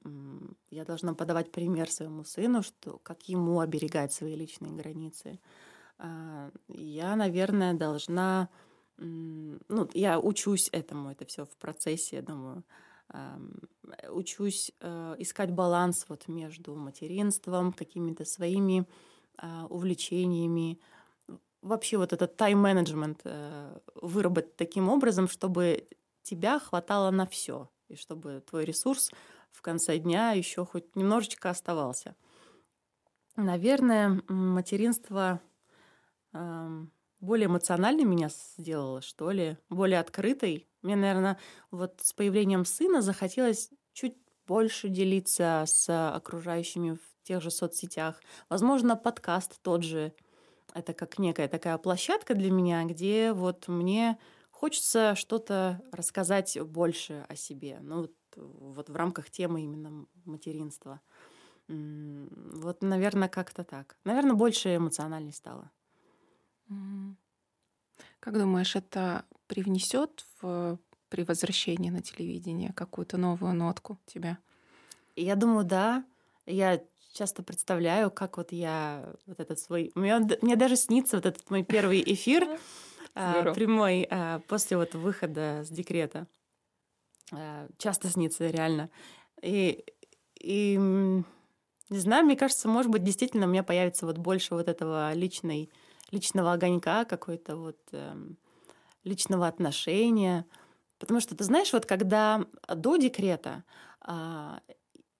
я 0.71 0.85
должна 0.85 1.15
подавать 1.15 1.53
пример 1.53 1.91
своему 1.91 2.25
сыну, 2.25 2.63
что 2.63 2.99
как 3.03 3.29
ему 3.29 3.61
оберегать 3.61 4.13
свои 4.13 4.35
личные 4.35 4.73
границы. 4.73 5.41
А, 5.99 6.51
я, 6.69 7.17
наверное, 7.17 7.75
должна, 7.75 8.49
ну, 8.99 9.89
я 9.95 10.19
учусь 10.19 10.69
этому, 10.73 11.11
это 11.11 11.25
все 11.27 11.45
в 11.45 11.57
процессе, 11.57 12.17
я 12.17 12.23
думаю, 12.23 12.65
учусь 14.11 14.73
э, 14.81 15.15
искать 15.19 15.53
баланс 15.53 16.07
вот 16.09 16.27
между 16.27 16.75
материнством, 16.75 17.73
какими-то 17.73 18.25
своими 18.25 18.85
а, 19.39 19.67
увлечениями, 19.69 20.81
вообще 21.67 21.97
вот 21.97 22.13
этот 22.13 22.37
тайм-менеджмент 22.37 23.21
э, 23.25 23.79
выработать 23.95 24.57
таким 24.57 24.89
образом, 24.89 25.29
чтобы 25.29 25.89
тебя 26.23 26.59
хватало 26.59 27.11
на 27.11 27.27
все, 27.27 27.69
и 27.89 27.97
чтобы 27.97 28.43
твой 28.49 28.65
ресурс 28.65 29.11
в 29.51 29.63
конце 29.63 29.99
дня 29.99 30.33
еще 30.33 30.65
хоть 30.65 30.95
немножечко 30.97 31.51
оставался. 31.51 32.15
Наверное, 33.37 34.23
материнство 34.29 35.41
э, 36.33 36.85
более 37.21 37.47
эмоционально 37.47 38.05
меня 38.05 38.29
сделало, 38.29 39.03
что 39.03 39.31
ли, 39.31 39.59
более 39.69 40.01
открытой. 40.01 40.69
Мне, 40.83 40.97
наверное, 40.97 41.39
вот 41.71 42.01
с 42.03 42.13
появлением 42.13 42.65
сына 42.65 43.03
захотелось 43.03 43.71
чуть 43.93 44.17
больше 44.47 44.89
делиться 44.89 45.65
с 45.67 46.11
окружающими 46.15 46.93
в 46.93 47.27
тех 47.27 47.43
же 47.43 47.51
соцсетях. 47.51 48.21
Возможно, 48.49 48.95
подкаст 48.95 49.61
тот 49.63 49.83
же– 49.83 50.15
это 50.77 50.93
как 50.93 51.19
некая 51.19 51.49
такая 51.49 51.79
площадка 51.79 52.35
для 52.35 52.51
меня, 52.51 52.85
где 52.85 53.33
вот 53.33 53.67
мне 53.69 54.19
хочется 54.51 55.15
что-то 55.15 55.81
рассказать 55.91 56.59
больше 56.61 57.25
о 57.29 57.37
себе. 57.37 57.79
Ну, 57.81 58.03
вот, 58.03 58.13
вот 58.37 58.89
в 58.91 58.97
рамках 58.97 59.31
темы 59.31 59.63
именно 59.63 60.07
материнства. 60.25 61.01
Вот, 61.69 62.83
наверное, 62.83 63.29
как-то 63.29 63.65
так. 63.65 63.97
Наверное, 64.05 64.35
больше 64.35 64.77
эмоциональней 64.77 65.33
стало. 65.33 65.71
Как 68.21 68.39
думаешь, 68.39 68.77
это 68.77 69.25
привнесет 69.47 70.27
в, 70.41 70.79
при 71.09 71.23
возвращении 71.23 71.91
на 71.91 72.03
телевидение 72.03 72.73
какую-то 72.73 73.17
новую 73.17 73.55
нотку 73.55 73.99
тебя? 74.07 74.39
Я 75.17 75.37
думаю, 75.37 75.65
да. 75.65 76.05
Я 76.45 76.83
часто 77.17 77.43
представляю, 77.43 78.11
как 78.11 78.37
вот 78.37 78.53
я 78.53 79.15
вот 79.27 79.41
этот 79.41 79.59
свой... 79.59 79.91
Мне, 79.95 80.19
мне 80.43 80.57
даже 80.57 80.77
снится 80.77 81.17
вот 81.17 81.27
этот 81.27 81.51
мой 81.51 81.65
первый 81.65 82.03
эфир 82.05 82.47
а, 83.15 83.53
прямой 83.55 84.07
а, 84.11 84.41
после 84.41 84.77
вот 84.77 84.95
выхода 84.95 85.63
с 85.65 85.69
декрета. 85.71 86.27
А, 87.33 87.69
часто 87.79 88.09
снится, 88.09 88.49
реально. 88.49 88.91
И, 89.43 89.85
и 90.39 90.77
не 90.79 91.99
знаю, 91.99 92.25
мне 92.25 92.37
кажется, 92.37 92.69
может 92.69 92.91
быть, 92.91 93.03
действительно 93.03 93.47
у 93.47 93.51
меня 93.51 93.63
появится 93.63 94.07
вот 94.07 94.19
больше 94.19 94.55
вот 94.55 94.69
этого 94.69 95.13
личной, 95.15 95.71
личного 96.11 96.53
огонька, 96.53 97.05
какой-то 97.05 97.57
вот 97.57 97.79
эм, 97.93 98.37
личного 99.05 99.47
отношения. 99.47 100.47
Потому 100.99 101.21
что, 101.21 101.37
ты 101.37 101.45
знаешь, 101.45 101.73
вот 101.73 101.87
когда 101.87 102.45
до 102.69 102.97
декрета 102.97 103.65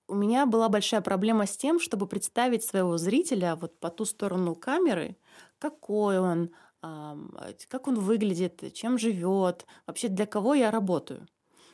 у 0.09 0.15
меня 0.15 0.47
была 0.47 0.69
большая 0.69 1.01
проблема 1.01 1.47
с 1.47 1.57
тем, 1.57 1.81
чтобы 1.81 2.07
представить 2.07 2.65
своего 2.65 2.97
зрителя 2.99 3.57
вот 3.57 3.79
по 3.79 3.91
ту 3.91 4.05
сторону 4.05 4.55
камеры, 4.55 5.17
какой 5.59 6.19
он, 6.19 6.51
как 6.81 7.89
он 7.89 7.99
выглядит, 7.99 8.73
чем 8.75 8.99
живет, 8.99 9.67
вообще 9.87 10.09
для 10.09 10.27
кого 10.27 10.55
я 10.55 10.71
работаю. 10.71 11.27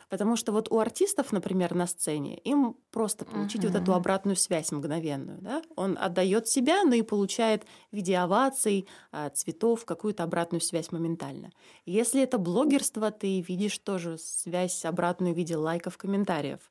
Потому 0.09 0.37
что 0.37 0.53
вот 0.53 0.71
у 0.71 0.79
артистов, 0.79 1.33
например, 1.33 1.75
на 1.75 1.87
сцене, 1.87 2.37
им 2.41 2.77
просто 2.91 3.25
получить 3.25 3.65
uh-huh. 3.65 3.69
вот 3.69 3.83
эту 3.83 3.95
обратную 3.95 4.37
связь 4.37 4.71
мгновенную. 4.71 5.39
Да? 5.41 5.63
Он 5.75 5.97
отдает 5.99 6.47
себя, 6.47 6.85
но 6.85 6.95
и 6.95 7.01
получает 7.01 7.65
в 7.91 7.97
виде 7.97 8.19
оваций, 8.19 8.87
а, 9.11 9.31
цветов 9.31 9.87
какую-то 9.87 10.23
обратную 10.23 10.61
связь 10.61 10.93
моментально. 10.93 11.51
Если 11.87 12.21
это 12.21 12.37
блогерство, 12.37 13.11
ты 13.11 13.41
видишь 13.41 13.79
тоже 13.79 14.19
связь 14.19 14.85
обратную 14.85 15.33
в 15.33 15.37
виде 15.39 15.57
лайков, 15.57 15.97
комментариев. 15.97 16.71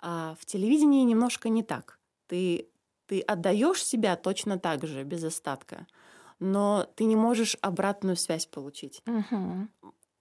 А 0.00 0.36
в 0.40 0.46
телевидении 0.46 1.02
немножко 1.04 1.48
не 1.48 1.62
так. 1.62 1.98
Ты, 2.26 2.68
ты 3.06 3.20
отдаешь 3.20 3.84
себя 3.84 4.16
точно 4.16 4.58
так 4.58 4.86
же, 4.86 5.02
без 5.02 5.24
остатка, 5.24 5.86
но 6.38 6.86
ты 6.94 7.04
не 7.04 7.16
можешь 7.16 7.56
обратную 7.60 8.16
связь 8.16 8.46
получить. 8.46 9.02
Uh-huh. 9.06 9.66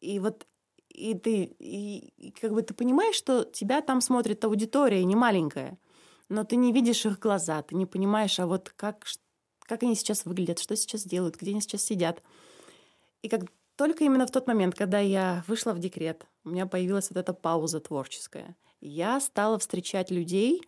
И 0.02 0.20
вот 0.20 0.48
и 0.90 1.14
ты 1.14 1.44
и, 1.44 2.14
и 2.18 2.32
как 2.32 2.54
бы 2.54 2.64
ты 2.64 2.74
понимаешь, 2.74 3.16
что 3.16 3.44
тебя 3.44 3.82
там 3.82 4.02
смотрит 4.02 4.44
аудитория 4.44 5.04
не 5.04 5.16
маленькая, 5.16 5.78
но 6.30 6.44
ты 6.44 6.56
не 6.56 6.74
видишь 6.74 7.06
их 7.06 7.20
глаза, 7.20 7.62
ты 7.62 7.76
не 7.76 7.86
понимаешь, 7.86 8.40
а 8.40 8.48
вот 8.48 8.74
как, 8.76 9.06
как 9.62 9.84
они 9.84 9.96
сейчас 9.96 10.26
выглядят, 10.26 10.60
что 10.60 10.76
сейчас 10.76 11.04
делают, 11.04 11.38
где 11.38 11.52
они 11.52 11.62
сейчас 11.62 11.84
сидят. 11.84 12.24
И 13.22 13.30
как 13.30 13.44
только 13.76 14.04
именно 14.04 14.26
в 14.26 14.32
тот 14.32 14.48
момент, 14.48 14.76
когда 14.76 15.00
я 15.00 15.44
вышла 15.48 15.74
в 15.74 15.80
декрет, 15.80 16.26
у 16.44 16.50
меня 16.50 16.66
появилась 16.66 17.10
вот 17.10 17.18
эта 17.18 17.34
пауза 17.34 17.80
творческая, 17.80 18.56
я 18.82 19.20
стала 19.20 19.60
встречать 19.60 20.12
людей, 20.12 20.62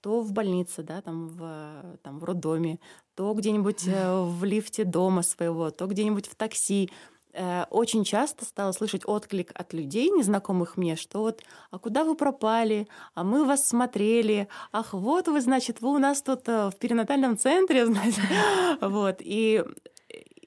то 0.00 0.20
в 0.20 0.32
больнице, 0.32 0.82
да, 0.82 1.00
там 1.00 1.28
в, 1.28 1.98
там 2.02 2.18
в 2.18 2.24
роддоме, 2.24 2.78
то 3.14 3.32
где-нибудь 3.32 3.86
э, 3.86 4.22
в 4.22 4.44
лифте 4.44 4.84
дома 4.84 5.22
своего, 5.22 5.70
то 5.70 5.86
где-нибудь 5.86 6.26
в 6.26 6.34
такси. 6.34 6.90
Э, 7.32 7.64
очень 7.70 8.04
часто 8.04 8.44
стала 8.44 8.72
слышать 8.72 9.02
отклик 9.06 9.50
от 9.54 9.72
людей, 9.72 10.10
незнакомых 10.10 10.76
мне, 10.76 10.96
что 10.96 11.20
вот, 11.20 11.42
а 11.70 11.78
куда 11.78 12.04
вы 12.04 12.16
пропали, 12.16 12.86
а 13.14 13.24
мы 13.24 13.46
вас 13.46 13.66
смотрели, 13.66 14.48
ах, 14.72 14.92
вот 14.92 15.28
вы, 15.28 15.40
значит, 15.40 15.80
вы 15.80 15.94
у 15.94 15.98
нас 15.98 16.20
тут 16.20 16.48
э, 16.48 16.70
в 16.70 16.76
перинатальном 16.78 17.38
центре, 17.38 17.86
знаете, 17.86 18.20
вот, 18.82 19.16
и 19.20 19.64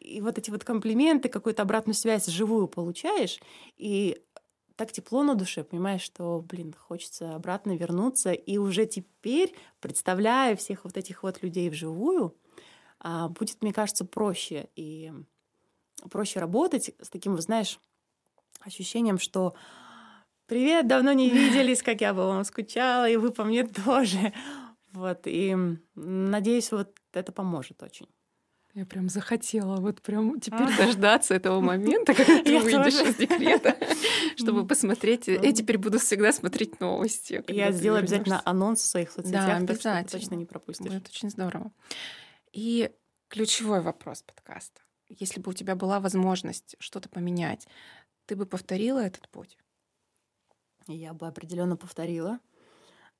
и 0.07 0.21
вот 0.21 0.37
эти 0.37 0.49
вот 0.49 0.63
комплименты, 0.63 1.29
какую-то 1.29 1.63
обратную 1.63 1.93
связь 1.93 2.27
живую 2.27 2.67
получаешь, 2.67 3.39
и 3.77 4.17
так 4.77 4.91
тепло 4.91 5.23
на 5.23 5.35
душе, 5.35 5.63
понимаешь, 5.63 6.01
что, 6.01 6.39
блин, 6.47 6.73
хочется 6.77 7.35
обратно 7.35 7.75
вернуться, 7.75 8.31
и 8.31 8.57
уже 8.57 8.85
теперь, 8.85 9.53
представляя 9.81 10.55
всех 10.55 10.85
вот 10.85 10.97
этих 10.97 11.23
вот 11.23 11.41
людей 11.41 11.69
вживую, 11.69 12.37
а, 12.99 13.27
будет, 13.27 13.61
мне 13.61 13.73
кажется, 13.73 14.05
проще 14.05 14.69
и 14.75 15.11
проще 16.11 16.39
работать 16.39 16.91
с 17.01 17.09
таким, 17.09 17.35
вы 17.35 17.41
знаешь, 17.41 17.79
ощущением, 18.61 19.17
что 19.17 19.55
«Привет, 20.45 20.87
давно 20.87 21.11
не 21.11 21.29
виделись, 21.29 21.81
как 21.81 22.01
я 22.01 22.13
бы 22.13 22.25
вам 22.25 22.43
скучала, 22.43 23.09
и 23.09 23.17
вы 23.17 23.31
по 23.31 23.43
мне 23.43 23.65
тоже». 23.67 24.31
Вот, 24.93 25.21
и 25.25 25.55
надеюсь, 25.95 26.71
вот 26.71 26.95
это 27.13 27.31
поможет 27.31 27.83
очень. 27.83 28.07
Я 28.77 28.85
прям 28.85 29.09
захотела 29.09 29.77
вот 29.77 30.01
прям 30.01 30.39
теперь 30.39 30.67
а. 30.73 30.77
дождаться 30.77 31.33
этого 31.33 31.61
момента, 31.61 32.13
когда 32.13 32.39
ты 32.43 32.59
выйдешь 32.59 33.01
из 33.01 33.15
декрета, 33.15 33.75
чтобы 34.35 34.67
посмотреть. 34.67 35.27
Я 35.27 35.51
теперь 35.51 35.77
буду 35.77 35.97
всегда 35.97 36.31
смотреть 36.31 36.79
новости. 36.79 37.43
Я 37.47 37.71
сделаю 37.71 37.99
обязательно 37.99 38.41
анонс 38.45 38.81
в 38.81 38.85
своих 38.85 39.11
соцсетях, 39.11 39.47
да, 39.47 39.57
обязательно. 39.57 40.03
точно 40.03 40.35
не 40.35 40.45
пропустишь. 40.45 40.93
Это 40.93 41.09
очень 41.09 41.31
здорово. 41.31 41.71
И 42.53 42.91
ключевой 43.29 43.81
вопрос 43.81 44.21
подкаста 44.21 44.81
если 45.09 45.39
бы 45.39 45.51
у 45.51 45.53
тебя 45.53 45.75
была 45.75 45.99
возможность 45.99 46.75
что-то 46.79 47.09
поменять, 47.09 47.67
ты 48.25 48.35
бы 48.35 48.45
повторила 48.45 48.99
этот 48.99 49.29
путь? 49.29 49.57
Я 50.87 51.13
бы 51.13 51.27
определенно 51.27 51.77
повторила. 51.77 52.39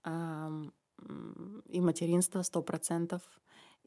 И 0.05 1.81
материнство 1.81 2.41
сто 2.41 2.61
процентов, 2.61 3.21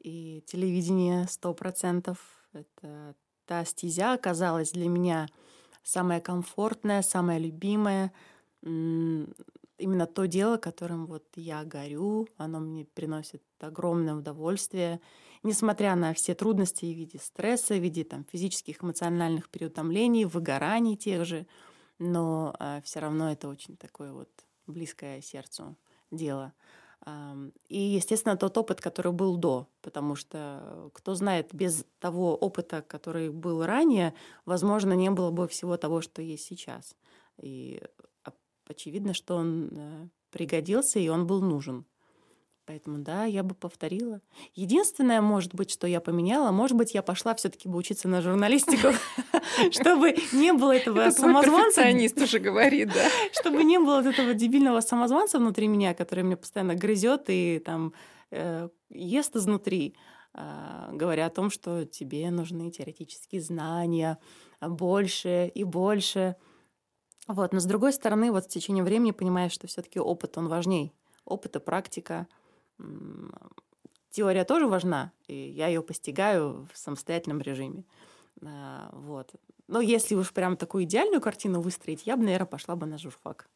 и 0.03 0.43
телевидение 0.47 1.27
сто 1.27 1.53
процентов. 1.53 2.17
Это 2.53 3.15
та 3.45 3.65
стезя 3.65 4.13
оказалась 4.13 4.71
для 4.71 4.89
меня 4.89 5.27
самая 5.83 6.19
комфортная, 6.19 7.01
самая 7.01 7.37
любимая. 7.37 8.11
Именно 8.61 10.05
то 10.05 10.25
дело, 10.25 10.57
которым 10.57 11.05
вот 11.07 11.25
я 11.35 11.63
горю, 11.63 12.27
оно 12.37 12.59
мне 12.59 12.85
приносит 12.85 13.43
огромное 13.59 14.15
удовольствие 14.15 15.01
несмотря 15.43 15.95
на 15.95 16.13
все 16.13 16.35
трудности 16.35 16.85
в 16.85 16.97
виде 16.97 17.19
стресса, 17.19 17.75
в 17.75 17.79
виде 17.79 18.03
там, 18.03 18.25
физических, 18.31 18.83
эмоциональных 18.83 19.49
переутомлений, 19.49 20.25
выгораний 20.25 20.95
тех 20.95 21.25
же, 21.25 21.47
но 21.99 22.51
э, 22.53 22.57
а, 22.59 22.81
все 22.81 22.99
равно 22.99 23.31
это 23.31 23.47
очень 23.47 23.77
такое 23.77 24.11
вот 24.11 24.29
близкое 24.67 25.21
сердцу 25.21 25.77
дело. 26.11 26.53
И, 27.67 27.79
естественно, 27.79 28.37
тот 28.37 28.57
опыт, 28.57 28.79
который 28.79 29.11
был 29.11 29.35
до, 29.35 29.67
потому 29.81 30.15
что, 30.15 30.91
кто 30.93 31.15
знает, 31.15 31.53
без 31.53 31.83
того 31.99 32.35
опыта, 32.35 32.83
который 32.83 33.29
был 33.29 33.65
ранее, 33.65 34.13
возможно, 34.45 34.93
не 34.93 35.09
было 35.09 35.31
бы 35.31 35.47
всего 35.47 35.77
того, 35.77 36.01
что 36.01 36.21
есть 36.21 36.45
сейчас. 36.45 36.95
И 37.41 37.81
очевидно, 38.67 39.13
что 39.13 39.35
он 39.35 39.69
э, 39.71 40.07
пригодился, 40.29 40.99
и 40.99 41.09
он 41.09 41.27
был 41.27 41.41
нужен. 41.41 41.85
Поэтому 42.71 42.99
да, 42.99 43.25
я 43.25 43.43
бы 43.43 43.53
повторила. 43.53 44.21
Единственное, 44.55 45.19
может 45.19 45.53
быть, 45.53 45.69
что 45.69 45.87
я 45.87 45.99
поменяла, 45.99 46.51
может 46.51 46.77
быть, 46.77 46.93
я 46.93 47.01
пошла 47.01 47.35
все-таки 47.35 47.67
бы 47.67 47.77
учиться 47.77 48.07
на 48.07 48.21
журналистику, 48.21 48.95
чтобы 49.71 50.15
не 50.31 50.53
было 50.53 50.77
этого 50.77 51.09
самозванца. 51.09 51.81
уже 52.23 52.39
говорит, 52.39 52.93
да. 52.93 53.09
Чтобы 53.33 53.65
не 53.65 53.77
было 53.77 54.01
этого 54.01 54.33
дебильного 54.33 54.79
самозванца 54.79 55.37
внутри 55.37 55.67
меня, 55.67 55.93
который 55.93 56.23
меня 56.23 56.37
постоянно 56.37 56.73
грызет 56.73 57.25
и 57.27 57.59
там 57.59 57.91
э, 58.31 58.69
ест 58.89 59.35
изнутри, 59.35 59.93
а, 60.33 60.91
говоря 60.93 61.25
о 61.25 61.29
том, 61.29 61.49
что 61.49 61.83
тебе 61.83 62.31
нужны 62.31 62.71
теоретические 62.71 63.41
знания 63.41 64.17
больше 64.61 65.51
и 65.53 65.65
больше. 65.65 66.37
Вот. 67.27 67.51
Но 67.51 67.59
с 67.59 67.65
другой 67.65 67.91
стороны, 67.91 68.31
вот 68.31 68.45
в 68.45 68.47
течение 68.47 68.85
времени 68.85 69.11
понимаешь, 69.11 69.51
что 69.51 69.67
все-таки 69.67 69.99
опыт, 69.99 70.37
он 70.37 70.47
важней. 70.47 70.93
Опыт 71.25 71.57
и 71.57 71.59
практика— 71.59 72.27
теория 74.09 74.43
тоже 74.43 74.67
важна, 74.67 75.11
и 75.27 75.35
я 75.35 75.67
ее 75.67 75.81
постигаю 75.81 76.67
в 76.71 76.77
самостоятельном 76.77 77.41
режиме. 77.41 77.83
А, 78.43 78.89
вот. 78.93 79.33
Но 79.67 79.81
если 79.81 80.15
уж 80.15 80.33
прям 80.33 80.57
такую 80.57 80.83
идеальную 80.83 81.21
картину 81.21 81.61
выстроить, 81.61 82.05
я 82.05 82.17
бы, 82.17 82.23
наверное, 82.23 82.45
пошла 82.47 82.75
бы 82.75 82.85
на 82.85 82.97
журфак. 82.97 83.47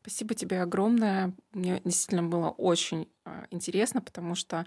Спасибо 0.00 0.34
тебе 0.34 0.62
огромное. 0.62 1.34
Мне 1.52 1.80
действительно 1.84 2.22
было 2.22 2.48
очень 2.50 3.08
а, 3.24 3.46
интересно, 3.50 4.00
потому 4.00 4.34
что 4.34 4.64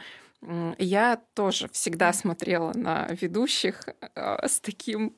я 0.78 1.22
тоже 1.34 1.67
всегда 1.69 2.13
смотрела 2.13 2.74
на 2.76 3.07
ведущих 3.09 3.88
а, 4.15 4.47
с 4.47 4.59
таким 4.59 5.15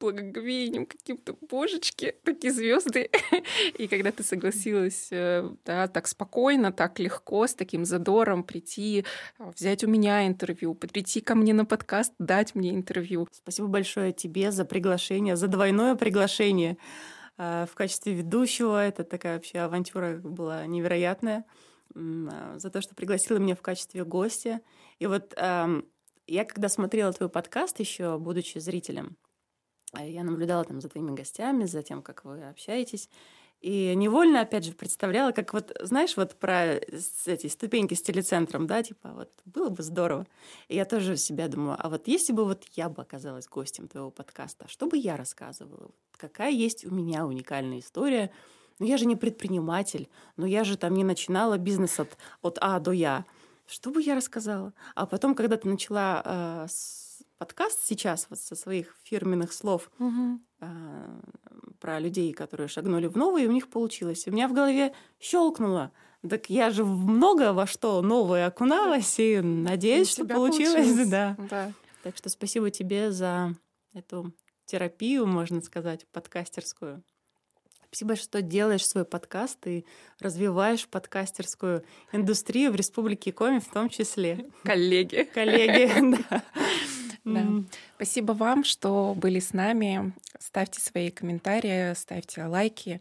благоговением 0.00 0.86
каким-то, 0.86 1.36
божечки, 1.40 2.16
такие 2.24 2.52
звезды. 2.52 3.10
И 3.78 3.86
когда 3.86 4.10
ты 4.10 4.22
согласилась, 4.22 5.08
э, 5.10 5.48
да, 5.64 5.88
так 5.88 6.08
спокойно, 6.08 6.72
так 6.72 6.98
легко, 6.98 7.46
с 7.46 7.54
таким 7.54 7.84
задором 7.84 8.42
прийти, 8.42 9.04
э, 9.38 9.50
взять 9.54 9.84
у 9.84 9.88
меня 9.88 10.26
интервью, 10.26 10.74
прийти 10.74 11.20
ко 11.20 11.34
мне 11.34 11.54
на 11.54 11.64
подкаст, 11.64 12.12
дать 12.18 12.54
мне 12.54 12.74
интервью. 12.74 13.28
Спасибо 13.30 13.68
большое 13.68 14.12
тебе 14.12 14.50
за 14.50 14.64
приглашение, 14.64 15.36
за 15.36 15.46
двойное 15.46 15.94
приглашение 15.94 16.76
э, 17.36 17.66
в 17.70 17.74
качестве 17.74 18.14
ведущего. 18.14 18.84
Это 18.84 19.04
такая 19.04 19.34
вообще 19.34 19.60
авантюра 19.60 20.18
была 20.18 20.66
невероятная. 20.66 21.44
За 21.94 22.70
то, 22.70 22.82
что 22.82 22.94
пригласила 22.94 23.38
меня 23.38 23.56
в 23.56 23.62
качестве 23.62 24.04
гостя. 24.04 24.60
И 24.98 25.06
вот 25.06 25.32
эм, 25.36 25.88
я 26.26 26.44
когда 26.44 26.68
смотрела 26.68 27.12
твой 27.14 27.30
подкаст 27.30 27.80
еще, 27.80 28.18
будучи 28.18 28.58
зрителем, 28.58 29.16
я 29.94 30.24
наблюдала 30.24 30.64
там 30.64 30.80
за 30.80 30.88
твоими 30.88 31.14
гостями, 31.14 31.64
за 31.64 31.82
тем, 31.82 32.02
как 32.02 32.24
вы 32.24 32.44
общаетесь. 32.44 33.08
И 33.60 33.92
невольно, 33.96 34.42
опять 34.42 34.64
же, 34.64 34.72
представляла, 34.72 35.32
как 35.32 35.52
вот, 35.52 35.76
знаешь, 35.82 36.16
вот 36.16 36.36
про 36.36 36.74
эти 37.26 37.48
ступеньки 37.48 37.94
с 37.94 38.02
телецентром, 38.02 38.68
да, 38.68 38.84
типа, 38.84 39.10
вот 39.12 39.30
было 39.46 39.68
бы 39.68 39.82
здорово. 39.82 40.26
И 40.68 40.76
я 40.76 40.84
тоже 40.84 41.16
себя 41.16 41.48
думаю, 41.48 41.76
а 41.80 41.88
вот 41.88 42.06
если 42.06 42.32
бы 42.32 42.44
вот 42.44 42.64
я 42.74 42.88
бы 42.88 43.02
оказалась 43.02 43.48
гостем 43.48 43.88
твоего 43.88 44.12
подкаста, 44.12 44.68
что 44.68 44.86
бы 44.86 44.96
я 44.96 45.16
рассказывала? 45.16 45.90
Какая 46.16 46.52
есть 46.52 46.84
у 46.84 46.94
меня 46.94 47.26
уникальная 47.26 47.80
история? 47.80 48.30
Ну, 48.78 48.86
я 48.86 48.96
же 48.96 49.06
не 49.06 49.16
предприниматель, 49.16 50.08
но 50.36 50.46
я 50.46 50.62
же 50.62 50.76
там 50.76 50.94
не 50.94 51.02
начинала 51.02 51.58
бизнес 51.58 51.98
от, 51.98 52.16
от 52.42 52.58
А 52.60 52.78
до 52.78 52.92
Я. 52.92 53.24
Что 53.66 53.90
бы 53.90 54.00
я 54.00 54.14
рассказала? 54.14 54.72
А 54.94 55.04
потом, 55.04 55.34
когда 55.34 55.56
ты 55.56 55.68
начала 55.68 56.22
э, 56.24 56.66
подкаст 57.38 57.80
сейчас 57.84 58.26
вот 58.28 58.38
со 58.40 58.56
своих 58.56 58.96
фирменных 59.04 59.52
слов 59.52 59.90
угу. 59.98 60.40
э, 60.60 61.20
про 61.80 62.00
людей, 62.00 62.32
которые 62.32 62.68
шагнули 62.68 63.06
в 63.06 63.16
новое, 63.16 63.44
и 63.44 63.46
у 63.46 63.52
них 63.52 63.70
получилось. 63.70 64.26
У 64.26 64.32
меня 64.32 64.48
в 64.48 64.52
голове 64.52 64.92
щелкнуло. 65.20 65.92
Так 66.28 66.50
я 66.50 66.70
же 66.70 66.84
много 66.84 67.52
во 67.52 67.66
что 67.66 68.02
новое 68.02 68.46
окуналась, 68.46 69.18
и 69.20 69.40
надеюсь, 69.40 70.10
что 70.10 70.24
получилось. 70.24 70.74
получилось. 70.74 71.08
Да. 71.08 71.36
да. 71.48 71.72
Так 72.02 72.16
что 72.16 72.28
спасибо 72.28 72.70
тебе 72.70 73.12
за 73.12 73.54
эту 73.94 74.32
терапию, 74.66 75.26
можно 75.26 75.62
сказать, 75.62 76.06
подкастерскую. 76.12 77.02
Спасибо, 77.90 78.16
что 78.16 78.42
делаешь 78.42 78.86
свой 78.86 79.06
подкаст 79.06 79.66
и 79.66 79.86
развиваешь 80.20 80.86
подкастерскую 80.86 81.84
индустрию 82.12 82.70
в 82.70 82.74
Республике 82.74 83.32
Коми 83.32 83.60
в 83.60 83.68
том 83.68 83.88
числе. 83.88 84.50
Коллеги. 84.62 85.26
Коллеги, 85.32 85.90
да. 86.30 86.44
Да. 87.34 87.64
Спасибо 87.96 88.32
вам, 88.32 88.64
что 88.64 89.14
были 89.16 89.40
с 89.40 89.52
нами. 89.52 90.12
Ставьте 90.38 90.80
свои 90.80 91.10
комментарии, 91.10 91.94
ставьте 91.94 92.44
лайки, 92.44 93.00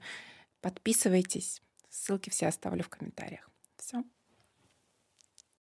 подписывайтесь. 0.62 1.62
Ссылки 1.90 2.30
все 2.30 2.48
оставлю 2.48 2.84
в 2.84 2.90
комментариях. 2.90 3.50